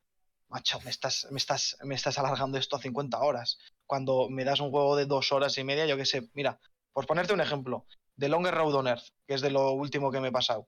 [0.49, 3.59] Macho, me estás, me, estás, me estás alargando esto a 50 horas.
[3.85, 6.59] Cuando me das un juego de dos horas y media, yo qué sé, mira,
[6.91, 7.85] por ponerte un ejemplo,
[8.17, 10.67] The Longer Road on Earth, que es de lo último que me he pasado.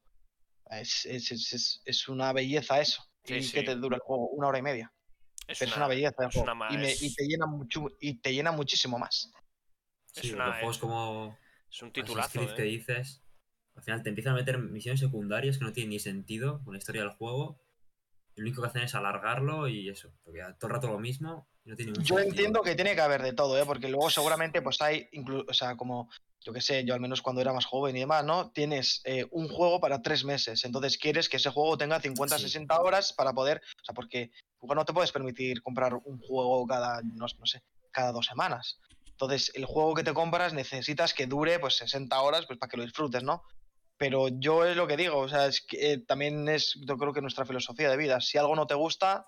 [0.69, 3.03] Es, es- es- es- es una belleza eso.
[3.23, 3.53] Sí, y sí.
[3.53, 4.91] que te dura el juego una hora y media.
[5.48, 7.86] Pero es una belleza de es una ma- y, me- es- y te llena mucho,
[8.00, 9.32] y te llena muchísimo más.
[10.16, 11.38] Es Sí, una- los juegos es- como
[11.70, 12.66] Es un titulazo, Creed que ¿eh?
[12.66, 13.22] dices,
[13.76, 16.78] al final te empiezan a meter misiones secundarias que no tienen ni sentido con la
[16.80, 17.62] historia del juego.
[18.36, 21.70] Lo único que hacen es alargarlo y eso, porque todo el rato lo mismo y
[21.70, 22.30] no tiene ningún Yo sentido.
[22.32, 23.66] entiendo que tiene que haber de todo, ¿eh?
[23.66, 26.10] porque luego seguramente pues hay, inclu- o sea, como,
[26.44, 28.52] yo que sé, yo al menos cuando era más joven y demás, ¿no?
[28.52, 32.44] Tienes eh, un juego para tres meses, entonces quieres que ese juego tenga 50, Sí.
[32.46, 34.32] 60 horas para poder, o sea, porque
[34.62, 37.62] no te puedes permitir comprar un juego cada, no, no sé,
[37.92, 38.80] cada dos semanas.
[39.12, 42.78] Entonces, el juego que te compras necesitas que dure pues 60 horas pues para que
[42.78, 43.44] lo disfrutes, ¿no?
[43.98, 47.14] Pero yo es lo que digo, o sea, es que eh, también es, yo creo
[47.14, 49.28] que nuestra filosofía de vida, si algo no te gusta,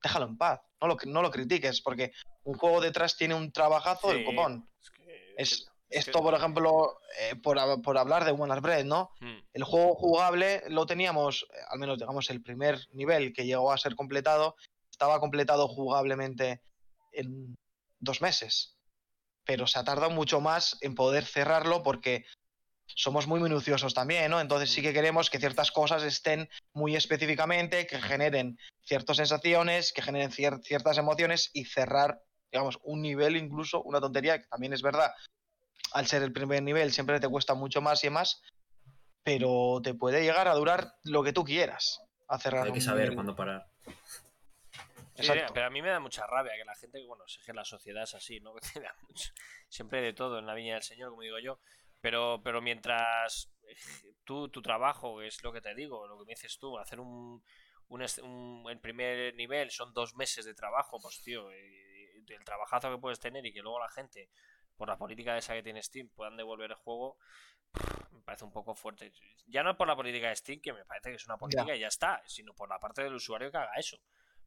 [0.00, 2.12] déjalo en paz, no lo, no lo critiques, porque
[2.44, 4.68] un juego detrás tiene un trabajazo del Sí, copón.
[4.80, 5.66] es que- Es-
[5.98, 9.10] Esto, por ejemplo, eh, por, por hablar de One Bread, ¿no?
[9.20, 13.72] Hmm, El juego jugable lo teníamos, eh, al menos digamos el primer nivel que llegó
[13.72, 14.56] a ser completado,
[14.90, 16.60] estaba completado jugablemente
[17.12, 17.54] en
[18.00, 18.76] dos meses.
[19.46, 22.24] Pero se ha tardado mucho más en poder cerrarlo porque
[22.86, 24.40] somos muy minuciosos también, ¿no?
[24.40, 30.02] Entonces sí que queremos que ciertas cosas estén muy específicamente, que generen ciertas sensaciones, que
[30.02, 32.20] generen cier- ciertas emociones y cerrar,
[32.52, 35.12] digamos, un nivel incluso, una tontería, que también es verdad,
[35.92, 38.42] al ser el primer nivel siempre te cuesta mucho más y más,
[39.22, 42.00] pero te puede llegar a durar lo que tú quieras.
[42.28, 43.66] A cerrar Hay que saber cuándo parar.
[45.16, 45.54] Sí, Exacto.
[45.54, 48.02] pero a mí me da mucha rabia que la gente, bueno, sé que la sociedad
[48.02, 48.52] es así, ¿no?
[48.60, 49.30] Que te da mucho-
[49.68, 51.60] siempre de todo en la viña del Señor, como digo yo.
[52.00, 53.76] Pero, pero mientras eh,
[54.24, 57.42] tú, tu trabajo, es lo que te digo, lo que me dices tú, hacer un,
[57.88, 62.90] un, un- el primer nivel son dos meses de trabajo, pues tío, eh, el trabajazo
[62.90, 64.28] que puedes tener y que luego la gente,
[64.76, 67.16] por la política esa que tiene Steam, puedan devolver el juego,
[68.12, 69.12] me parece un poco fuerte.
[69.46, 71.80] Ya no por la política de Steam, que me parece que es una política y
[71.80, 73.98] ya está, sino por la parte del usuario que haga eso.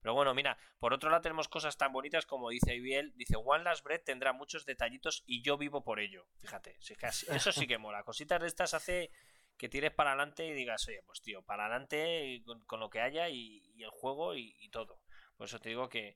[0.01, 3.63] Pero bueno, mira, por otro lado tenemos cosas tan bonitas como dice Ibiel, dice One
[3.63, 6.27] Last Breath tendrá muchos detallitos y yo vivo por ello.
[6.39, 8.03] Fíjate, si es que así- eso sí que mola.
[8.03, 9.11] Cositas de estas hace
[9.57, 13.01] que tires para adelante y digas, oye, pues tío, para adelante con, con lo que
[13.01, 15.01] haya y, y el juego y, y todo.
[15.35, 16.15] Por eso te digo que,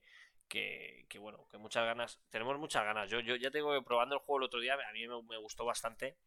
[0.51, 3.09] que, que, bueno, que muchas ganas, tenemos muchas ganas.
[3.09, 5.37] Yo, yo ya tengo que probando el juego el otro día, a mí me, me
[5.37, 6.17] gustó bastante.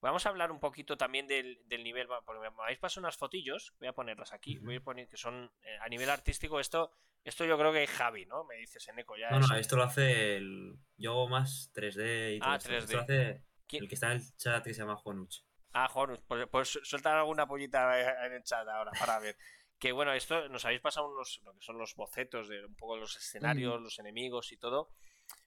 [0.00, 3.74] Vamos a hablar un poquito también del, del nivel, porque me habéis pasado unas fotillos,
[3.78, 6.90] voy a ponerlas aquí, voy a poner que son eh, a nivel artístico, esto,
[7.24, 8.44] esto yo creo que es Javi, ¿no?
[8.44, 9.30] Me dices en eco ya.
[9.30, 9.52] No, eso.
[9.52, 10.78] no, esto lo hace el.
[10.96, 12.72] Yo hago más 3D y todo Ah, esto.
[12.72, 12.94] Esto 3D.
[12.94, 13.82] lo hace ¿Quién?
[13.82, 15.42] el que está en el chat que se llama Juanuch.
[15.72, 19.36] Ah, Juan, pues, pues suelta alguna pollita en el chat ahora para ver.
[19.78, 22.96] Que bueno, esto nos habéis pasado unos, lo que son los bocetos de un poco
[22.96, 24.90] los escenarios, los enemigos y todo.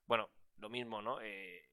[0.05, 1.19] Bueno, lo mismo, ¿no?
[1.21, 1.67] Eh,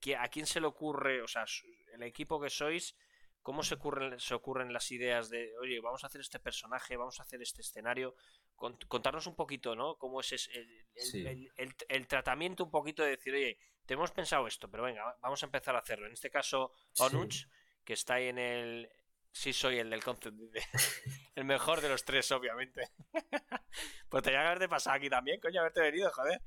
[0.00, 1.44] ¿qui- ¿A quién se le ocurre, o sea,
[1.92, 2.96] el equipo que sois,
[3.42, 7.18] cómo se ocurren, se ocurren las ideas de, oye, vamos a hacer este personaje, vamos
[7.20, 8.14] a hacer este escenario?
[8.56, 9.96] Cont- contarnos un poquito, ¿no?
[9.96, 11.26] Cómo es ese- el, el- Sí.
[11.26, 15.16] el- el- el tratamiento un poquito de decir, oye, te hemos pensado esto, pero venga,
[15.20, 16.06] vamos a empezar a hacerlo.
[16.06, 17.02] En este caso, Sí.
[17.04, 17.44] Onuch,
[17.84, 18.90] que está ahí en el.
[19.32, 20.36] Sí, soy el del concept.
[21.34, 22.90] el mejor de los tres, obviamente.
[24.08, 26.42] pues tenía que haberte pasado aquí también, coño, haberte venido, joder.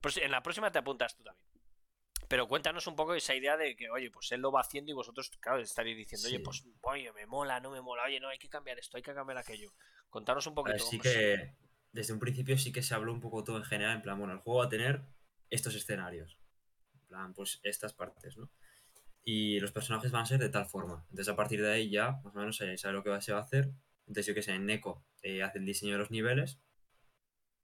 [0.00, 1.46] Pues en la próxima te apuntas tú también.
[2.28, 4.94] Pero cuéntanos un poco esa idea de que, oye, pues él lo va haciendo y
[4.94, 8.38] vosotros, claro, estaréis diciendo, oye, pues, oye, me mola, no me mola, oye, no, hay
[8.38, 9.74] que cambiar esto, hay que cambiar aquello.
[10.08, 10.72] Contanos un poquito.
[10.72, 11.16] ver, sí cómo es.
[11.16, 11.56] que
[11.92, 14.32] desde un principio sí que se habló un poco todo en general, en plan, bueno,
[14.32, 15.02] el juego va a tener
[15.50, 16.38] estos escenarios.
[16.94, 18.50] En plan, pues estas partes, ¿no?
[19.24, 21.04] Y los personajes van a ser de tal forma.
[21.10, 23.38] Entonces a partir de ahí ya, más o menos, se sabe lo que se va
[23.38, 23.70] a hacer.
[24.06, 26.58] Entonces yo que sé, en Neko eh, hace el diseño de los niveles.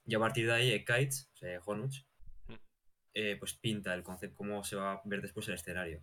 [0.06, 2.04] Y a partir de ahí, eh, Kites, o sea, Honuch,
[2.48, 2.54] Mm.
[3.14, 6.02] eh, pues pinta el concepto, cómo se va a ver después el escenario.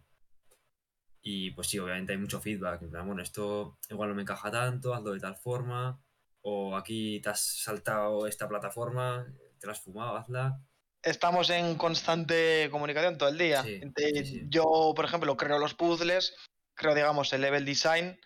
[1.21, 2.83] Y pues sí, obviamente hay mucho feedback.
[2.83, 5.99] En plan, bueno, esto igual no me encaja tanto, hazlo de tal forma.
[6.41, 9.25] O aquí te has saltado esta plataforma,
[9.59, 10.61] te la has fumado, hazla.
[11.05, 13.61] Estamos en constante comunicación todo el día.
[13.61, 14.41] Sí, Entre- sí, sí.
[14.49, 16.35] Yo, por ejemplo, creo los puzzles,
[16.73, 18.19] creo, digamos, el level design,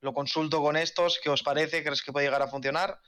[0.00, 1.84] lo consulto con estos, ¿qué os parece?
[1.84, 2.98] ¿Crees que puede llegar a funcionar?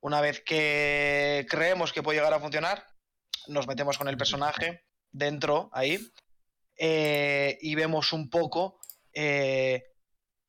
[0.00, 2.86] Una vez que creemos que puede llegar a funcionar,
[3.48, 5.98] nos metemos con el personaje dentro, ahí,
[6.78, 8.78] eh, y vemos un poco
[9.12, 9.82] eh,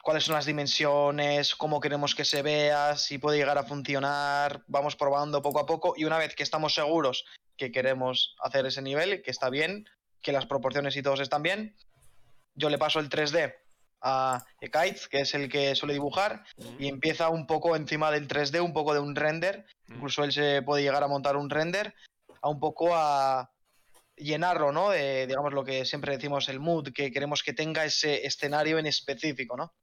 [0.04, 4.96] cuáles son las dimensiones, cómo queremos que se vea, si puede llegar a funcionar, vamos
[4.96, 7.26] probando poco a poco, y una vez que estamos seguros
[7.58, 9.88] que queremos hacer ese nivel, que está bien,
[10.22, 11.76] que las proporciones y todos están bien,
[12.56, 13.56] yo le paso el 3D
[14.02, 16.44] a Kites, que es el que suele dibujar,
[16.78, 20.62] y empieza un poco encima del 3D, un poco de un render, incluso él se
[20.62, 21.94] puede llegar a montar un render,
[22.42, 23.52] a un poco a
[24.16, 24.90] llenarlo, ¿no?
[24.90, 28.88] De, digamos, lo que siempre decimos, el mood, que queremos que tenga ese escenario en
[28.88, 29.74] específico, ¿no?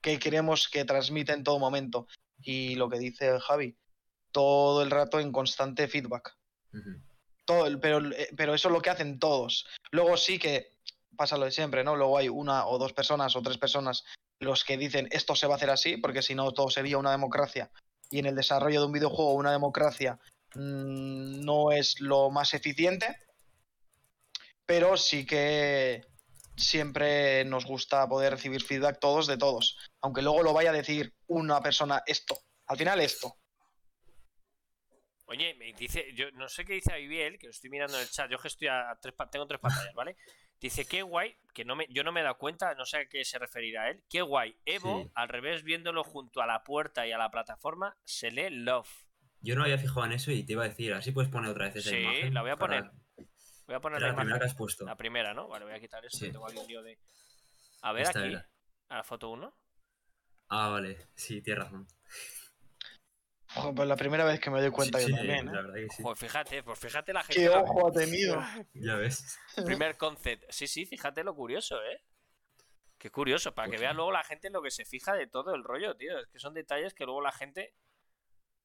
[0.00, 2.06] Que queremos que transmita en todo momento.
[2.40, 3.76] Y lo que dice Javi,
[4.32, 6.36] todo el rato en constante feedback.
[6.72, 7.00] Ujú.
[7.48, 9.66] Todo, pero, eh, pero eso es lo que hacen todos.
[9.90, 10.74] Luego sí que
[11.16, 11.96] pasa lo de siempre, ¿no?
[11.96, 14.04] Luego hay una o dos personas o tres personas
[14.38, 17.10] los que dicen esto se va a hacer así, porque si no todo sería una
[17.10, 17.70] democracia.
[18.10, 20.20] Y en el desarrollo de un videojuego una democracia
[20.56, 23.16] mm, no es lo más eficiente,
[24.66, 26.04] pero sí que
[26.54, 31.14] siempre nos gusta poder recibir feedback todos de todos, aunque luego lo vaya a decir
[31.28, 33.38] una persona esto, al final esto.
[35.28, 38.08] Oye, me dice, yo no sé qué dice Abiel, que lo estoy mirando en el
[38.10, 40.16] chat, yo que estoy a tres, tengo tres pantallas, ¿vale?
[40.60, 43.08] Dice, qué guay, que no me, yo no me he dado cuenta, no sé a
[43.08, 45.10] qué se referirá él, qué guay, Evo, Sí.
[45.14, 48.88] al revés, viéndolo junto a la puerta y a la plataforma, se lee Love.
[49.40, 51.66] Yo no había fijado en eso y te iba a decir, así puedes poner otra
[51.66, 52.34] vez esa Sí, imagen.
[52.34, 52.92] la voy a para- poner.
[53.66, 54.40] Voy a poner la la primera imagen.
[54.40, 54.84] que has puesto.
[54.86, 55.46] La primera, ¿no?
[55.46, 56.32] Vale, voy a quitar esto, Sí.
[56.32, 56.98] tengo aquí un lío de...
[57.82, 58.48] A ver Esta aquí, era.
[58.88, 59.54] a la foto 1.
[60.48, 61.86] Ah, vale, sí, tienes razón.
[63.60, 65.46] Joder, pues la primera vez que me doy cuenta Sí, yo sí, también.
[65.46, 65.54] la ¿eh?
[65.62, 66.02] verdad que sí.
[66.02, 67.40] Joder, fíjate, pues fíjate la gente...
[67.42, 68.42] ¿Qué ojo ha tenido?
[68.74, 69.38] Ya ves.
[69.64, 70.44] Primer concept.
[70.50, 72.02] Sí, sí, fíjate lo curioso, ¿eh?
[72.98, 75.54] Qué curioso, para que Pues vea luego la gente lo que se fija de todo
[75.54, 76.18] el rollo, tío.
[76.18, 77.74] Es que son detalles que luego la gente.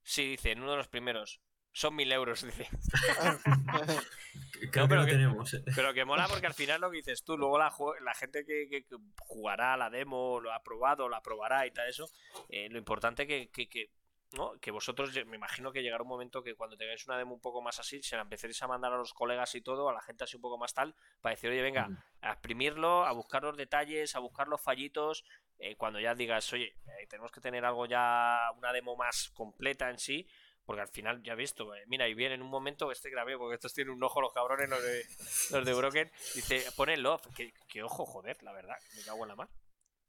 [0.02, 1.40] Sí, dice en uno de los primeros.
[1.72, 2.68] son mil euros, dice.
[4.72, 5.58] Creo No, que pero lo que- tenemos.
[5.76, 7.72] Pero que mola porque al final lo que dices tú, luego la,
[8.16, 12.08] gente que, que- que jugará la demo, lo ha probado, la probará y tal eso,
[12.50, 13.92] eh, lo importante que, que, que,
[14.34, 14.60] ¿no?
[14.60, 17.62] que vosotros, me imagino que llegará un momento que cuando tengáis una demo un poco
[17.62, 20.24] más así, se la empecéis a mandar a los colegas y todo, a la gente
[20.24, 21.90] así un poco más tal, para decir, oye, venga,
[22.22, 25.24] a exprimirlo, a buscar los detalles, a buscar los fallitos,
[25.60, 29.90] eh, cuando ya digas, oye, eh, tenemos que tener algo ya, una demo más completa
[29.90, 30.28] en sí,
[30.66, 33.38] porque al final, ya he visto, eh, mira, y viene en un momento, este grabé,
[33.38, 35.06] porque estos tienen un ojo los cabrones, los de,
[35.52, 39.30] los de Broken, dice, pone love, que, que ojo, joder, la verdad, me cago en
[39.30, 39.50] la mar.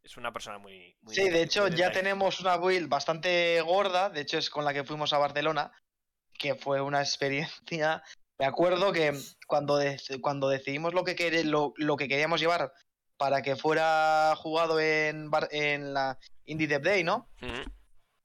[0.04, 0.96] Es una persona muy...
[1.02, 4.72] muy Sí, de hecho ya tenemos una build bastante gorda, de hecho es con la
[4.74, 5.72] que fuimos a Barcelona,
[6.38, 8.02] que fue una experiencia.
[8.38, 9.80] Me acuerdo que cuando,
[10.20, 12.70] cuando decidimos lo que, quere- lo, lo que queríamos llevar
[13.16, 17.30] para que fuera jugado en, Bar- en la Indie Dev Day, ¿no?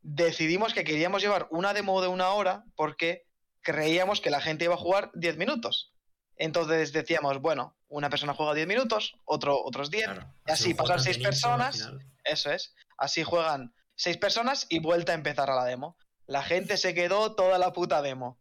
[0.01, 3.23] Decidimos que queríamos llevar una demo de una hora porque
[3.61, 5.93] creíamos que la gente iba a jugar 10 minutos.
[6.39, 10.33] Entonces decíamos, bueno, una persona juega 10 minutos, otro, otros 10, Claro.
[10.47, 11.75] y así pasan tan seis de nicho, al personas.
[11.77, 12.05] final.
[12.23, 12.73] Eso es.
[12.97, 15.97] Así juegan seis personas y vuelta a empezar a la demo.
[16.25, 18.39] La gente se quedó toda la puta demo.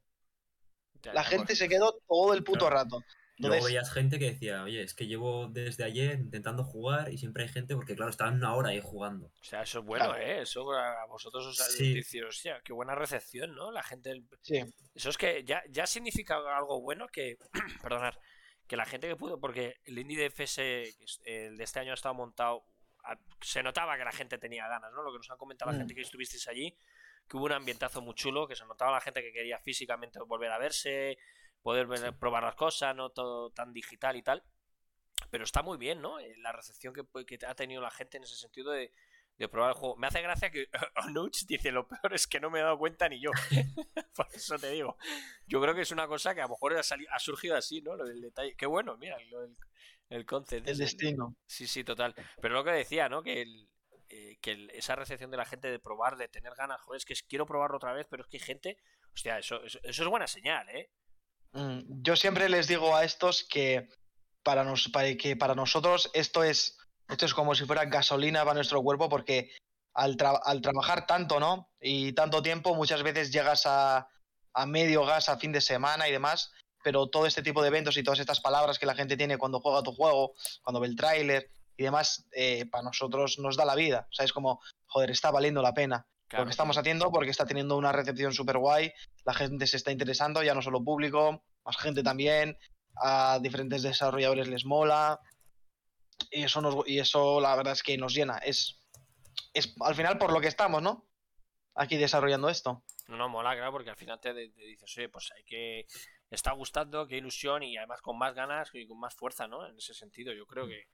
[1.03, 2.77] Ya, La gente se quedó todo el puto Claro.
[2.77, 3.03] rato.
[3.39, 7.19] Luego Entonces, veías gente que decía, oye, es que llevo desde ayer intentando jugar y
[7.19, 9.27] siempre hay gente porque, claro, estaban una hora ahí jugando.
[9.27, 10.21] O sea, eso es bueno, Claro.
[10.21, 10.43] ¿eh?
[10.43, 11.95] Eso a vosotros os Sí.
[11.95, 13.71] decir, hostia, qué buena recepción, ¿no?
[13.71, 14.23] La gente...
[14.43, 14.65] sí.
[14.95, 17.37] Eso es que ya, ya significa algo bueno que,
[17.83, 18.15] perdonad,
[18.67, 20.59] que la gente que pudo, porque el Indie DFS,
[21.25, 22.65] el de este año ha estado montado,
[23.41, 25.03] se notaba que la gente tenía ganas, ¿no?
[25.03, 25.81] Lo que nos han comentado la Mm.
[25.83, 26.77] gente que estuvisteis allí,
[27.29, 30.51] que hubo un ambientazo muy chulo, que se notaba la gente que quería físicamente volver
[30.51, 31.17] a verse,
[31.63, 34.43] poder ver- probar las cosas, no todo tan digital y tal.
[35.31, 36.19] Pero está muy bien, ¿no?
[36.21, 38.93] Eh, La recepción que, que ha tenido la gente en ese sentido de,
[39.37, 39.97] de probar el juego.
[39.97, 40.69] Me hace gracia que
[41.09, 43.31] Onuch dice lo peor es que no me he dado cuenta ni yo.
[44.15, 44.97] Por eso te digo.
[45.47, 47.83] Yo creo que es una cosa que a lo mejor ha, sali- ha surgido así,
[47.83, 47.97] ¿no?
[47.97, 48.55] Lo del detalle.
[48.57, 49.57] Qué bueno, mira, lo del-
[50.11, 50.67] el concept.
[50.69, 51.37] El destino.
[51.47, 52.15] Sí, sí, total.
[52.41, 53.23] Pero lo que decía, ¿no?
[53.23, 53.69] Que, el,
[54.09, 57.05] eh, que el- esa recepción de la gente de probar, de tener ganas, joder, es
[57.05, 58.79] que quiero probarlo otra vez, pero es que hay gente.
[59.13, 60.91] Hostia, eso, eso, eso es buena señal, ¿eh?
[61.53, 63.89] Mm, Yo siempre les digo a estos que
[64.43, 66.77] para, nos, para que para nosotros esto es,
[67.09, 69.51] esto es como si fuera gasolina para nuestro cuerpo porque
[69.95, 71.71] al, tra- al trabajar tanto, ¿no?
[71.81, 74.09] Y tanto tiempo, muchas veces llegas a,
[74.55, 76.53] a medio gas a fin de semana y demás,
[76.85, 79.61] pero todo este tipo de eventos y todas estas palabras que la gente tiene cuando
[79.61, 83.75] juega tu juego, cuando ve el tráiler y demás, eh, para nosotros nos da la
[83.75, 84.07] vida.
[84.11, 86.45] O sea, es como, joder, está valiendo la pena lo Claro.
[86.45, 88.93] que estamos haciendo porque está teniendo una recepción súper guay,
[89.25, 92.59] la gente se está interesando, ya no solo público, más gente también,
[92.97, 95.21] a diferentes desarrolladores les mola,
[96.31, 98.83] y eso, nos, y eso la verdad es que nos llena, es,
[99.55, 101.07] es al final por lo que estamos, ¿no?
[101.75, 102.83] Aquí desarrollando esto.
[103.07, 105.87] No, no, mola, claro, porque al final te, te dices, oye, pues hay que.
[106.29, 109.67] Está gustando, qué ilusión y además con más ganas y con más fuerza, ¿no?
[109.67, 110.89] En ese sentido, yo creo que,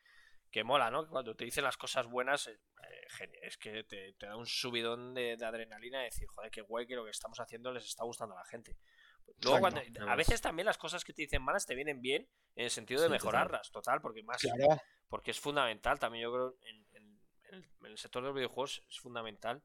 [0.50, 1.08] que mola, ¿no?
[1.08, 2.58] Cuando te dicen las cosas buenas, eh,
[3.20, 6.60] eh, es que te, te da un subidón de, de adrenalina y decir, joder, qué
[6.62, 8.76] guay que lo que estamos haciendo les está gustando a la gente.
[9.42, 12.64] Luego, cuando, a veces también las cosas que te dicen malas te vienen bien en
[12.64, 13.24] el sentido de Sí, total.
[13.24, 14.80] mejorarlas, total, porque más Claro.
[15.08, 18.34] porque es fundamental también yo creo en, en- en el, en el sector de los
[18.36, 19.62] videojuegos es fundamental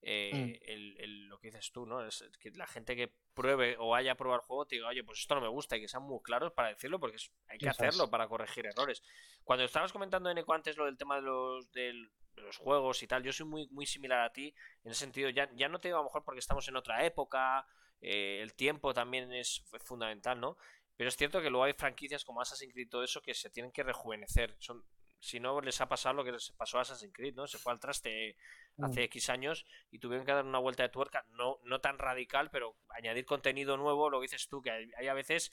[0.00, 0.70] eh, Mm.
[0.70, 4.12] el, el- lo que dices tú no es que la gente que pruebe o vaya
[4.12, 6.02] a probar el juego te diga oye pues esto no me gusta y que sean
[6.02, 9.02] muy claros para decirlo porque es- hay que hacerlo para corregir errores
[9.44, 13.06] cuando estabas comentando Eneco antes lo del tema de los del- de los juegos y
[13.06, 14.54] tal yo soy muy muy similar a ti
[14.84, 17.04] en ese sentido ya, ya no te digo a lo mejor porque estamos en otra
[17.04, 17.66] época
[18.00, 20.56] eh, el tiempo también es fu- fundamental no
[20.96, 23.48] pero es cierto que luego hay franquicias como Assassin's Creed y todo eso que se
[23.50, 24.54] tienen que rejuvenecer.
[24.60, 24.84] Son,
[25.18, 27.46] si no les ha pasado lo que les pasó a Assassin's Creed, ¿no?
[27.46, 28.36] Se fue al traste.
[28.80, 32.50] Hace X años y tuvieron que dar una vuelta de tuerca, no, no tan radical,
[32.50, 35.52] pero añadir contenido nuevo, lo que dices tú, que hay, hay a veces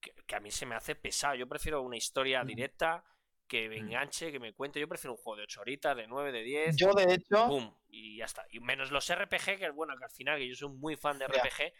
[0.00, 1.34] que, que a mí se me hace pesado.
[1.34, 2.46] Yo prefiero una historia Mm.
[2.46, 3.04] directa
[3.48, 3.86] que me Mm.
[3.86, 4.80] enganche, que me cuente.
[4.80, 6.76] Yo prefiero un juego de 8 horitas, de 9, de 10.
[6.76, 7.74] Yo de hecho, ¡Pum!
[7.88, 8.46] Y ya está.
[8.50, 11.26] Y menos los RPG, que bueno, que al final, que yo soy muy fan de.
[11.26, 11.72] RPG,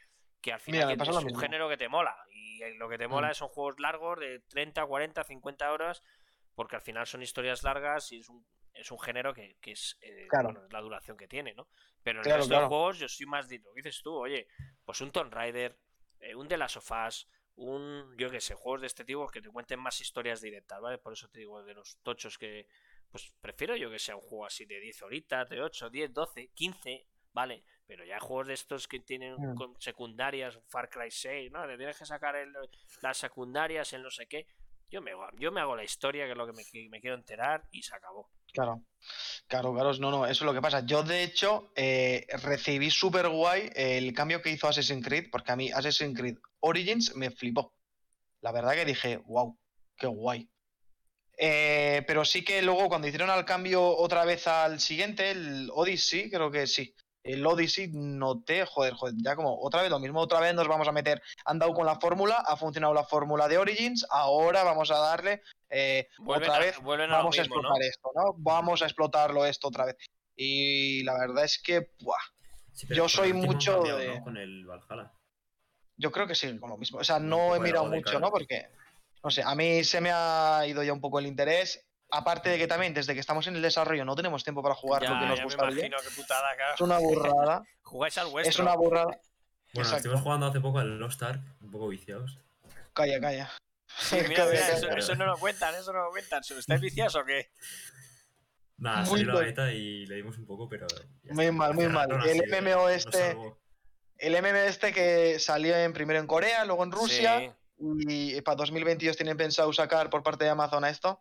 [0.43, 1.39] que al final Mira, es un mismo.
[1.41, 2.15] género que te mola.
[2.31, 3.35] Y eh, lo que te mola Mm.
[3.35, 6.03] son juegos largos de 30, 40, 50 horas,
[6.55, 8.45] porque al final son historias largas y es un,
[8.75, 10.53] es un género que, que es, eh, Claro.
[10.53, 11.69] bueno, la duración que tiene, ¿no?
[12.03, 12.69] Pero en Claro, de claro.
[12.69, 14.47] juegos yo soy más de lo que dices tú, oye,
[14.85, 15.79] pues un Tomb Raider,
[16.21, 19.41] eh, un The Last of Us, un, yo qué sé, juegos de este tipo que
[19.41, 20.99] te cuenten más historias directas, ¿vale?
[20.99, 22.67] Por eso te digo, de los tochos que,
[23.11, 26.49] pues prefiero yo que sea un juego así de 10 horitas, de 8, 10, 12,
[26.49, 27.63] 15, ¿vale?
[27.87, 29.77] Pero ya juegos de estos que tienen Mm.
[29.79, 31.65] secundarias, un Far Cry 6, ¿no?
[31.67, 32.53] Le tienes que sacar el-
[33.03, 34.47] las secundarias, el no sé qué.
[34.91, 37.01] Yo me, hago- yo me hago la historia, que es lo que me, que me
[37.01, 38.31] quiero enterar, y se acabó.
[38.55, 38.85] Claro,
[39.49, 40.87] claro, claro, no, no, eso es lo que pasa.
[40.87, 45.57] Yo, de hecho, eh, recibí súper guay el cambio que hizo Assassin's Creed, porque a
[45.57, 47.75] mí Assassin's Creed Origins me flipó.
[48.43, 49.59] La verdad que dije, wow,
[49.97, 50.51] qué guay.
[51.39, 56.31] Eh, pero sí que luego cuando hicieron el cambio otra vez al siguiente, el Odyssey,
[56.31, 56.95] creo que sí.
[57.25, 60.87] El Odyssey noté, joder, joder, ya como otra vez lo mismo, otra vez nos vamos
[60.87, 64.91] a meter, han dado con la fórmula, ha funcionado la fórmula de Origins, ahora vamos
[64.91, 67.61] a darle eh, otra a- vez vamos a mismo, ¿no?
[67.63, 68.35] explotar esto, ¿no?
[68.37, 69.97] Vamos a explotarlo esto otra vez.
[70.37, 72.17] Y la verdad es que, buah,
[72.73, 74.25] Sí, Yo soy mucho cambiado, de- ¿no?
[74.25, 75.13] Con el Valhalla.
[75.97, 76.99] yo creo que sí, con lo mismo.
[76.99, 78.19] O sea, no he mirado mucho, cara.
[78.19, 78.31] ¿no?
[78.33, 78.67] Porque,
[79.23, 81.84] no sé, a mí se me ha ido ya un poco el interés.
[82.11, 85.03] Aparte de que también desde que estamos en el desarrollo no tenemos tiempo para jugar
[85.03, 85.75] Ya, lo que nos claro.
[86.75, 87.63] Es una burrada.
[87.83, 88.51] Jugáis al vuestro.
[88.51, 89.07] es una burrada.
[89.07, 89.21] Bueno,
[89.75, 89.97] Exacto.
[89.97, 92.39] estuvimos jugando hace poco al Lost Ark, un poco viciados.
[92.93, 93.51] Calla, calla.
[93.99, 94.73] Sí, mira, Calla, mira, calla.
[94.77, 96.43] eso, eso no lo cuentan, eso no lo cuentan.
[96.49, 97.51] ¿Estáis viciados o qué?
[98.77, 99.45] Nada, Muy salió la mal.
[99.45, 100.87] beta y le dimos un poco, pero.
[101.31, 102.09] Muy mal, muy mal.
[102.27, 103.37] El MMO este-.
[104.19, 107.41] El MM este que salió en, primero en Corea, luego en Rusia.
[107.41, 107.51] Sí.
[108.37, 111.21] Y para 2022 tienen pensado sacar por parte de Amazon a esto.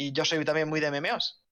[0.00, 1.42] Y yo soy también muy de MMOs.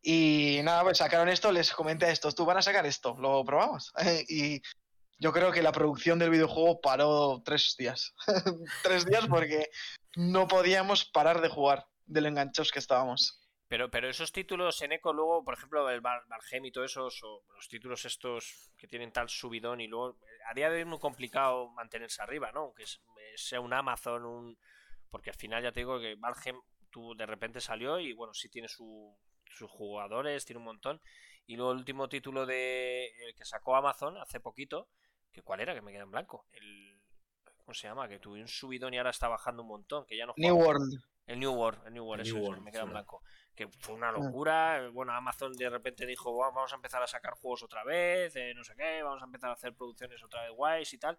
[0.00, 3.44] Y nada, pues sacaron esto, les comenté a estos, tú van a sacar esto, lo
[3.44, 3.92] probamos.
[4.28, 4.62] y
[5.18, 8.14] yo creo que la producción del videojuego paró tres días.
[8.82, 9.68] tres días porque
[10.16, 13.44] no podíamos parar de jugar, de lo enganchados que estábamos.
[13.68, 17.04] Pero, pero esos títulos en Eco, luego, por ejemplo, el Val- Valheim y todo eso,
[17.04, 20.16] o los títulos estos que tienen tal subidón y luego,
[20.48, 22.60] a día de hoy es muy complicado mantenerse arriba, ¿no?
[22.60, 22.84] Aunque
[23.36, 24.58] sea un Amazon, un...
[25.10, 26.56] Porque al final ya te digo que Valheim
[26.98, 29.16] tú de repente salió y bueno, sí tiene su-
[29.46, 31.00] sus jugadores, tiene un montón.
[31.46, 34.88] Y luego el último título de el que sacó Amazon hace poquito,
[35.32, 36.46] que cuál era, que me queda en blanco.
[36.52, 36.98] El,
[37.56, 38.08] ¿Cómo se llama?
[38.08, 41.02] Que tuvo un subidón y ahora está bajando un montón, que ya no New World.
[41.26, 43.22] el New World, el New World, El eso New es, World, me queda en blanco.
[43.54, 44.88] Que fue una locura.
[44.92, 48.52] Bueno, Amazon de repente dijo, "Buah, vamos a empezar a sacar juegos otra vez, eh,
[48.54, 51.18] no sé qué, vamos a empezar a hacer producciones otra vez guays y tal.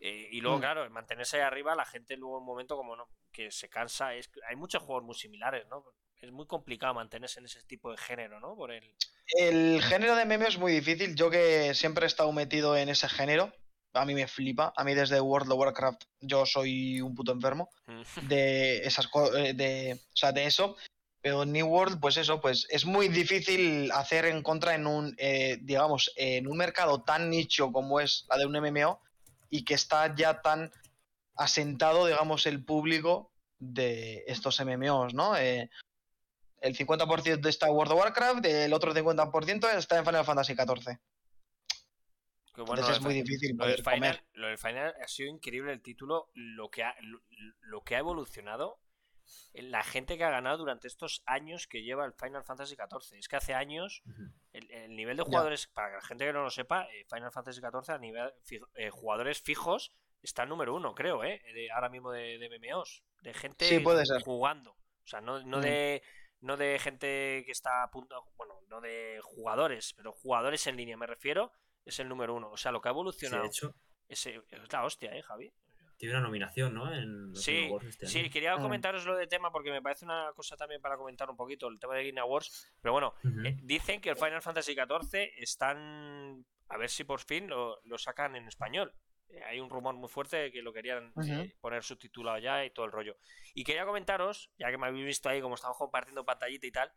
[0.00, 0.60] Eh, y luego, Mm.
[0.60, 4.14] claro, mantenerse ahí arriba, la gente luego en un momento como no, que se cansa.
[4.14, 5.84] Es, hay muchos juegos muy similares, ¿no?
[6.20, 8.54] Es muy complicado mantenerse en ese tipo de género, ¿no?
[8.56, 8.94] Por el...
[9.38, 11.14] El género de meme es muy difícil.
[11.14, 13.52] Yo que siempre he estado metido en ese género,
[13.92, 14.72] a mí me flipa.
[14.76, 17.70] A mí desde World of Warcraft yo soy un puto enfermo
[18.22, 20.76] de esas eh, de, o sea, de eso.
[21.20, 25.56] Pero New World, pues eso, pues es muy difícil hacer en contra en un, eh,
[25.62, 29.00] digamos, en un mercado tan nicho como es la de un MMO
[29.54, 30.72] y que está ya tan
[31.36, 35.36] asentado, digamos, el público de estos MMOs, ¿no?
[35.36, 35.70] Eh,
[36.60, 40.98] el 50% está en World of Warcraft, el otro 50% está en Final Fantasy XIV.
[42.52, 44.24] Que bueno, Entonces es muy difícil Lo del, final, comer.
[44.32, 47.22] lo del Final ha sido increíble el título, lo que ha, lo,
[47.60, 48.80] lo que ha evolucionado,
[49.54, 53.18] la gente que ha ganado durante estos años que lleva el Final Fantasy XIV.
[53.18, 54.02] Es que hace años
[54.52, 57.60] el, el nivel de jugadores, para la gente que no lo sepa, eh, Final Fantasy
[57.60, 59.92] XIV a nivel fi- eh, jugadores fijos
[60.22, 61.40] está en número uno, creo, ¿eh?
[61.52, 64.22] De- ahora mismo de, de MMOs, de gente Sí, puede ser.
[64.22, 64.72] jugando.
[64.72, 66.02] O sea, no, no de
[66.40, 70.96] no de gente que está a punto, bueno, no de jugadores, pero jugadores en línea
[70.96, 71.52] me refiero,
[71.84, 72.50] es el número uno.
[72.50, 73.74] O sea, lo que ha Sí, evolucionado de hecho,
[74.08, 75.52] ese, es la hostia, ¿eh, Javi?
[76.06, 76.92] Tiene una nominación, ¿no?
[76.94, 78.62] En los Sí, este Sí, quería Mm.
[78.62, 81.78] comentaros lo de tema porque me parece una cosa también para comentar un poquito el
[81.78, 82.72] tema de Game Awards.
[82.80, 83.14] Pero bueno,
[83.44, 86.44] eh, dicen que el Final Fantasy XIV están.
[86.68, 88.94] A ver si por fin lo, lo sacan en español.
[89.28, 91.32] Eh, hay un rumor muy fuerte de que lo querían Ujú.
[91.32, 93.16] eh, poner subtitulado ya y todo el rollo.
[93.54, 96.92] Y quería comentaros, ya que me habéis visto ahí como estamos compartiendo pantallita y tal,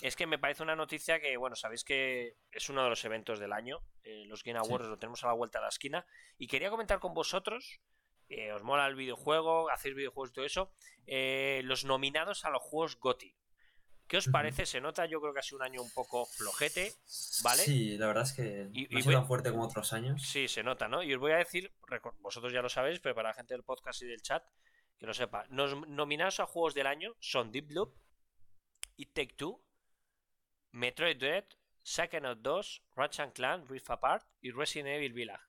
[0.00, 3.38] es que me parece una noticia que, bueno, sabéis que es uno de los eventos
[3.38, 3.80] del año.
[4.04, 4.66] eh, los Game Sí.
[4.68, 6.04] Awards lo tenemos a la vuelta de la esquina.
[6.36, 7.80] Y quería comentar con vosotros.
[8.34, 10.72] Eh, os mola el videojuego, hacéis videojuegos y todo eso.
[11.06, 13.34] eh, los nominados a los juegos GOTY.
[14.06, 14.66] ¿Qué os parece?
[14.66, 16.92] Se nota, yo creo que ha sido un año un poco flojete,
[17.42, 17.62] ¿vale?
[17.62, 20.22] Sí, la verdad es que Y- no ha sido tan fuerte como otros años.
[20.22, 21.02] Sí, se nota, ¿no?
[21.02, 21.72] Y os voy a decir,
[22.18, 24.44] vosotros ya lo sabéis, pero para la gente del podcast y del chat,
[24.98, 25.44] que lo sepa.
[25.48, 27.94] Los nominados a juegos del año son Deep Loop,
[28.96, 29.64] It Take Two,
[30.72, 31.44] Metroid Dread,
[31.82, 35.42] Psychonaut 2, Ratchet Clan, Rift Apart y Resident Evil Village.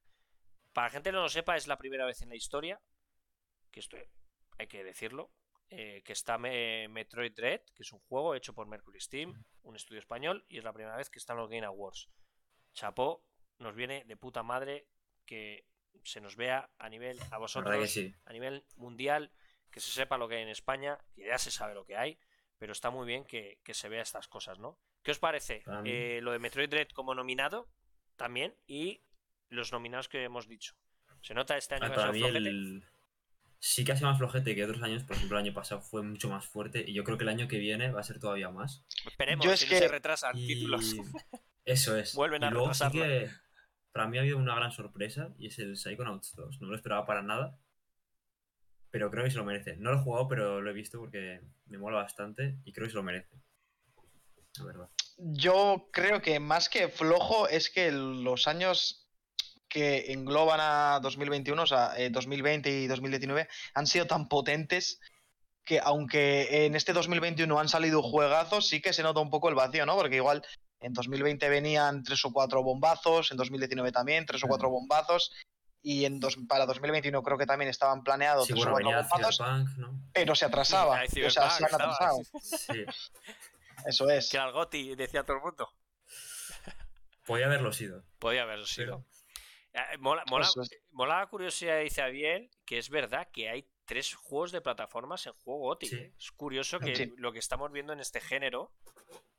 [0.74, 2.82] Para la gente que no lo sepa, es la primera vez en la historia,
[3.72, 3.98] que esto
[4.58, 5.32] hay que decirlo,
[5.70, 9.76] eh, que está Me- Metroid Dread, que es un juego hecho por Mercury Steam, un
[9.76, 12.10] estudio español, y es la primera vez que están los Game Awards.
[12.74, 13.24] Chapó,
[13.60, 14.88] nos viene de puta madre
[15.26, 15.68] que
[16.04, 18.14] se nos vea a nivel, a vosotros, sí.
[18.26, 19.32] a nivel mundial,
[19.72, 22.20] que se sepa lo que hay en España, que ya se sabe lo que hay,
[22.58, 24.80] pero está muy bien que, que se vea estas cosas, ¿no?
[25.02, 27.70] ¿Qué os parece eh, lo de Metroid Dread como nominado
[28.16, 29.04] también y
[29.54, 30.76] los nominados que hemos dicho?
[31.22, 32.50] ¿Se nota este año Ah, que ha para sido mí flojete?
[32.50, 32.84] el...
[33.60, 35.04] sí que ha sido más flojete que otros años.
[35.04, 37.48] Por ejemplo, el año pasado fue mucho más fuerte y yo creo que el año
[37.48, 38.84] que viene va a ser todavía más.
[39.06, 40.96] Esperemos, Yo es si no que- se retrasan Y títulos.
[41.66, 42.14] Eso es.
[42.14, 43.04] Vuelven a y luego sí retrasarlo.
[43.04, 43.32] que
[43.94, 46.60] para mí ha habido una gran sorpresa y es el Psychonauts 2.
[46.60, 47.58] No me lo esperaba para nada.
[48.90, 49.76] Pero creo que se lo merece.
[49.78, 52.92] No lo he jugado, pero lo he visto porque me mola bastante y creo que
[52.92, 53.36] se lo merece.
[54.60, 54.90] La verdad.
[55.18, 59.03] Yo creo que más que flojo es que los años
[59.74, 65.00] que engloban a 2021, o sea, eh, 2020 y 2019, han sido tan potentes
[65.66, 69.56] que aunque en este 2021 han salido juegazos, sí que se nota un poco el
[69.56, 69.96] vacío, ¿no?
[69.96, 70.46] Porque igual
[70.80, 75.32] en 2020 venían tres o cuatro bombazos, en 2019 también tres o cuatro bombazos,
[75.82, 79.10] y en dos, para 2021 creo que también estaban planeados Sí, tres bueno, o cuatro
[79.10, 80.00] bombazos, Cyberpunk, ¿no?
[80.14, 81.00] pero se atrasaba.
[81.00, 82.20] Ahí o sea, se han atrasado.
[82.44, 82.86] Sí.
[83.88, 84.30] Eso es.
[84.30, 85.68] Que el Goti, decía todo el mundo.
[87.26, 88.04] Podía haberlo sido.
[88.20, 89.04] Podía haberlo sido.
[89.74, 90.70] Eh, Mola, mola, es.
[90.92, 95.34] mola la curiosidad, dice Abiel, que es verdad que hay tres juegos de plataformas en
[95.34, 95.78] juego.
[95.82, 95.96] Sí.
[95.96, 96.14] ¿eh?
[96.18, 97.14] Es curioso que Sí.
[97.18, 98.72] lo que estamos viendo en este género,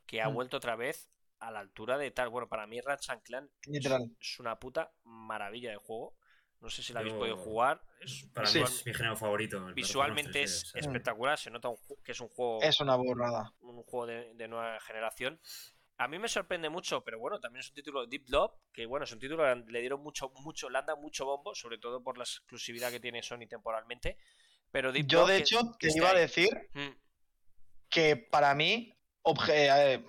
[0.07, 0.35] que ha Mm.
[0.35, 1.09] vuelto otra vez
[1.39, 2.31] a la altura de tal.
[2.31, 4.11] Bueno, para mí Ratchet Clan es, Literal.
[4.19, 6.17] es una puta maravilla de juego.
[6.61, 7.83] No sé si la habéis Yo- podido jugar.
[8.01, 8.59] Es para Sí.
[8.59, 9.69] mí es mi género favorito.
[9.69, 11.39] el visualmente es 3D, o sea, espectacular.
[11.39, 13.53] Se nota un que es un juego Es una burrada.
[13.61, 15.39] un juego de, de nueva generación.
[15.99, 19.05] A mí me sorprende mucho, pero bueno, también es un título Deep Love, que bueno,
[19.05, 22.19] es un título que le dieron mucho, mucho, le han mucho bombo, sobre todo por
[22.19, 24.19] la exclusividad que tiene Sony temporalmente.
[24.73, 26.89] Pero Deep Yo, Love, de hecho, que te iba a decir Mm,
[27.89, 28.93] que para mí,
[29.23, 30.05] obje- eh,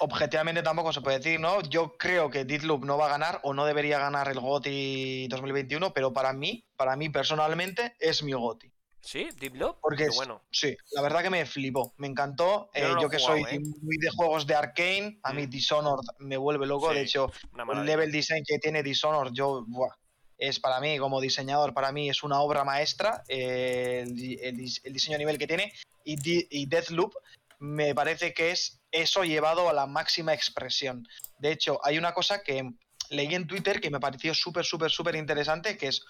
[0.00, 1.62] objetivamente tampoco se puede decir, ¿no?
[1.62, 5.94] Yo creo que Deathloop no va a ganar o no debería ganar el GOTY 2021,
[5.94, 8.70] pero para mí, para mí personalmente, es mi GOTY.
[9.06, 10.42] Sí, Deep Love, Porque es- bueno.
[10.50, 12.70] Sí, la verdad que me flipó, me encantó.
[12.74, 13.60] Yo Eh, no Yo, que jugado, soy ¿eh?
[13.60, 15.50] muy de juegos de Arkane, a mí Mm.
[15.50, 16.88] Dishonored me vuelve loco.
[16.90, 17.30] Sí, De hecho,
[17.72, 19.94] el level design que tiene Dishonored, yo, buah,
[20.38, 23.22] es para mí, como diseñador, para mí es una obra maestra.
[23.28, 25.72] eh, el, di- el dis- el diseño a nivel que tiene.
[26.04, 27.14] Y, Di- y Deathloop
[27.60, 31.06] me parece que es eso llevado a la máxima expresión.
[31.38, 32.68] De hecho, hay una cosa que
[33.10, 36.04] leí en Twitter que me pareció súper, súper, súper interesante, que es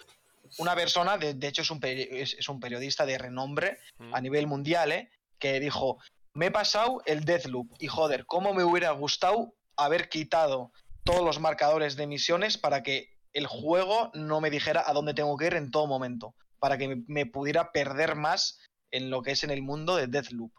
[0.58, 4.14] una persona, de, de hecho es un, peri- es- es un periodista de renombre, Mm.
[4.14, 5.10] a nivel mundial, ¿eh?
[5.38, 5.98] que dijo,
[6.34, 10.72] me he pasado el Deathloop y joder, cómo me hubiera gustado haber quitado
[11.04, 15.36] todos los marcadores de misiones para que el juego no me dijera a dónde tengo
[15.36, 18.58] que ir en todo momento, para que me, me pudiera perder más
[18.90, 20.52] en lo que es en el mundo de Deathloop.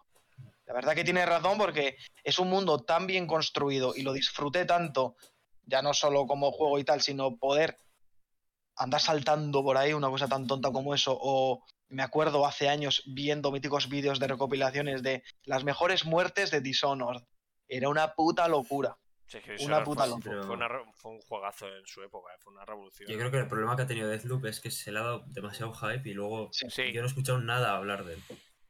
[0.68, 4.66] La verdad que tiene razón porque es un mundo tan bien construido y lo disfruté
[4.66, 5.16] tanto,
[5.66, 7.78] ya no solo como juego y tal, sino poder
[8.78, 13.04] andar saltando por ahí, una cosa tan tonta como eso, o me acuerdo hace años
[13.08, 17.22] viendo míticos vídeos de recopilaciones de las mejores muertes de Dishonored.
[17.68, 18.98] Era una puta locura.
[19.26, 20.44] Sí, es que una puta fue, locura.
[20.44, 23.10] fue una re- fue un juegazo en su época, eh, fue una revolución.
[23.10, 25.24] Yo creo que el problema que ha tenido Deathloop es que se le ha dado
[25.28, 26.70] demasiado hype y luego Sí.
[26.70, 26.94] Sí.
[26.94, 28.24] yo no he escuchado nada hablar de él.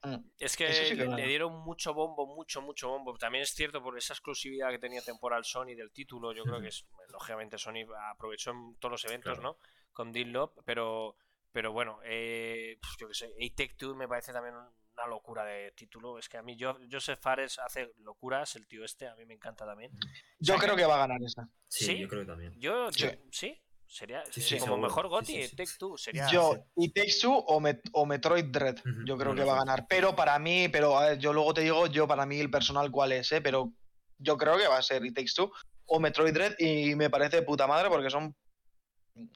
[0.03, 0.15] Mm.
[0.39, 3.15] Es que, Eso sí que le, dieron mucho bombo, mucho, mucho bombo.
[3.17, 6.33] También es cierto por esa exclusividad que tenía temporal Sony del título.
[6.33, 9.51] Yo creo que es, lógicamente Sony aprovechó en todos los eventos, Claro.
[9.51, 9.57] ¿no?
[9.97, 11.15] Con Love, pero,
[11.51, 15.71] pero bueno, eh, pues yo que sé, A-Tech Two me parece también una locura de
[15.71, 16.19] título.
[16.19, 19.33] Es que a mí yo, Joseph Fares hace locuras, el tío este, a mí me
[19.33, 19.91] encanta también.
[20.39, 21.49] Yo O sea, creo que va a ganar esa.
[21.67, 21.97] Sí, ¿Sí?
[21.97, 22.53] yo creo que también.
[22.59, 22.99] Yo, Sí.
[23.05, 24.87] yo- sí, sería Sí, sí, como seguro.
[24.87, 25.55] mejor Gotti, sí, sí.
[25.55, 26.27] Take Two sería.
[26.31, 28.77] Yo, y Takes Two o, Met- o Metroid Dread.
[29.07, 29.87] Yo creo que va a ganar.
[29.89, 32.91] Pero para mí, pero a ver, yo luego te digo, yo para mí el personal
[32.91, 33.41] cuál es, ¿eh?
[33.41, 33.73] Pero
[34.19, 35.51] yo creo que va a ser It Takes Two
[35.87, 38.35] o Metroid Dread y me parece de puta madre porque son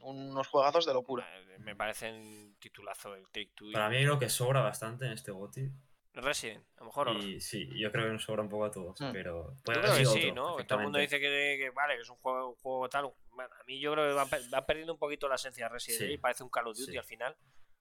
[0.01, 1.27] unos juegazos de locura.
[1.39, 3.69] Eh, Me parecen titulazo el Take Two.
[3.69, 5.69] y Para mí uno que sobra bastante en este GOTY.
[6.13, 7.09] Resident, a lo mejor.
[7.23, 9.11] Y sí, yo creo que nos sobra un poco a todos, Mm.
[9.13, 10.65] pero Yo creo que sí, otro, ¿no?
[10.65, 13.13] Todo el mundo dice que, que vale, que es un juego, un juego tal.
[13.29, 15.69] Bueno, a mí yo creo que va, pe- va perdiendo un poquito la esencia de
[15.69, 16.03] Resident Sí.
[16.05, 16.19] Evil.
[16.19, 16.97] Parece un Call of Duty Sí.
[16.97, 17.37] al final.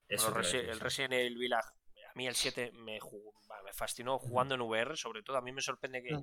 [0.06, 0.80] Eso Resi- el sí.
[0.80, 1.68] Resident Evil Village,
[2.08, 3.32] a mí el 7 me, jugó-
[3.64, 5.36] me fascinó jugando en VR, sobre todo.
[5.36, 6.16] A mí me sorprende que.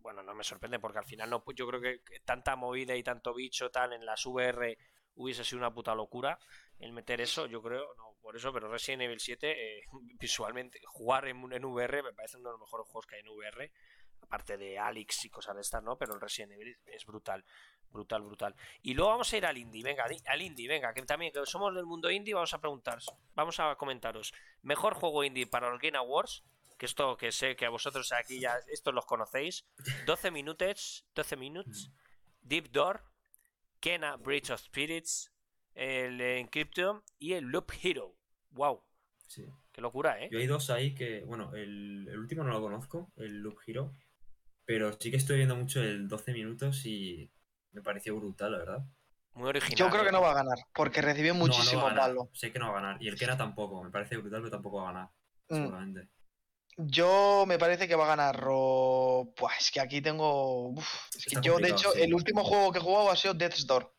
[0.00, 3.02] Bueno, no me sorprende porque al final no, yo creo que, que tanta movida y
[3.02, 4.76] tanto bicho tal en las VR
[5.18, 6.38] hubiese sido una puta locura
[6.78, 9.82] el meter eso, yo creo, no por eso, pero Resident Evil 7 eh,
[10.20, 13.28] visualmente, jugar en, en VR me parece uno de los mejores juegos que hay en
[13.28, 13.72] VR,
[14.22, 15.96] aparte de Alex y cosas de estas, ¿no?
[15.96, 17.44] Pero el Resident Evil es brutal,
[17.90, 18.54] brutal, brutal.
[18.82, 21.74] Y luego vamos a ir al indie, venga, al indie, venga, que también que somos
[21.74, 22.98] del mundo indie, vamos a preguntar,
[23.34, 24.32] vamos a comentaros,
[24.62, 26.44] mejor juego indie para los Game Awards,
[26.76, 29.64] que esto que sé que a vosotros aquí ya, estos los conocéis,
[30.06, 31.90] 12 minutos, 12 minutos,
[32.42, 33.02] Deep Door,
[33.80, 35.32] Kena Bridge of Spirits,
[35.74, 38.14] el Encryption y el Loop Hero.
[38.50, 38.82] Wow,
[39.26, 39.44] Sí.
[39.72, 40.28] qué locura, ¿eh?
[40.32, 43.94] Yo hay dos ahí que, bueno, el, el último no lo conozco, el Loop Hero,
[44.64, 47.30] pero sí que estoy viendo mucho el 12 minutos y
[47.72, 48.84] me pareció brutal, la verdad.
[49.34, 49.76] Muy original.
[49.76, 50.06] Yo creo ¿eh?
[50.06, 51.98] que no va a ganar, porque recibió No, no muchísimo ganar.
[51.98, 52.30] palo.
[52.32, 53.02] Sé que no va a ganar.
[53.02, 53.84] Y el era tampoco.
[53.84, 55.10] Me parece brutal, pero tampoco va a ganar.
[55.48, 55.54] Mm.
[55.54, 56.08] Seguramente.
[56.80, 59.32] Yo me parece que va a ganar Ro...
[59.36, 60.68] Pues es que aquí tengo...
[60.68, 62.02] uf, es que Está yo, de hecho, sí.
[62.02, 63.92] el último juego que he jugado ha sido Death's Door.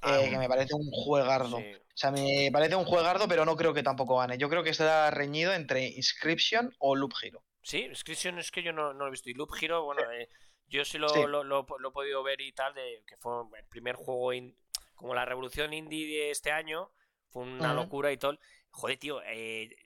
[0.00, 1.58] Ah, eh, que me parece un juegardo.
[1.58, 1.64] Sí.
[1.74, 4.38] O sea, me parece un juegardo, pero no creo que tampoco gane.
[4.38, 7.44] Yo creo que estará reñido entre Inscription o Loop Hero.
[7.62, 9.28] Sí, Inscription es que yo no, no lo he visto.
[9.28, 10.28] Y Loop Hero, bueno, eh,
[10.68, 11.20] yo sí lo, Sí.
[11.20, 14.56] Lo, lo- lo he podido ver y tal, de que fue el primer juego in-
[14.94, 16.90] como la revolución indie de este año.
[17.28, 18.38] Fue una locura y todo.
[18.70, 19.76] Joder, tío, eh,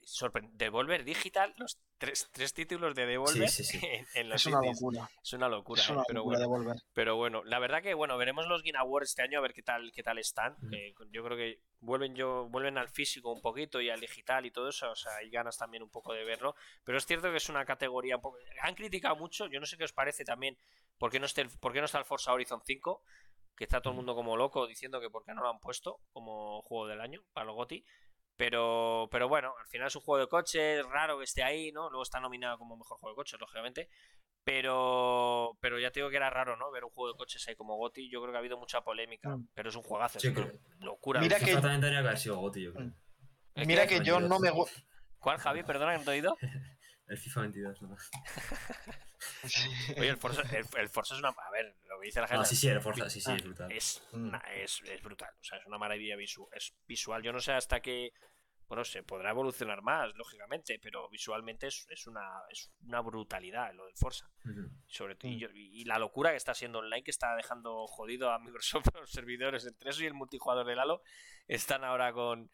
[0.53, 3.79] Devolver Digital, los tres, tres títulos de Devolver sí, sí.
[3.83, 5.09] En, en los Es una locura.
[5.23, 6.75] Es una locura, Es eh, pero locura bueno.
[6.93, 9.63] Pero bueno, la verdad que bueno, veremos los Game Awards este año a ver qué
[9.63, 10.55] tal, qué tal están.
[11.11, 14.69] Yo creo que vuelven yo, vuelven al físico un poquito y al digital y todo
[14.69, 16.55] eso, o sea, hay ganas también un poco de verlo.
[16.83, 18.37] Pero es cierto que es una categoría un poco.
[18.61, 20.57] Han criticado mucho, yo no sé qué os parece también,
[20.97, 23.01] por qué no, esté el- por qué no está el Forza Horizon 5,
[23.55, 25.99] que está todo el mundo como loco diciendo que por qué no lo han puesto
[26.13, 27.83] como juego del año para los GOTY.
[28.37, 31.89] Pero, pero bueno, al final es un juego de coches, raro que esté ahí, ¿no?
[31.89, 33.89] Luego está nominado como mejor juego de coches, lógicamente.
[34.43, 36.71] Pero, pero ya te digo que era raro, ¿no?
[36.71, 38.09] Ver un juego de coches ahí como Goti.
[38.09, 39.35] Yo creo que ha habido mucha polémica.
[39.35, 39.49] Mm.
[39.53, 41.19] Pero es un juegazo, Sí, es una locura.
[41.19, 42.85] Mira que- que haber sido Goti, yo creo.
[42.87, 42.95] Mm.
[43.55, 44.51] ¿El Mira que yo no me...
[45.19, 45.63] ¿Cuál, Javi?
[45.63, 46.37] Perdona que no te he oído.
[47.07, 47.95] El FIFA 22, ¿no?
[49.97, 51.29] Oye, el Forza, el, el Forza es una.
[51.29, 52.41] A ver, lo que dice la gente.
[52.41, 53.71] Ah, sí, sí, el Forza, sí, sí, es brutal.
[53.71, 54.27] Es, Mm.
[54.27, 55.29] una- es, es brutal.
[55.39, 57.23] O sea, es una maravilla visu- es visual.
[57.23, 58.11] Yo no sé hasta qué.
[58.67, 62.21] Bueno, se podrá evolucionar más, lógicamente, pero visualmente es, es una,
[62.51, 64.29] es una brutalidad lo del Forza.
[64.87, 65.39] Sobre todo, y, Mm.
[65.39, 69.09] yo- y la locura que está siendo online, que está dejando jodido a Microsoft los
[69.09, 71.01] servidores entre eso y el multijugador del Halo,
[71.47, 72.51] están ahora con,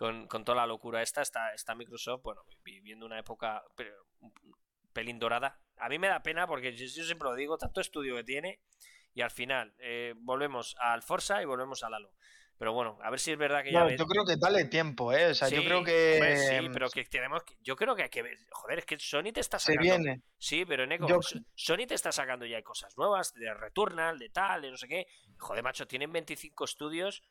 [0.00, 1.20] con, con toda la locura esta.
[1.20, 4.32] Está, está Microsoft, bueno, viviendo una época pero, un
[4.94, 5.60] pelín dorada.
[5.76, 8.60] A mí me da pena porque yo, yo siempre lo digo, tanto estudio que tiene,
[9.12, 12.10] y al final eh, volvemos al Forza y volvemos al Halo.
[12.56, 15.12] Pero bueno, a ver si es verdad que ya ves- yo creo que dale tiempo,
[15.12, 15.26] ¿eh?
[15.30, 16.18] O sea, yo creo que...
[16.38, 18.38] sí, pero que tenemos que- yo creo que hay que ver.
[18.52, 19.82] Joder, es que Sony te está Se sacando.
[19.82, 20.22] viene.
[20.38, 24.30] Sí, pero Neko, Yo- So- Sony te está sacando ya cosas nuevas, de Returnal, de
[24.30, 25.06] tal, de no sé qué.
[25.38, 27.22] Joder, macho, tienen 25 estudios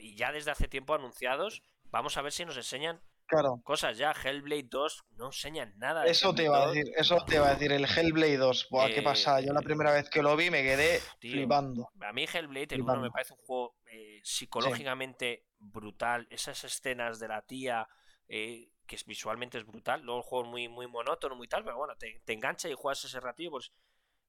[0.00, 1.62] y ya desde hace tiempo anunciados.
[1.90, 3.60] Vamos a ver si nos enseñan Claro.
[3.64, 4.12] cosas ya.
[4.12, 6.04] Hellblade 2 no enseñan nada.
[6.06, 8.68] Eso te iba a 2, decir, eso te iba a decir, el Hellblade 2.
[8.70, 9.40] Buah, qué Eh, pasa.
[9.40, 11.32] Yo la primera vez que lo vi me quedé tío.
[11.32, 11.88] flipando.
[12.02, 12.92] A mí Hellblade, el Flipando.
[13.00, 16.26] 1 me parece un juego eh, psicológicamente brutal.
[16.30, 17.88] Esas escenas de la tía,
[18.28, 20.02] eh, que visualmente es brutal.
[20.02, 22.74] Luego el juego es muy, muy monótono, muy tal, pero bueno, te, te engancha y
[22.74, 23.72] juegas ese ratillo, pues.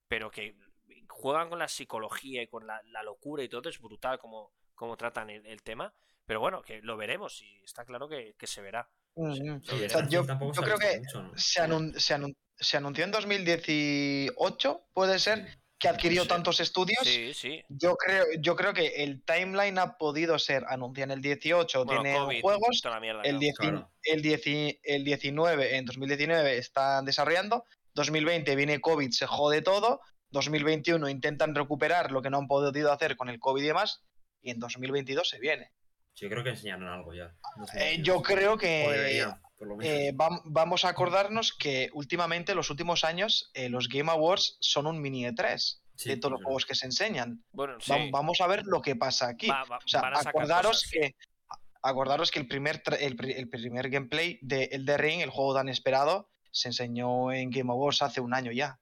[0.07, 0.55] Pero que
[1.09, 4.97] juegan con la psicología y con la, la locura y todo, es brutal como, como
[4.97, 5.93] tratan el, el tema.
[6.27, 8.87] Pero bueno, que lo veremos y está claro que, que se verá.
[9.15, 9.61] Mm, mm.
[9.63, 11.31] Sí, O O sea, Starfield yo, tampoco yo se creo que mucho, ¿no?
[11.37, 15.47] se, anun- se anun- se anunció en 2018, puede ser,
[15.79, 16.27] que adquirió Sí.
[16.27, 16.99] tantos estudios.
[17.03, 17.63] Sí, sí.
[17.69, 22.17] Yo creo, yo creo que el timeline ha podido ser, anuncian el 18, Bueno, tiene
[22.17, 23.39] COVID, juegos, toda la mierda, el, ¿no?
[23.39, 23.91] 10 Claro.
[24.03, 24.41] el, 10
[24.83, 27.63] el 19, en 2019 están desarrollando,
[27.93, 30.01] 2020 viene COVID, se jode todo,
[30.31, 34.03] 2021 intentan recuperar lo que no han podido hacer con el COVID y demás,
[34.41, 35.71] y en 2022 se viene.
[36.17, 37.31] Sí, yo creo que enseñaron algo ya.
[37.57, 39.93] No sé Eh, yo creo que deberían, por lo menos.
[39.93, 44.87] eh, vam- vamos a acordarnos que últimamente, los últimos años, eh, los Game Awards son
[44.87, 47.43] un mini E3 Sí, de todos los juegos que se enseñan.
[47.51, 47.91] Bueno, sí.
[47.91, 49.47] Vam- vamos a ver lo que pasa aquí.
[49.47, 50.91] Va- va- O sea, acordaros cosas.
[50.91, 51.15] que
[51.83, 55.69] acordaros que el primer el, pri- el primer gameplay de Elden Ring, el juego tan
[55.69, 58.79] esperado, se enseñó en Game Awards hace un año ya.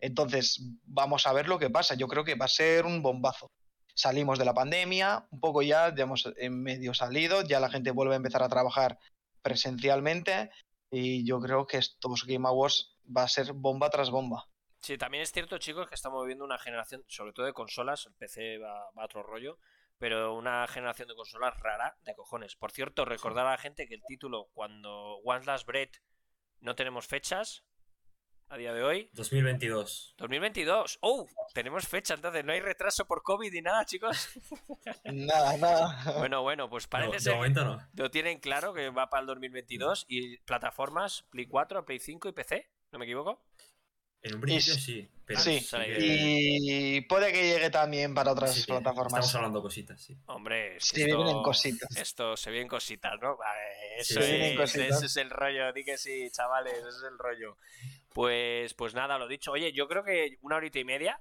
[0.00, 1.94] Entonces, vamos a ver lo que pasa.
[1.94, 3.50] Yo creo que va a ser un bombazo.
[3.94, 7.92] Salimos de la pandemia, un poco ya, ya hemos en medio salido, ya la gente
[7.92, 8.98] vuelve a empezar a trabajar
[9.42, 10.50] presencialmente
[10.90, 14.48] y yo creo que estos Game Awards va a ser bomba tras bomba.
[14.80, 18.14] Sí, también es cierto, chicos, que estamos viviendo una generación, sobre todo de consolas, el
[18.14, 19.58] PC va, va a otro rollo,
[19.98, 22.56] pero una generación de consolas rara de cojones.
[22.56, 25.96] Por cierto, recordar a la gente que el título, cuando One Last Breath
[26.60, 27.64] no tenemos fechas,
[28.54, 30.14] a día de hoy, 2022.
[30.16, 30.98] 2022.
[31.00, 31.26] ¡Oh!
[31.52, 34.28] Tenemos fecha, entonces no hay retraso por COVID ni nada, chicos.
[35.04, 36.18] Nada, nada.
[36.18, 37.88] Bueno, bueno, pues No, parece de ser momento no.
[37.94, 42.32] lo tienen claro que va para el 2022 y plataformas Play 4, Play 5 y
[42.32, 43.44] PC, ¿no me equivoco?
[44.22, 48.32] En un principio Y- sí, pero sí, sí que- Y puede que llegue también para
[48.32, 49.12] otras sí plataformas.
[49.12, 50.16] Estamos hablando cositas, sí.
[50.26, 51.96] Hombre, que vienen esto, cositas.
[51.96, 53.36] esto se vienen cositas, ¿no?
[53.36, 53.60] Vale,
[54.02, 54.96] Sí, eso, se es, vienen cositas.
[54.96, 57.58] ese es el rollo, di que sí, chavales, ese es el rollo.
[58.14, 59.50] Pues, pues nada, lo dicho.
[59.52, 61.20] Oye, yo creo que una horita y media,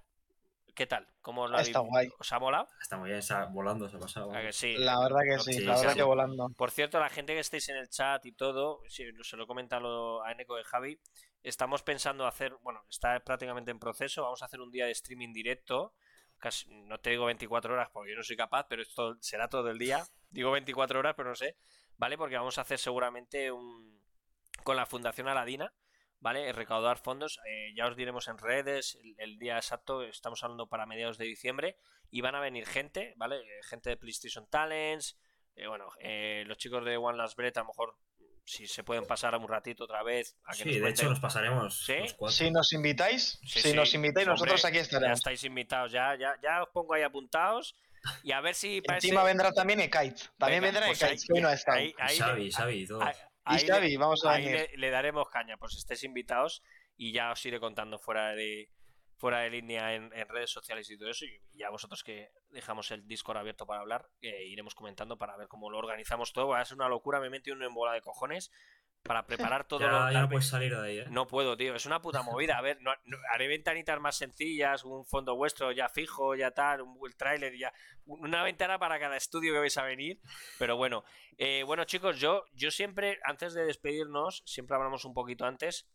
[0.76, 1.08] ¿qué tal?
[1.22, 2.10] ¿Cómo lo Está habéis- guay.
[2.20, 2.68] ¿Os ha molado?
[2.82, 4.32] Está muy bien, está volando, se ha pasado.
[4.34, 4.76] ¿A que sí?
[4.78, 5.98] La verdad que sí, Sí, la verdad sí.
[5.98, 6.50] que volando.
[6.56, 9.48] Por cierto, la gente que estéis en el chat y todo, sí, se lo he
[9.48, 11.00] comentado a Eneco de Javi,
[11.42, 15.34] estamos pensando hacer, bueno, está prácticamente en proceso, vamos a hacer un día de streaming
[15.34, 15.96] directo,
[16.38, 19.70] casi, no te digo 24 horas porque yo no soy capaz, pero esto será todo
[19.72, 20.04] el día.
[20.30, 21.58] Digo 24 horas, pero no sé,
[21.98, 22.18] ¿vale?
[22.18, 24.00] Porque vamos a hacer seguramente un
[24.64, 25.72] con la Fundación Aladina,
[26.24, 26.52] ¿vale?
[26.54, 30.86] Recaudar fondos, eh, ya os diremos en redes el, el, día exacto, estamos hablando para
[30.86, 31.76] mediados de diciembre,
[32.10, 33.40] y van a venir gente, ¿vale?
[33.40, 35.20] Eh, gente de PlayStation Talents,
[35.56, 37.98] eh, bueno, eh, los chicos de One Last Breath a lo mejor
[38.46, 40.38] si se pueden pasar un ratito otra vez.
[40.46, 41.86] A que sí, de hecho nos pasaremos.
[41.86, 41.96] ¿Sí?
[42.20, 43.74] Los si nos invitáis, sí, si sí.
[43.74, 45.10] nos invitáis, Hombre, nosotros aquí estaremos.
[45.10, 47.76] Ya estáis invitados, ya, ya, ya os pongo ahí apuntados.
[48.24, 48.82] Y a ver si.
[48.88, 50.24] Encima vendrá también Ekite.
[50.38, 51.74] También Venga, vendrá pues Ekite, que hoy no está.
[51.74, 52.86] Ahí, ahí, Xavi.
[53.46, 56.64] Ahí, y Xavi, vamos a ahí le, le, daremos caña, pues estéis invitados
[56.96, 58.70] y ya os iré contando fuera de,
[59.18, 61.26] fuera de línea en, en, redes sociales y todo eso.
[61.26, 65.48] Y ya vosotros que dejamos el Discord abierto para hablar, eh, iremos comentando para ver
[65.48, 66.50] cómo lo organizamos todo.
[66.50, 68.52] Va a ser una locura, me metí una embola de cojones
[69.04, 69.82] para preparar todo.
[69.82, 71.06] ya, lo, ya no puedes salir de ahí, ¿eh?
[71.10, 71.76] No puedo, tío.
[71.76, 72.58] Es una puta movida.
[72.58, 76.82] A ver, no, no, haré ventanitas más sencillas, un fondo vuestro ya fijo, ya tal,
[76.82, 77.74] un, el tráiler, ya.
[78.06, 80.20] Una ventana para cada estudio que vais a venir.
[80.58, 81.04] Pero bueno,
[81.38, 85.88] eh, bueno, chicos, yo, yo siempre, antes de despedirnos, siempre hablamos un poquito antes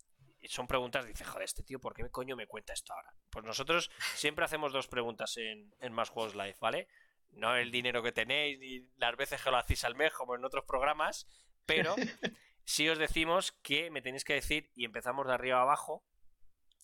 [0.44, 3.12] son preguntas, dice, joder, este tío, ¿por qué coño me cuenta esto ahora?
[3.28, 6.86] Pues nosotros siempre hacemos dos preguntas en, en Más Juegos Live, ¿vale?
[7.32, 10.44] No el dinero que tenéis, ni las veces que lo hacéis al mes, como en
[10.44, 11.26] otros programas,
[11.66, 11.96] pero
[12.68, 16.04] sí os decimos que me tenéis que decir, y empezamos de arriba a abajo,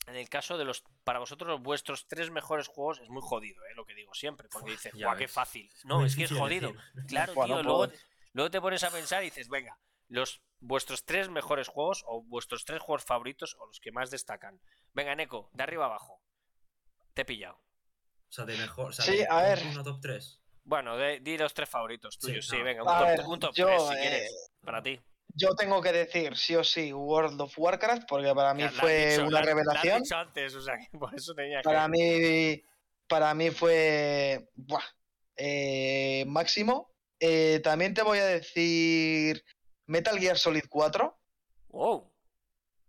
[0.07, 3.75] en el caso de los, para vosotros, vuestros tres mejores juegos, es muy jodido, ¿eh?
[3.77, 5.71] Lo que digo siempre, porque dices, guau, qué fácil.
[5.85, 6.73] No, es que es jodido.
[6.73, 7.07] Decir.
[7.09, 7.89] Claro, tío, luego,
[8.33, 9.79] luego te pones a pensar y dices, venga,
[10.09, 14.59] los vuestros tres mejores juegos o vuestros tres juegos favoritos o los que más destacan.
[14.95, 16.23] Venga, Neko, de arriba abajo.
[17.13, 17.57] Te he pillado.
[17.57, 18.89] O sea, de mejor.
[18.89, 19.61] O sea, sí, de, a ver.
[19.85, 20.41] Top 3.
[20.65, 22.47] Bueno, de, di los tres favoritos tuyos.
[22.47, 22.65] Sí, Sí, no.
[22.65, 24.51] venga, un A top, ver, un top yo, 3 si eh, quieres.
[24.65, 25.01] Para ti.
[25.37, 29.11] Yo tengo que decir sí o sí World of Warcraft porque para mí Ya, fue
[29.11, 30.03] dicho, una revelación.
[30.03, 31.65] dicho antes, o sea, que por eso tenía que.
[31.65, 32.63] Para mí,
[33.09, 34.85] para mí fue buah,
[35.37, 36.93] eh, máximo.
[37.21, 39.45] Eh, también te voy a decir
[39.87, 41.19] Metal Gear Solid 4,
[41.69, 42.13] Wow.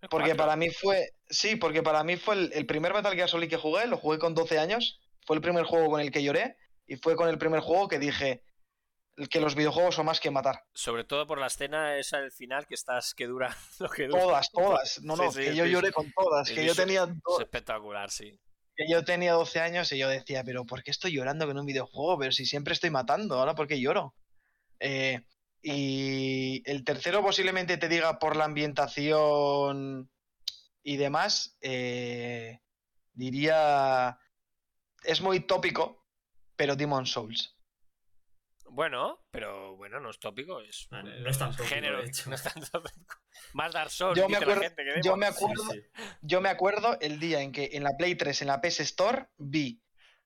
[0.09, 3.49] Porque para mí fue, sí, porque para mí fue el, el primer Metal Gear Solid
[3.49, 6.57] que jugué, lo jugué con 12 años, fue el primer juego con el que lloré
[6.85, 8.43] y fue con el primer juego que dije
[9.29, 10.63] que los videojuegos son más que matar.
[10.73, 14.21] Sobre todo por la escena esa del final que estás que dura lo que dura.
[14.21, 15.01] Todas, todas.
[15.03, 18.37] No, no, sí, que yo lloré con todas, que yo tenía Es espectacular, sí.
[18.75, 21.65] que yo tenía 12 años y yo decía, pero ¿por qué estoy llorando con un
[21.65, 22.19] videojuego?
[22.19, 24.15] Pero si siempre estoy matando, ahora ¿por qué lloro?
[24.79, 25.21] Eh,
[25.61, 30.11] y el tercero posiblemente te diga por la ambientación
[30.83, 32.59] y demás, eh,
[33.13, 34.19] diría,
[35.03, 36.05] es muy tópico,
[36.55, 37.54] pero Demon Souls.
[38.75, 42.29] Bueno, pero bueno, no es tópico, es no es tan tópico, género, de hecho.
[42.29, 43.15] no es tan tópico.
[43.53, 45.81] Más Dark Souls, Yo me dice la acuerdo- gente que yo me acuerdo, sí.
[46.21, 49.27] yo me acuerdo el día en que en la Play 3, en la PS Store,
[49.37, 49.81] vi,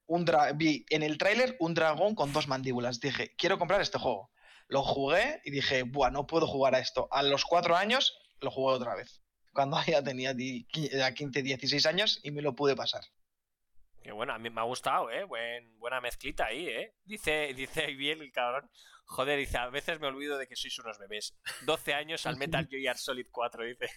[0.07, 2.99] un dra- vi en el tráiler un dragón con dos mandíbulas.
[2.99, 4.31] Dije, quiero comprar este juego.
[4.67, 7.07] Lo jugué y dije, buah, no puedo jugar a esto.
[7.11, 9.21] A los cuatro años lo jugué otra vez.
[9.53, 13.01] Cuando ya tenía di- qui- ya 15, 16 años y me lo pude pasar.
[14.01, 15.23] Que bueno, a mí me ha gustado, ¿eh?
[15.23, 16.95] Buen, buena mezclita ahí, ¿eh?
[17.05, 18.69] Dice, dice bien el cabrón.
[19.05, 21.37] Joder, dice, a veces me olvido de que sois unos bebés.
[21.61, 23.89] 12 años al Metal Gear Solid 4, dice.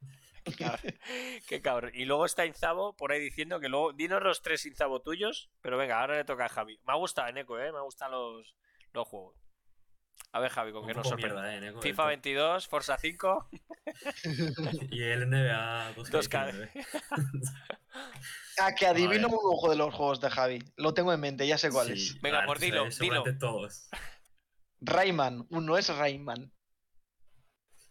[0.44, 0.98] Qué cabrón.
[1.46, 1.92] Qué cabrón.
[1.94, 5.76] Y luego está Inzabo por ahí diciendo que luego, dinos los tres Inzabo tuyos, pero
[5.76, 6.78] venga, ahora le toca a Javi.
[6.86, 7.70] Me ha gustado, Eneco, ¿eh?
[7.72, 8.56] Me ha gustado los,
[8.92, 9.39] los juegos.
[10.32, 11.60] A ver, Javi, con Un qué nos poco sorprende.
[11.60, 13.48] mierda, eh, FIFA el 22, Forza 5.
[13.50, 13.60] top.
[14.92, 16.10] Y el NBA 2K.
[16.10, 17.54] 2K19.
[18.60, 19.36] Ah, que adivino ver.
[19.38, 20.62] un ojo de los juegos de Javi.
[20.76, 22.20] Lo tengo en mente, ya sé cuál Sí, es.
[22.20, 23.38] Venga, claro, por o sea, dilo, seguramente dilo.
[23.40, 23.88] todos.
[24.80, 26.52] Rayman, uno es Rayman.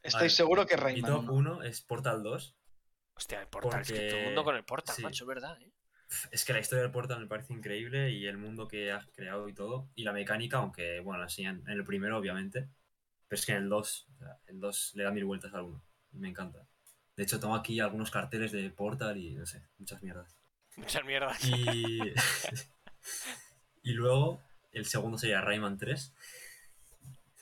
[0.02, 1.12] Estoy Vale, seguro que es Mi Rayman.
[1.12, 1.54] top uno.
[1.58, 2.56] 1 es Portal 2.
[3.16, 5.02] Hostia, el Portal, es que todo el Porque- mundo con el Portal, sí.
[5.04, 5.62] macho, ¿verdad?
[5.62, 5.74] eh?
[6.32, 9.48] Es que la historia del Portal me parece increíble y el mundo que has creado
[9.48, 9.90] y todo.
[9.96, 12.70] Y la mecánica, aunque, bueno, la enseñan en el primero, obviamente.
[13.28, 15.62] Pero es que en el 2, o sea, el 2 le da mil vueltas al
[15.62, 15.84] 1.
[16.14, 16.68] Y me encanta.
[17.16, 20.36] De hecho, tengo aquí algunos carteles de Portal y no sé, muchas mierdas.
[20.78, 21.44] Muchas mierdas.
[21.46, 22.00] Y,
[23.84, 24.42] y luego,
[24.72, 26.14] el segundo sería Rayman 3.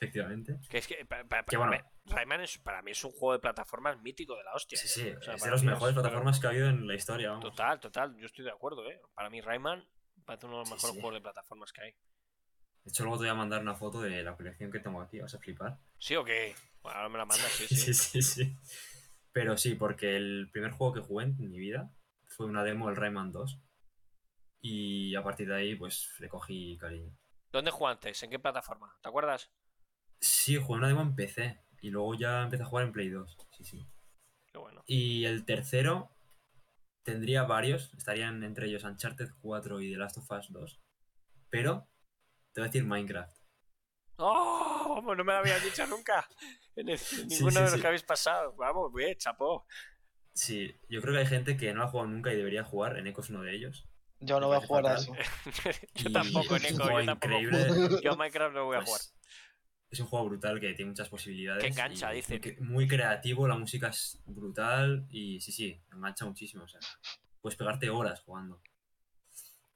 [0.00, 0.58] Efectivamente.
[0.70, 1.90] Que es que, pa- pa- Que para bueno.
[2.06, 4.78] Rayman es, para mí es un juego de plataformas mítico de la hostia.
[4.78, 4.90] Sí, eh.
[4.90, 7.30] sí, O sea, es de mí mejores es- plataformas que ha habido en la historia.
[7.30, 7.44] Vamos.
[7.44, 9.00] Total, total, yo estoy de acuerdo, ¿eh?
[9.14, 9.84] Para mí Rayman
[10.24, 11.00] parece uno de los Sí, mejores sí.
[11.00, 11.92] juegos de plataformas que hay.
[11.92, 15.18] De hecho, luego te voy a mandar una foto de la colección que tengo aquí,
[15.18, 15.78] vas a flipar.
[15.98, 16.54] ¿Sí o qué?
[16.80, 17.94] Bueno, ahora me la mandas, sí, Sí, sí.
[17.94, 18.56] sí, sí.
[19.32, 21.92] Pero sí, porque el primer juego que jugué en mi vida
[22.28, 23.60] fue una demo del Rayman 2.
[24.60, 27.16] Y a partir de ahí, pues le cogí cariño.
[27.52, 28.12] ¿Dónde jugaste?
[28.22, 28.96] ¿En qué plataforma?
[29.02, 29.50] ¿Te acuerdas?
[30.20, 31.58] Sí, jugué una demo en PC.
[31.80, 33.36] Y luego ya empecé a jugar en Play 2.
[33.56, 33.86] Sí, sí.
[34.52, 34.82] Qué bueno.
[34.86, 36.10] Y el tercero
[37.04, 40.80] tendría varios, estarían entre ellos Uncharted 4 y The Last of Us 2,
[41.50, 41.88] pero
[42.52, 43.34] te voy a decir Minecraft.
[44.16, 45.00] ¡Oh!
[45.04, 46.28] No me lo habías dicho nunca.
[46.76, 47.80] En, el, Sí, ninguno sí, de los sí.
[47.80, 48.54] que habéis pasado.
[48.56, 49.66] Vamos, bien, chapó.
[50.32, 53.08] Sí, yo creo que hay gente que no ha jugado nunca y debería jugar, en
[53.08, 53.88] Echo es uno de ellos.
[54.20, 55.12] Yo no voy a jugar a eso.
[55.96, 56.88] yo tampoco, Nico.
[56.88, 57.26] Yo tampoco.
[57.26, 58.00] increíble.
[58.00, 59.17] Yo a Minecraft no voy a Pues, jugar.
[59.90, 61.62] Es un juego brutal que tiene muchas posibilidades.
[61.62, 62.40] Que engancha, y dicen.
[62.60, 66.64] Muy, muy creativo, la música es brutal y sí, sí, engancha muchísimo.
[66.64, 66.80] O sea,
[67.40, 68.60] puedes pegarte horas jugando.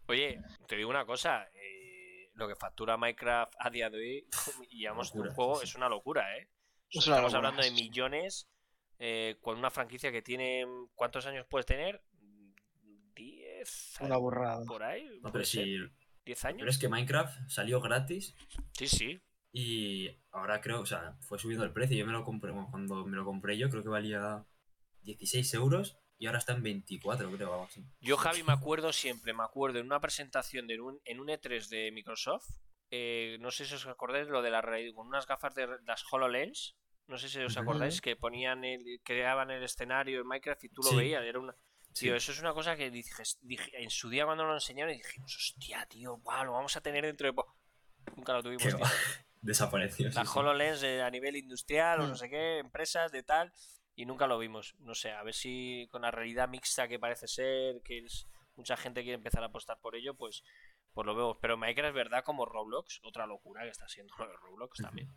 [0.06, 1.48] Oye, te digo una cosa.
[1.54, 4.26] eh, lo que factura Minecraft a día de hoy,
[4.70, 5.70] y llevamos de un juego, sí, sí.
[5.70, 6.48] es una locura, ¿eh?
[6.94, 8.48] O sea, Es una estamos locura, hablando de millones
[8.98, 10.66] eh, con una franquicia que tiene.
[10.94, 12.02] ¿Cuántos años puedes tener?
[13.14, 14.00] ¿10?
[14.00, 14.64] Una burrada.
[14.66, 15.04] ¿Por ahí?
[15.22, 15.64] No, ¿Puede pero ser?
[15.64, 15.90] sí, ¿10
[16.24, 16.68] pero años?
[16.68, 18.34] es que Minecraft salió gratis
[18.72, 19.20] Sí, sí.
[19.52, 21.96] Y ahora creo, o sea, fue subiendo el precio.
[21.96, 24.44] Yo me lo compré, bueno, cuando me lo compré yo creo que valía
[25.02, 27.84] 16 euros y ahora está en 24, creo, algo así.
[28.00, 31.68] Yo, Javi, me acuerdo siempre, me acuerdo en una presentación de un, en un E3
[31.68, 32.48] de Microsoft,
[32.90, 36.04] eh, no sé si os acordáis lo de la realidad, con unas gafas de las
[36.10, 36.76] HoloLens,
[37.08, 40.82] no sé si os acordáis, que ponían el, creaban el escenario en Minecraft y tú
[40.82, 40.96] lo Sí.
[40.96, 41.54] veías, era una...
[41.94, 42.06] Sí.
[42.06, 45.36] Tío, eso es una cosa que dije, dije- en su día cuando lo enseñaron dijimos,
[45.36, 47.34] hostia, tío, guau, lo vamos a tener dentro de.
[48.16, 48.78] Nunca lo tuvimos, tío.
[49.42, 50.08] Desapareció.
[50.10, 50.22] La.
[50.22, 52.16] HoloLens eh, a nivel industrial o no Mm.
[52.16, 53.52] sé qué, empresas de tal,
[53.94, 54.74] y nunca lo vimos.
[54.78, 58.76] No sé, a ver si con la realidad mixta que parece ser, que es mucha
[58.76, 60.44] gente quiere empezar a apostar por ello, pues,
[60.94, 61.36] pues lo vemos.
[61.40, 65.08] Pero Minecraft es verdad como Roblox, otra locura que está de Roblox también.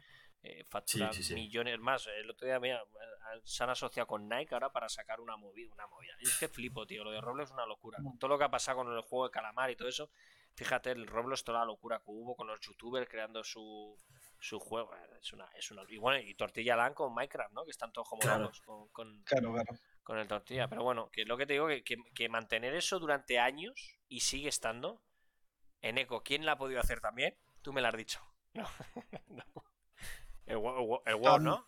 [0.41, 1.34] Eh, factura Sí, sí, sí.
[1.35, 2.06] millones más.
[2.07, 5.73] El otro día mira, eh, se han asociado con Nike ahora para sacar una movida,
[5.73, 6.14] una movida.
[6.22, 7.03] Es que flipo, tío.
[7.03, 7.97] Lo de Roblox es una locura.
[8.03, 10.11] Con todo lo que ha pasado con el juego de calamar y todo eso,
[10.56, 13.95] fíjate, el Roblox, toda la locura que hubo con los youtubers creando su,
[14.40, 14.94] su juego.
[14.95, 17.64] eh, Es una, es una, y bueno, y Tortilla Land con Minecraft, ¿no?
[17.65, 18.52] Que están todos como Claro.
[18.65, 19.73] con, con, Claro, claro.
[20.03, 20.68] con el Tortilla.
[20.68, 23.98] Pero bueno, que es lo que te digo, que, que, que mantener eso durante años
[24.07, 25.02] y sigue estando.
[25.82, 27.38] En Eco, ¿quién la ha podido hacer también?
[27.61, 28.19] Tú me lo has dicho.
[28.56, 28.68] No.
[29.27, 29.44] No.
[30.45, 31.68] El, el, Wo- el War, ¿no?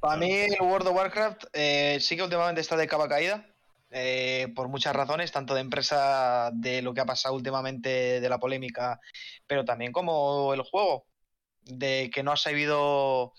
[0.00, 3.49] Para mí el World of Warcraft eh, sí que últimamente está de capa caída.
[3.90, 8.38] Eh, por muchas razones, tanto de empresa, de lo que ha pasado últimamente, de la
[8.38, 9.00] polémica,
[9.46, 11.06] pero también como el juego,
[11.62, 13.32] de que no ha sabido,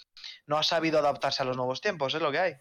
[0.46, 2.54] no ha sabido adaptarse a los nuevos tiempos, es lo que hay.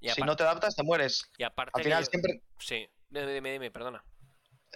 [0.00, 1.22] Y, Si no te adaptas, te mueres.
[1.38, 1.72] y aparte.
[1.74, 4.04] Al final yo- siempre, Sí, dime, dime, dime, perdona.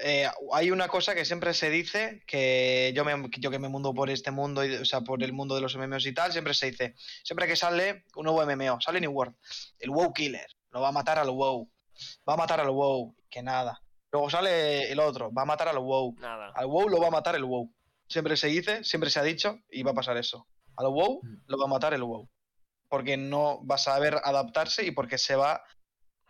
[0.00, 3.92] eh, hay una cosa que siempre se dice, que yo, me, yo que me mundo
[3.92, 6.54] por este mundo, y, o sea, por el mundo de los MMOs y tal, siempre
[6.54, 9.34] se dice, siempre que sale un nuevo MMO, sale New World,
[9.80, 11.68] el WoW Killer, lo va a matar al WoW,
[12.28, 13.82] va a matar al WoW, que nada.
[14.10, 16.50] Luego sale el otro, va a matar al WoW, Nada.
[16.54, 17.70] al WoW lo va a matar el WoW.
[18.08, 20.46] Siempre se dice, siempre se ha dicho, y va a pasar eso.
[20.76, 21.36] Al WoW Mm.
[21.46, 22.28] lo va a matar el WoW.
[22.88, 25.62] Porque no va a saber adaptarse y porque se va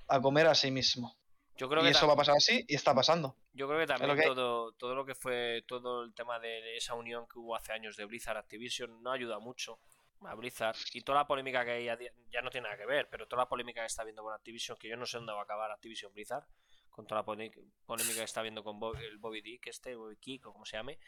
[0.08, 1.16] a comer a sí mismo.
[1.56, 3.36] Yo creo Y que eso va a pasar así y está pasando.
[3.52, 4.28] Yo creo que también lo que hay.
[4.28, 7.96] todo, todo lo que fue todo el tema de esa unión que hubo hace años
[7.96, 9.78] de Blizzard Activision no ayuda mucho
[10.24, 11.84] a Blizzard y toda la polémica que hay
[12.30, 14.76] ya no tiene nada que ver, pero toda la polémica que está viendo con Activision,
[14.78, 16.44] que yo no sé dónde va a acabar Activision Blizzard,
[16.90, 17.52] con toda la polé-
[17.86, 20.76] polémica que está viendo con Bo- el Bobby Dick, este, Bobby Kick o como se
[20.76, 20.98] llame,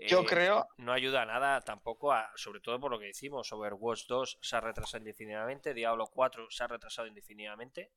[0.00, 3.52] Yo eh, creo, no ayuda a nada tampoco, a, sobre todo por lo que decimos,
[3.52, 7.92] Overwatch 2 se ha retrasado indefinidamente, Diablo 4 se ha retrasado indefinidamente.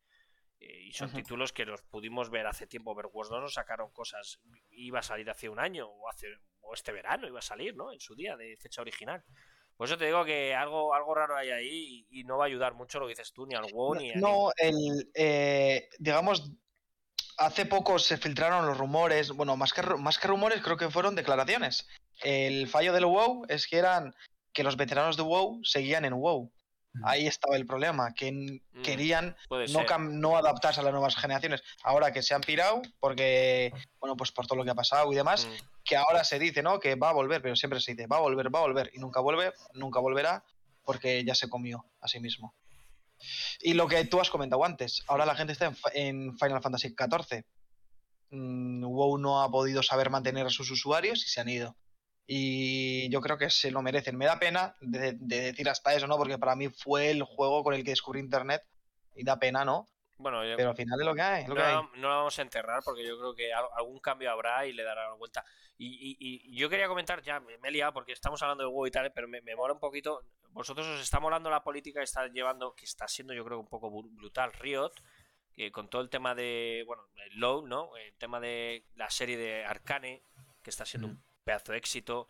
[0.61, 2.91] eh, y son títulos que los pudimos ver hace tiempo.
[2.91, 4.41] Overwatch 2 nos sacaron cosas.
[4.71, 6.27] Iba a salir hace un año o, hace,
[6.59, 7.93] o este verano iba a salir, ¿no?
[7.93, 9.23] En su día, de fecha original.
[9.79, 12.47] Por eso te digo que algo, algo raro hay ahí y, y no va a
[12.47, 14.15] ayudar mucho lo que dices tú, ni al WoW ni a.
[14.17, 16.51] no, el, eh, digamos,
[17.37, 21.15] hace poco se filtraron los rumores, bueno, más que, más que rumores creo que fueron
[21.15, 21.87] declaraciones.
[22.21, 24.13] El fallo del WoW es que eran
[24.51, 26.51] que los veteranos de WoW seguían en WoW.
[27.03, 29.35] Ahí estaba el problema, que Mm, querían
[30.19, 31.61] no, adaptarse a las nuevas generaciones.
[31.83, 35.15] Ahora que se han pirado, porque, bueno, pues por todo lo que ha pasado y
[35.15, 35.65] demás, Mm.
[35.85, 36.79] que ahora se dice, ¿no?
[36.79, 38.99] Que va a volver, pero siempre se dice, va a volver, va a volver, y
[38.99, 40.43] nunca vuelve, nunca volverá,
[40.83, 42.55] porque ya se comió a sí mismo.
[43.61, 46.95] Y lo que tú has comentado antes, ahora la gente está en, en Final Fantasy
[46.97, 47.43] XIV.
[48.31, 51.75] Mm, WoW no ha podido saber mantener a sus usuarios y se han ido.
[52.31, 54.15] Y yo creo que se lo merecen.
[54.15, 56.15] Me da pena de, de decir hasta eso, ¿no?
[56.15, 58.61] Porque para mí fue el juego con el que descubrí Internet
[59.15, 59.87] y da pena, ¿no?
[60.17, 61.41] Bueno, yo- Pero al final es lo que hay.
[61.43, 61.73] es lo no, que hay.
[61.73, 64.73] la- no la vamos a enterrar porque yo creo que al- algún cambio habrá y
[64.73, 65.43] le dará la vuelta.
[65.79, 65.87] Y,
[66.19, 68.91] y- y yo quería comentar, ya me, he liado porque estamos hablando de WoW y
[68.91, 70.21] tal, pero me, me mola un poquito.
[70.49, 73.67] Vosotros os está molando la política que está llevando, que está siendo yo creo un
[73.67, 74.91] poco bru- brutal Riot,
[75.55, 77.95] que con todo el tema de, bueno, el Low, ¿no?
[77.97, 80.21] El tema de la serie de Arcane,
[80.61, 81.11] que está siendo Mm.
[81.11, 82.27] un pedazo de éxito.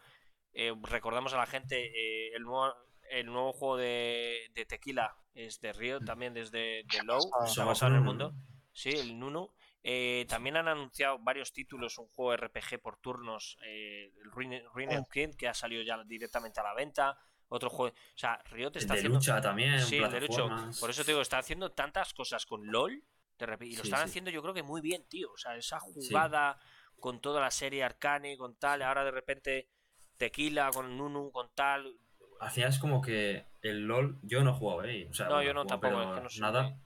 [0.53, 2.73] Eh, recordamos a la gente eh, el nuevo
[3.11, 7.67] el nuevo juego de, de Tequila es de Riot también desde de Low, está Solo
[7.67, 8.33] basado en el mundo.
[8.71, 9.49] Sí, el Nunu.
[9.83, 14.89] Eh, también han anunciado varios títulos, un juego RPG por turnos, eh, el Ruin, Ruin
[14.93, 15.03] Ah.
[15.11, 17.17] King, que ha salido ya directamente a la venta.
[17.47, 17.95] Otro juego.
[17.95, 19.17] O sea, Riot El está de haciendo.
[19.17, 20.43] lucha también, Sí, el de lucha.
[20.79, 22.93] Por eso te digo, está haciendo tantas cosas con LOL.
[22.93, 23.45] Y
[23.77, 24.09] lo Sí, están sí.
[24.09, 25.31] haciendo yo creo que muy bien, tío.
[25.31, 26.59] O sea, esa jugada
[26.99, 29.69] con toda la serie Arcane, con tal, ahora de repente
[30.17, 31.97] Tequila, con Nunu, con tal.
[32.39, 35.07] Al final es como que el LOL, yo no he jugado, ¿eh?
[35.09, 36.79] O sea, No, bueno, yo no tampoco, pero es que no soy nada.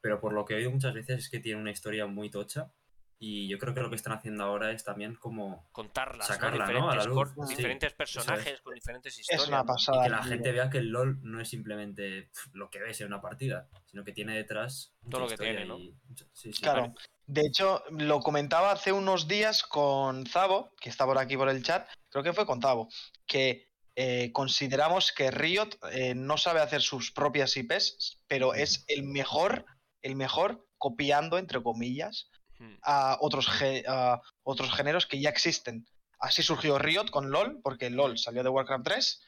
[0.00, 2.72] Pero por lo que he oído muchas veces es que tiene una historia muy tocha.
[3.20, 6.72] Y yo creo que lo que están haciendo ahora es también como contarlas, Sacarla, ¿no?
[6.80, 6.90] ¿no?
[6.90, 7.34] A la Diferentes, luz.
[7.34, 8.60] cor- Sí, diferentes personajes, es.
[8.60, 9.48] con diferentes Es historias.
[9.48, 9.66] una ¿no?
[9.66, 9.98] pasada.
[9.98, 10.28] y que la tío.
[10.30, 14.04] gente vea que el LOL no es simplemente lo que ves en una partida, sino
[14.04, 15.78] que tiene detrás Todo lo que tiene, ¿no?
[15.78, 16.62] y mucha- sí, sí.
[16.62, 16.94] Claro.
[17.28, 21.62] De hecho, lo comentaba hace unos días con Zabo, que está por aquí por el
[21.62, 22.88] chat, creo que fue con Zabo,
[23.26, 29.04] que eh, consideramos que Riot eh, no sabe hacer sus propias IPs, pero es el
[29.04, 29.66] mejor,
[30.02, 32.74] el mejor copiando, entre comillas, Hmm.
[32.82, 33.48] a otros,
[33.86, 35.86] a otros géneros que ya existen.
[36.18, 39.20] Así surgió Riot con LOL, porque LOL salió de Warcraft 3,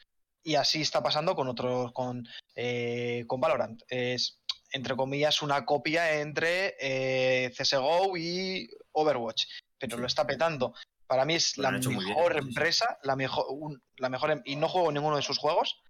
[0.43, 3.81] y así está pasando con otros, con, eh, con Valorant.
[3.87, 4.40] Es,
[4.71, 9.45] entre comillas, una copia entre eh, CSGO y Overwatch,
[9.77, 10.01] pero Sí.
[10.01, 10.73] lo está petando.
[11.07, 14.91] Para mí es la bien, mejor empresa, la mejor, un- la mejor, y no juego
[14.91, 15.81] ninguno de sus juegos,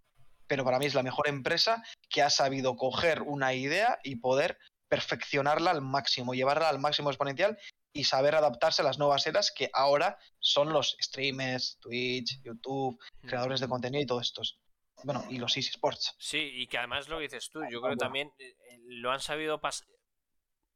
[0.48, 4.58] pero para mí es la mejor empresa que ha sabido coger una idea y poder
[4.90, 7.58] perfeccionarla al máximo, llevarla al máximo exponencial
[7.94, 13.28] y saber adaptarse a las nuevas eras que ahora son los streamers, Twitch, YouTube, Hmm.
[13.28, 14.42] creadores de contenido y todo esto.
[15.04, 16.16] Bueno, y los eSports.
[16.18, 19.12] Sí, y que además lo que dices tú, yo creo que también eh, eh, lo
[19.12, 19.86] han sabido pas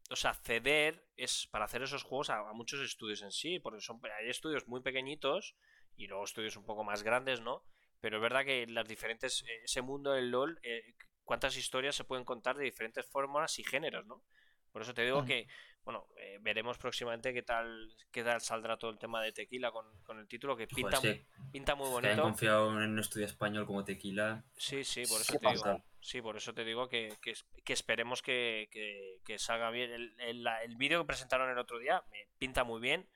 [0.09, 3.81] o sea, ceder es para hacer esos juegos a, a muchos estudios en sí, porque
[3.81, 5.55] son hay estudios muy pequeñitos
[5.97, 7.63] y luego estudios un poco más grandes, ¿no?
[8.01, 12.03] Pero es verdad que las diferentes eh, ese mundo del LoL eh, cuántas historias se
[12.03, 14.23] pueden contar de diferentes fórmulas y géneros, ¿no?
[14.71, 15.25] Por eso te digo Mm.
[15.25, 15.47] que,
[15.85, 19.85] bueno, eh, veremos próximamente qué tal, qué tal saldrá todo el tema de Tequila con,
[20.03, 22.21] con el título, que Joder, pinta, que, pinta muy que bonito.
[22.23, 24.43] confiado en un estudio español como Tequila.
[24.57, 25.83] Sí, sí, por eso te digo.
[26.01, 29.91] Sí, por eso te digo que, que, es- que esperemos que, que- que salga bien.
[29.91, 33.07] El, el, el vídeo que presentaron el otro día me pinta muy bien.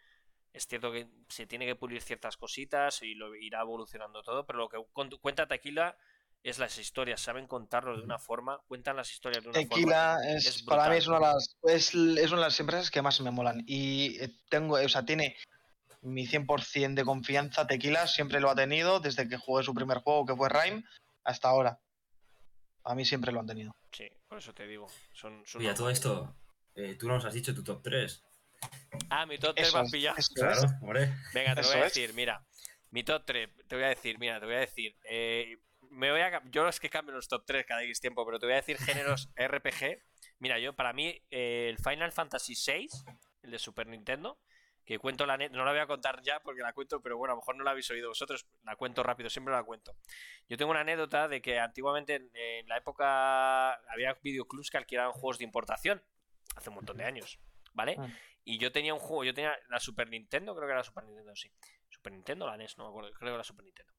[0.54, 4.58] Es cierto que se tiene que pulir ciertas cositas y lo irá evolucionando todo, pero
[4.60, 4.78] lo que
[5.22, 5.96] cuenta Tequila
[6.44, 7.22] es las historias.
[7.22, 10.32] Saben contarlo de una forma, cuentan las historias de una Tequila forma.
[10.38, 13.02] es, es para mí es una, de las, es, es una de las empresas que
[13.02, 13.64] más me molan.
[13.68, 15.36] Y eh, tengo, o sea, tiene
[16.02, 17.68] mi 100% de confianza.
[17.68, 20.84] Tequila siempre lo ha tenido desde que jugué su primer juego, que fue Rime,
[21.24, 21.80] hasta ahora.
[22.86, 23.76] A mí siempre lo han tenido.
[23.91, 24.88] Sí, por eso te digo.
[25.14, 26.36] Son, son Oye, a todo esto,
[26.76, 28.24] eh, tú no nos has dicho tu top 3.
[29.10, 30.18] Ah, mi top 3 Eso me has es, pillado.
[30.18, 30.61] eso Claro.
[31.34, 31.94] Venga, te Eso voy a es.
[31.94, 32.45] decir, mira,
[32.91, 35.57] mi top 3, te voy a decir, mira, te voy a decir, eh,
[35.90, 38.45] me voy a, yo es que cambio los top 3 cada X tiempo, pero te
[38.45, 40.02] voy a decir géneros RPG.
[40.40, 42.88] Mira, yo para mí eh, el Final Fantasy VI,
[43.44, 44.40] el de Super Nintendo,
[44.86, 47.36] que cuento la no la voy a contar ya porque la cuento, pero bueno, a
[47.36, 49.95] lo mejor no la habéis oído vosotros, la cuento rápido, siempre la cuento.
[50.48, 55.11] Yo tengo una anécdota de que antiguamente en, en la época había videoclubs que alquilaban
[55.11, 56.03] juegos de importación,
[56.56, 57.40] hace un montón de años,
[57.74, 57.95] ¿vale?
[57.99, 58.07] Ah.
[58.44, 61.03] Y yo tenía un juego, yo tenía la Super Nintendo, creo que era la Super
[61.03, 61.52] Nintendo, sí.
[61.90, 63.94] Super Nintendo la NES, no me acuerdo, creo que era la Super Nintendo.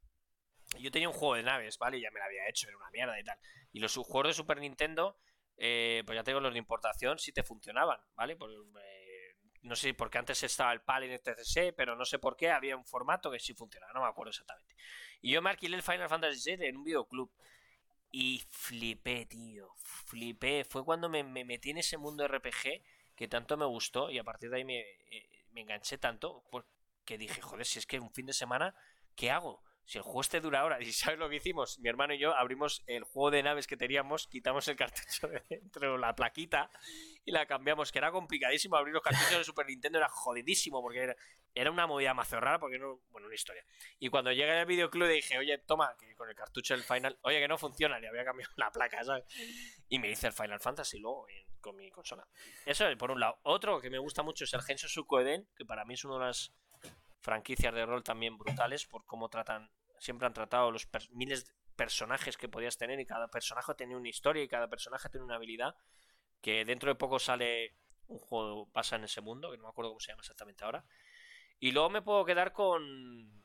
[0.78, 1.98] Yo tenía un juego de naves, ¿vale?
[1.98, 3.38] Y ya me lo había hecho, era una mierda y tal.
[3.72, 5.18] Y los juegos de Super Nintendo,
[5.56, 8.34] eh, pues ya te digo, los de importación sí te funcionaban, ¿vale?
[8.34, 12.36] Eh, no sé, porque antes estaba el PAL en el TCS, pero no sé por
[12.36, 14.74] qué había un formato que sí funcionaba, no me acuerdo exactamente.
[15.20, 17.30] Y yo me alquilé el Final Fantasy VII en un videoclub.
[18.12, 19.72] Y flipé, tío.
[19.76, 20.64] Flipé.
[20.64, 22.82] Fue cuando me, me metí en ese mundo RPG
[23.14, 26.64] que tanto me gustó y a partir de ahí me, eh, me enganché tanto pues,
[27.05, 28.74] que dije, joder, si es que un fin de semana,
[29.14, 29.62] ¿qué hago?
[29.85, 31.78] Si el juego este dura ahora, y ¿sabes lo que hicimos?
[31.81, 35.43] Mi hermano y yo abrimos el juego de naves que teníamos, quitamos el cartucho de
[35.48, 36.70] dentro, la plaquita,
[37.24, 38.77] y la cambiamos, que era complicadísimo.
[38.77, 41.15] Abrir los cartuchos de Super Nintendo era jodidísimo, porque
[41.55, 43.65] era, una movida mazo rara, porque no, bueno, una historia.
[43.98, 47.40] Y cuando llegué al videoclub dije, oye, toma, que con el cartucho del Final, oye,
[47.40, 49.24] que no funciona, le había cambiado la placa, ¿sabes?
[49.89, 51.27] Y me hice el Final Fantasy luego
[51.61, 52.27] con mi consola.
[52.65, 53.39] Eso por un lado.
[53.43, 56.27] Otro que me gusta mucho es el Gensho Suikoden, que para mí es una de
[56.27, 56.52] las
[57.20, 62.36] franquicias de rol también brutales por cómo tratan, siempre han tratado los miles de personajes
[62.36, 65.74] que podías tener y cada personaje tenía una historia y cada personaje tiene una habilidad
[66.40, 67.76] que dentro de poco sale
[68.06, 70.84] un juego pasa en ese mundo, que no me acuerdo cómo se llama exactamente ahora.
[71.59, 73.44] Y luego me puedo quedar con...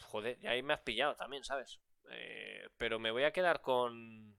[0.00, 1.80] Joder, ahí me has pillado también, ¿sabes?
[2.10, 4.36] Eh, pero me voy a quedar con...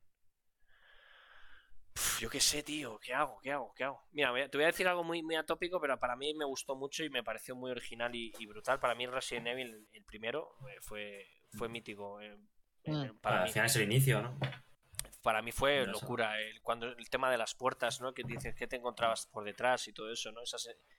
[1.95, 3.39] Uf, yo qué sé, tío, ¿qué hago?
[3.41, 3.73] ¿Qué hago?
[3.75, 4.01] ¿Qué hago?
[4.11, 7.03] Mira, te voy a decir algo muy, muy atópico, pero para mí me gustó mucho
[7.03, 8.79] y me pareció muy original y, y brutal.
[8.79, 11.25] Para mí Resident Evil, el, primero, eh, fue,
[11.57, 12.21] fue mítico.
[12.21, 12.37] eh,
[12.85, 13.19] eh, Mm.
[13.19, 13.51] para al mí.
[13.51, 14.37] final es el inicio, ¿no?
[15.21, 16.39] para mí fue No, locura.
[16.39, 18.13] El, cuando el tema de las puertas, ¿no?
[18.13, 20.41] Que dices que te encontrabas por detrás y todo eso, ¿no?
[20.41, 20.55] Ese,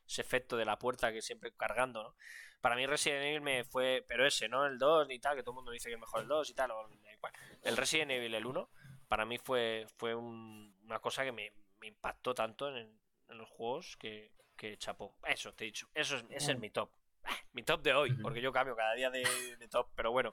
[0.06, 2.14] ese efecto de la puerta que siempre cargando, ¿no?
[2.60, 4.66] Para mí Resident Evil me fue, pero ese, ¿no?
[4.66, 6.54] El 2 ni tal, que todo el mundo dice que es mejor el 2 y
[6.54, 6.70] tal.
[6.70, 8.68] o el- bueno, el Resident Evil, el 1,
[9.10, 12.96] para mí fue, fue un- una cosa que me, me impactó tanto en,
[13.28, 15.16] en los juegos que, que chapó.
[15.26, 16.90] Eso te he dicho, eso es, ese es mi top.
[17.52, 20.32] Mi top de hoy, porque yo cambio cada día de, de top, pero bueno.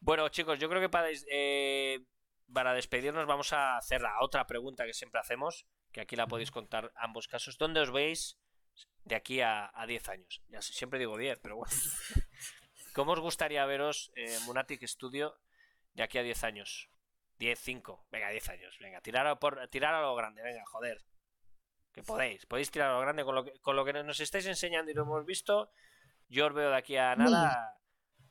[0.00, 2.00] Bueno, chicos, yo creo que para, eh,
[2.52, 6.50] para despedirnos vamos a hacer la otra pregunta que siempre hacemos, que aquí la podéis
[6.50, 7.56] contar ambos casos.
[7.56, 8.36] ¿Dónde os veis
[9.04, 10.42] de aquí a, a 10 años?
[10.48, 11.72] Ya sé, siempre digo 10, pero bueno.
[12.94, 15.38] ¿Cómo os gustaría veros eh, Munatic Studio
[15.94, 16.90] de aquí a 10 años?
[17.38, 21.04] 10, 5, venga, 10 años, venga, tirar a, por, tirar a lo grande, venga, joder.
[21.92, 24.46] Que podéis, podéis tirar a lo grande con lo que, con lo que nos estáis
[24.46, 25.70] enseñando y lo hemos visto.
[26.28, 27.76] Yo os veo de aquí a nada.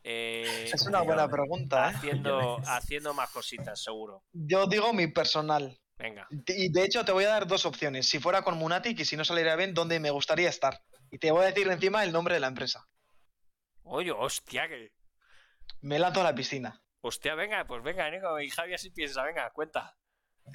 [0.04, 1.94] eh, Es una buena pregunta, ¿eh?
[1.96, 4.24] haciendo, haciendo más cositas, seguro.
[4.34, 5.80] Yo digo mi personal.
[5.96, 6.28] Venga.
[6.48, 8.10] Y de hecho te voy a dar dos opciones.
[8.10, 10.82] Si fuera con Munatic y si no saliera bien, ¿dónde me gustaría estar?
[11.12, 12.86] Y te voy a decir encima el nombre de la empresa.
[13.84, 14.92] Oye, hostia, que.
[15.82, 16.82] Me lanzo a la piscina.
[17.06, 18.40] Hostia, venga, pues venga, Nico.
[18.40, 19.98] Y Javi así piensa, venga, cuenta.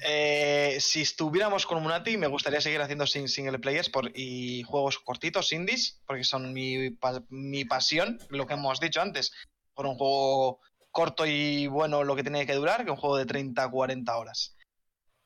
[0.03, 4.97] Eh, si estuviéramos con Munatic, me gustaría seguir haciendo sin- single players por, y juegos
[4.99, 6.97] cortitos, indies, porque son mi,
[7.29, 9.31] mi pasión, lo que hemos dicho antes.
[9.75, 10.59] Por un juego
[10.91, 14.55] corto y bueno lo que tiene que durar, que un juego de 30-40 horas.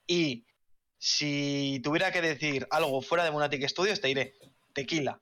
[0.05, 0.45] Y
[0.97, 4.33] si tuviera que decir algo fuera de Munatic Studios, te diré
[4.73, 5.21] Tequila.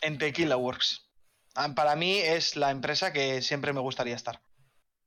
[0.00, 1.09] En Tequila Works.
[1.54, 4.40] Ah, Para mí es la empresa que siempre me gustaría estar.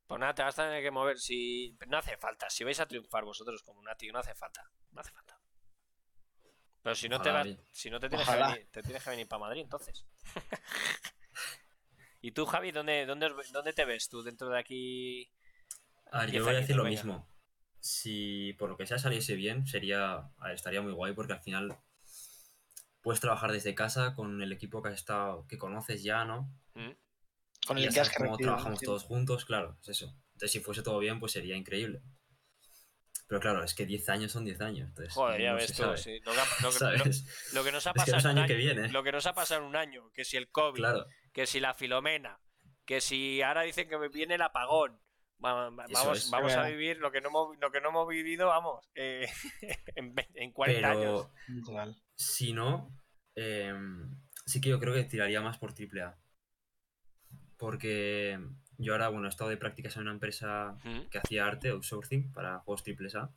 [0.07, 1.17] Pues nada, te vas a tener que mover.
[1.17, 1.77] Si...
[1.87, 2.49] No hace falta.
[2.49, 4.69] Si vais a triunfar vosotros como Nati, no hace falta.
[4.91, 5.39] No hace falta.
[6.83, 9.27] Pero si no te vas, si no te tienes, que venir, te tienes que venir
[9.27, 10.05] para Madrid, entonces.
[12.21, 15.31] ¿Y tú, Javi, dónde, dónde, dónde te ves tú dentro de aquí?
[16.11, 17.29] A ver, 10 yo voy a decir lo mismo.
[17.79, 21.77] Si por lo que sea saliese bien, sería, estaría muy guay porque al final
[23.03, 26.49] puedes trabajar desde casa con el equipo que has estado, que conoces ya, ¿no?
[26.73, 26.91] ¿Mm?
[27.67, 28.85] Con Y el ya que has cómo trabajamos sí.
[28.85, 30.15] todos juntos, claro, es eso.
[30.33, 32.01] Entonces, si fuese todo bien, pues sería increíble.
[33.27, 34.89] Pero claro, es que 10 años son 10 años.
[34.89, 35.97] Entonces, Joder, ya no ves se tú.
[35.97, 36.19] sí.
[36.23, 37.23] Lo, que, ha- lo que- ¿sabes?
[37.53, 38.89] lo- lo que nos ha pasado es un año que viene.
[38.89, 41.59] lo que nos ha pasado en un año, que si el COVID, Claro, que si
[41.59, 42.39] la Filomena,
[42.85, 44.99] que si ahora dicen que me viene el apagón.
[45.39, 45.83] Vamos,
[46.17, 46.29] es.
[46.29, 49.27] vamos a vivir lo que no hemos, lo que no hemos vivido, vamos, eh,
[49.95, 51.27] en, en 40 años.
[51.47, 52.02] pero Literal.
[52.15, 52.95] Si no,
[53.35, 53.73] eh,
[54.45, 56.17] sí que yo creo que tiraría más por AAA.
[57.57, 58.39] Porque
[58.77, 60.77] yo ahora, bueno, he estado de prácticas en una empresa
[61.09, 63.33] que hacía arte, outsourcing, para juegos AAA.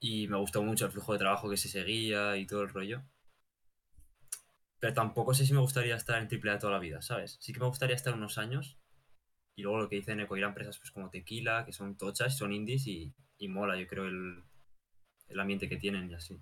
[0.00, 3.02] Y me gustó mucho el flujo de trabajo que se seguía y todo el rollo.
[4.78, 7.36] Pero tampoco sé si me gustaría estar en AAA toda la vida, ¿sabes?
[7.40, 8.78] Sí que me gustaría estar unos años.
[9.54, 12.36] Y luego lo que dicen Eco, ir a empresas pues, como Tequila, que son tochas,
[12.38, 14.42] son indies y, y mola, yo creo, el,
[15.28, 16.40] el ambiente que tienen y así.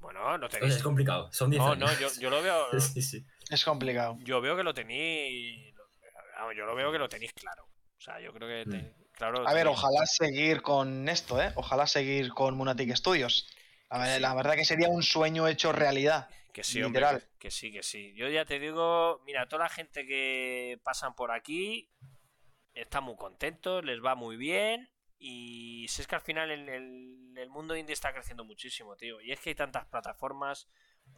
[0.00, 0.76] Bueno, no tenéis.
[0.76, 1.90] es complicado, son 10 No, años.
[1.92, 2.66] no, yo, yo lo veo.
[2.80, 3.24] sí, sí.
[3.50, 4.16] Es complicado.
[4.20, 5.74] Yo veo que lo tenéis.
[6.56, 7.64] Yo lo veo que lo tenéis claro.
[7.64, 8.70] O sea, yo creo que.
[8.70, 11.52] te- claro, A ver, tenéis- ojalá seguir con esto, ¿eh?
[11.56, 13.48] Ojalá seguir con Munatic Studios.
[13.90, 14.20] La, ver- Sí.
[14.20, 16.28] la verdad que sería un sueño hecho realidad.
[16.52, 17.20] Que sí, hombre, literal.
[17.20, 18.14] que, que sí, que sí.
[18.14, 21.90] Yo ya te digo, mira, toda la gente que pasan por aquí
[22.74, 24.88] está muy contentos, les va muy bien.
[25.18, 29.20] Y si es que al final el, el- el mundo indie está creciendo muchísimo, tío.
[29.20, 30.68] Y es que hay tantas plataformas.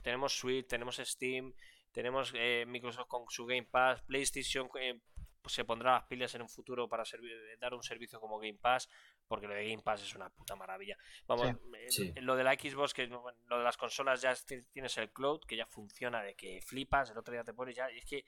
[0.02, 1.52] Tenemos Switch, tenemos Steam,
[1.92, 5.00] tenemos eh, Microsoft con su Game Pass, PlayStation eh,
[5.40, 8.58] pues se pondrá las pilas en un futuro para servir- dar un servicio como Game
[8.60, 8.88] Pass,
[9.26, 10.96] porque lo de Game Pass es una puta maravilla.
[11.26, 12.12] Vamos, eh, Sí.
[12.20, 15.40] lo de la Xbox, que no- lo de las consolas ya ti- tienes el cloud,
[15.46, 18.24] que ya funciona de que flipas, el otro día te pones ya, y es que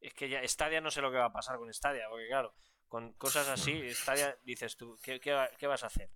[0.00, 2.54] es que ya Stadia no sé lo que va a pasar con Stadia, porque claro,
[2.94, 6.10] con cosas así, Stadia dices tú, ¿qué, qué va- qué vas a hacer?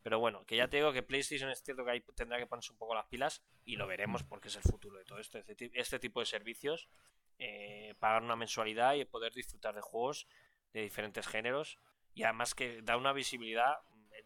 [0.00, 2.70] Pero bueno, que ya te digo que PlayStation es cierto que ahí tendrá que ponerse
[2.70, 5.38] un poco las pilas y lo veremos porque es el futuro de todo esto.
[5.38, 6.88] Este, este tipo de servicios,
[7.40, 10.28] eh, pagar una mensualidad y poder disfrutar de juegos
[10.72, 11.78] de diferentes géneros
[12.14, 13.74] y además que da una visibilidad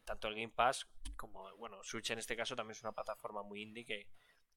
[0.04, 0.86] tanto el Game Pass
[1.16, 4.08] como, bueno, Switch en este caso también es una plataforma muy indie que,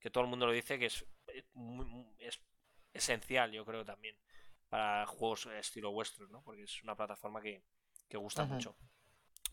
[0.02, 1.06] que todo el mundo lo dice que es,
[1.54, 2.42] muy- es
[2.94, 4.18] esencial, yo creo también,
[4.70, 6.42] para juegos estilo vuestro, ¿no?
[6.44, 7.64] Porque es una plataforma que,
[8.10, 8.54] que gusta Ujú.
[8.54, 8.76] mucho.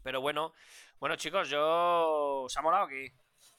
[0.02, 0.52] Pero bueno,
[0.98, 2.42] bueno chicos, yo...
[2.44, 3.06] ¿Os ha molado aquí?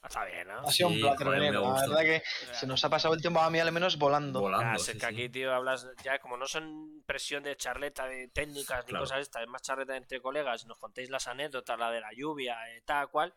[0.04, 0.60] Está bien, ¿no?
[0.60, 1.54] Ha sido un Sí, placer joder, venir.
[1.54, 1.90] La gusto.
[1.90, 2.22] verdad que
[2.52, 4.40] se nos ha pasado el tiempo a mí al menos volando.
[4.40, 4.66] Volando.
[4.66, 5.06] Ah, sí, es que sí.
[5.06, 9.02] aquí, tío, hablas ya, como no son presión de charleta de técnicas ni Claro.
[9.04, 12.56] cosas estas, es más charleta entre colegas, nos contéis las anécdotas, la de la lluvia,
[12.70, 13.34] eh, tal cual.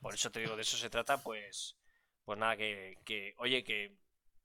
[0.00, 1.76] Por eso te digo, de eso se trata, pues,
[2.24, 3.96] pues nada, que, que oye, que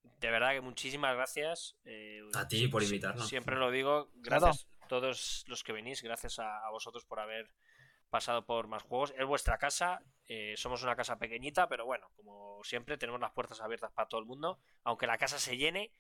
[0.03, 1.76] de verdad que muchísimas gracias.
[1.85, 3.27] eh, A ti por invitarnos.
[3.27, 7.49] Siempre lo digo, gracias, todos los que venís, gracias a, a vosotros por haber
[8.09, 9.13] pasado por más juegos.
[9.17, 13.61] Es vuestra casa, eh, somos una casa pequeñita, pero bueno, como siempre, tenemos las puertas
[13.61, 14.59] abiertas para todo el mundo.
[14.84, 15.91] Aunque la casa se llene,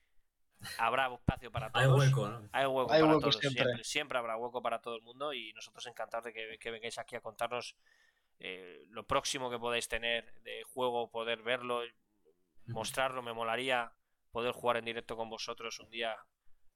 [0.79, 1.85] habrá espacio para todos.
[1.85, 2.49] Hay hueco, ¿no?
[2.51, 3.37] Hay hueco Hay para hueco todos.
[3.37, 3.63] siempre.
[3.63, 3.83] Siempre.
[3.83, 7.15] siempre habrá hueco para todo el mundo y nosotros encantados de que, que vengáis aquí
[7.15, 7.75] a contarnos
[8.39, 11.81] eh, lo próximo que podáis tener de juego, poder verlo,
[12.73, 13.21] mostrarlo.
[13.21, 13.91] Me molaría
[14.31, 16.13] poder jugar en directo con vosotros un día.
[16.13, 16.17] eh,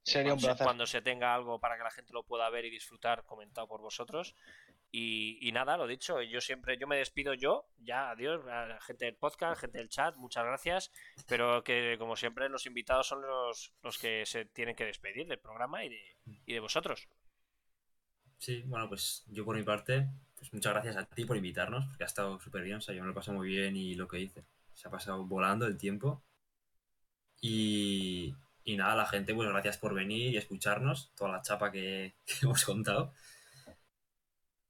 [0.04, 0.66] Sería un cuando se- placer.
[0.66, 3.80] cuando se tenga algo para que la gente lo pueda ver y disfrutar, comentado por
[3.82, 4.36] vosotros.
[4.92, 8.82] Y, y nada, lo dicho, yo siempre, yo me despido yo, ya, adiós, a la
[8.82, 10.92] gente del podcast, gente del chat, muchas gracias,
[11.28, 15.40] pero que como siempre los invitados son los, los que se tienen que despedir del
[15.40, 16.16] programa y de,
[16.46, 17.08] y de vosotros.
[18.38, 22.04] Sí, bueno, pues yo por mi parte, pues muchas gracias a ti por invitarnos, porque
[22.04, 24.08] ha estado súper bien, o sea, yo me lo he pasado muy bien y lo
[24.08, 24.44] que hice.
[24.74, 26.24] Se ha pasado volando el tiempo.
[27.42, 32.16] Y, y nada, la gente, pues gracias por venir y escucharnos, toda la chapa que,
[32.26, 33.14] que hemos contado.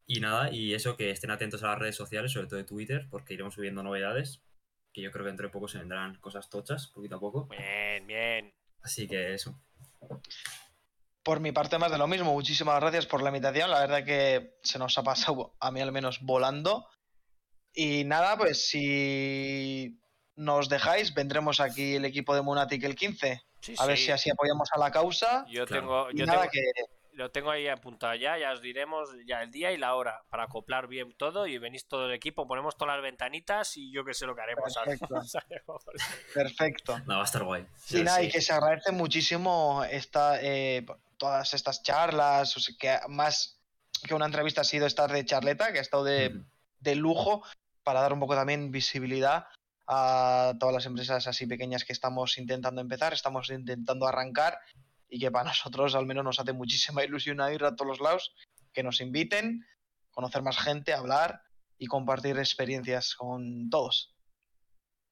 [0.06, 3.08] Y nada, y eso, que estén atentos a las redes sociales, sobre todo de Twitter,
[3.10, 4.42] porque iremos subiendo novedades,
[4.92, 7.48] que yo creo que dentro de poco se vendrán cosas tochas, poquito a poco.
[7.48, 8.54] Bien, bien.
[8.82, 9.60] Así que eso.
[11.24, 12.34] Por mi parte, más de lo mismo.
[12.34, 13.72] Muchísimas gracias por la invitación.
[13.72, 16.86] La verdad que se nos ha pasado, a mí al menos, volando.
[17.74, 19.98] Y nada, pues si
[20.36, 23.42] nos dejáis, vendremos aquí el equipo de Munatic el 15.
[23.62, 24.06] Sí, A ver sí.
[24.06, 25.46] si así apoyamos a la causa.
[25.50, 25.82] Yo Claro.
[25.82, 26.62] tengo, Y yo nada, tengo, que
[27.14, 30.46] lo tengo ahí apuntado ya, ya os diremos ya el día y la hora para
[30.46, 34.14] acoplar bien todo y venís todo el equipo, ponemos todas las ventanitas y yo que
[34.16, 34.74] sé lo que haremos.
[34.74, 35.16] Perfecto.
[36.34, 37.00] perfecto.
[37.00, 37.66] Nada, va a estar guay.
[37.92, 38.26] Y nada, sí.
[38.26, 40.86] y que se agradece muchísimo esta, eh,
[41.18, 43.60] todas estas charlas, o sea, que más
[44.06, 46.42] que una entrevista ha sido estar de charleta, que ha estado de,
[46.80, 47.44] de lujo
[47.84, 49.48] para dar un poco también visibilidad
[49.88, 54.58] a todas las empresas así pequeñas que estamos intentando empezar, estamos intentando arrancar
[55.10, 58.02] y que para nosotros al menos nos hace muchísima ilusión a ir a todos los
[58.02, 58.36] lados,
[58.74, 59.66] que nos inviten,
[60.12, 61.42] conocer más gente, hablar
[61.78, 64.16] y compartir experiencias con todos.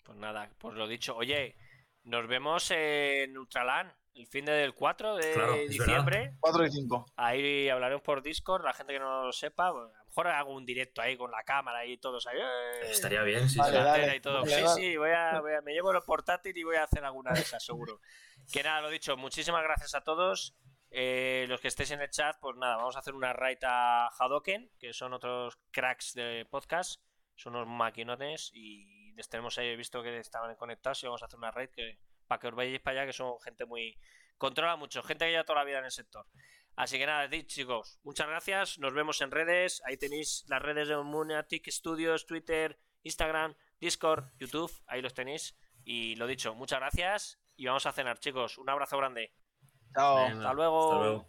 [0.03, 1.15] Pues nada, pues lo dicho.
[1.15, 1.55] Oye,
[2.03, 6.37] nos vemos en Ultralan el fin del 4 de Claro, diciembre.
[6.39, 7.05] 4 y 5.
[7.15, 9.71] Ahí hablaremos por Discord, la gente que no lo sepa,
[10.11, 12.37] mejor hago un directo ahí con la cámara y todos ahí.
[12.37, 12.91] ¡eh!
[12.91, 13.83] Estaría bien, sí, Vale, sí.
[13.83, 14.41] dale, y todo.
[14.41, 14.81] dale, sí, dale.
[14.81, 17.39] sí, voy a, voy a- me llevo el portátil y voy a hacer alguna de
[17.41, 17.99] esas, seguro.
[18.51, 20.55] Que nada, lo dicho, muchísimas gracias a todos.
[20.89, 24.07] Eh, los que estéis en el chat, pues nada, vamos a hacer una raid a
[24.19, 27.01] Hadoken, que son otros cracks de podcast,
[27.35, 31.25] son unos maquinones y les tenemos ahí, he visto que estaban conectados y vamos a
[31.27, 31.97] hacer una raid que,
[32.27, 33.97] para que os vayáis para allá, que son gente muy...
[34.37, 36.25] Controla mucho, gente que lleva toda la vida en el sector.
[36.81, 38.79] Así que nada, chicos, muchas gracias.
[38.79, 39.83] Nos vemos en redes.
[39.85, 44.71] Ahí tenéis las redes de Munatic Studios, Twitter, Instagram, Discord, YouTube.
[44.87, 45.55] Ahí los tenéis.
[45.83, 47.39] Y lo dicho, muchas gracias.
[47.55, 48.57] Y vamos a cenar, chicos.
[48.57, 49.31] Un abrazo grande.
[49.93, 50.15] Chao.
[50.15, 50.91] Venga, Hasta luego.
[50.91, 51.27] Hasta luego.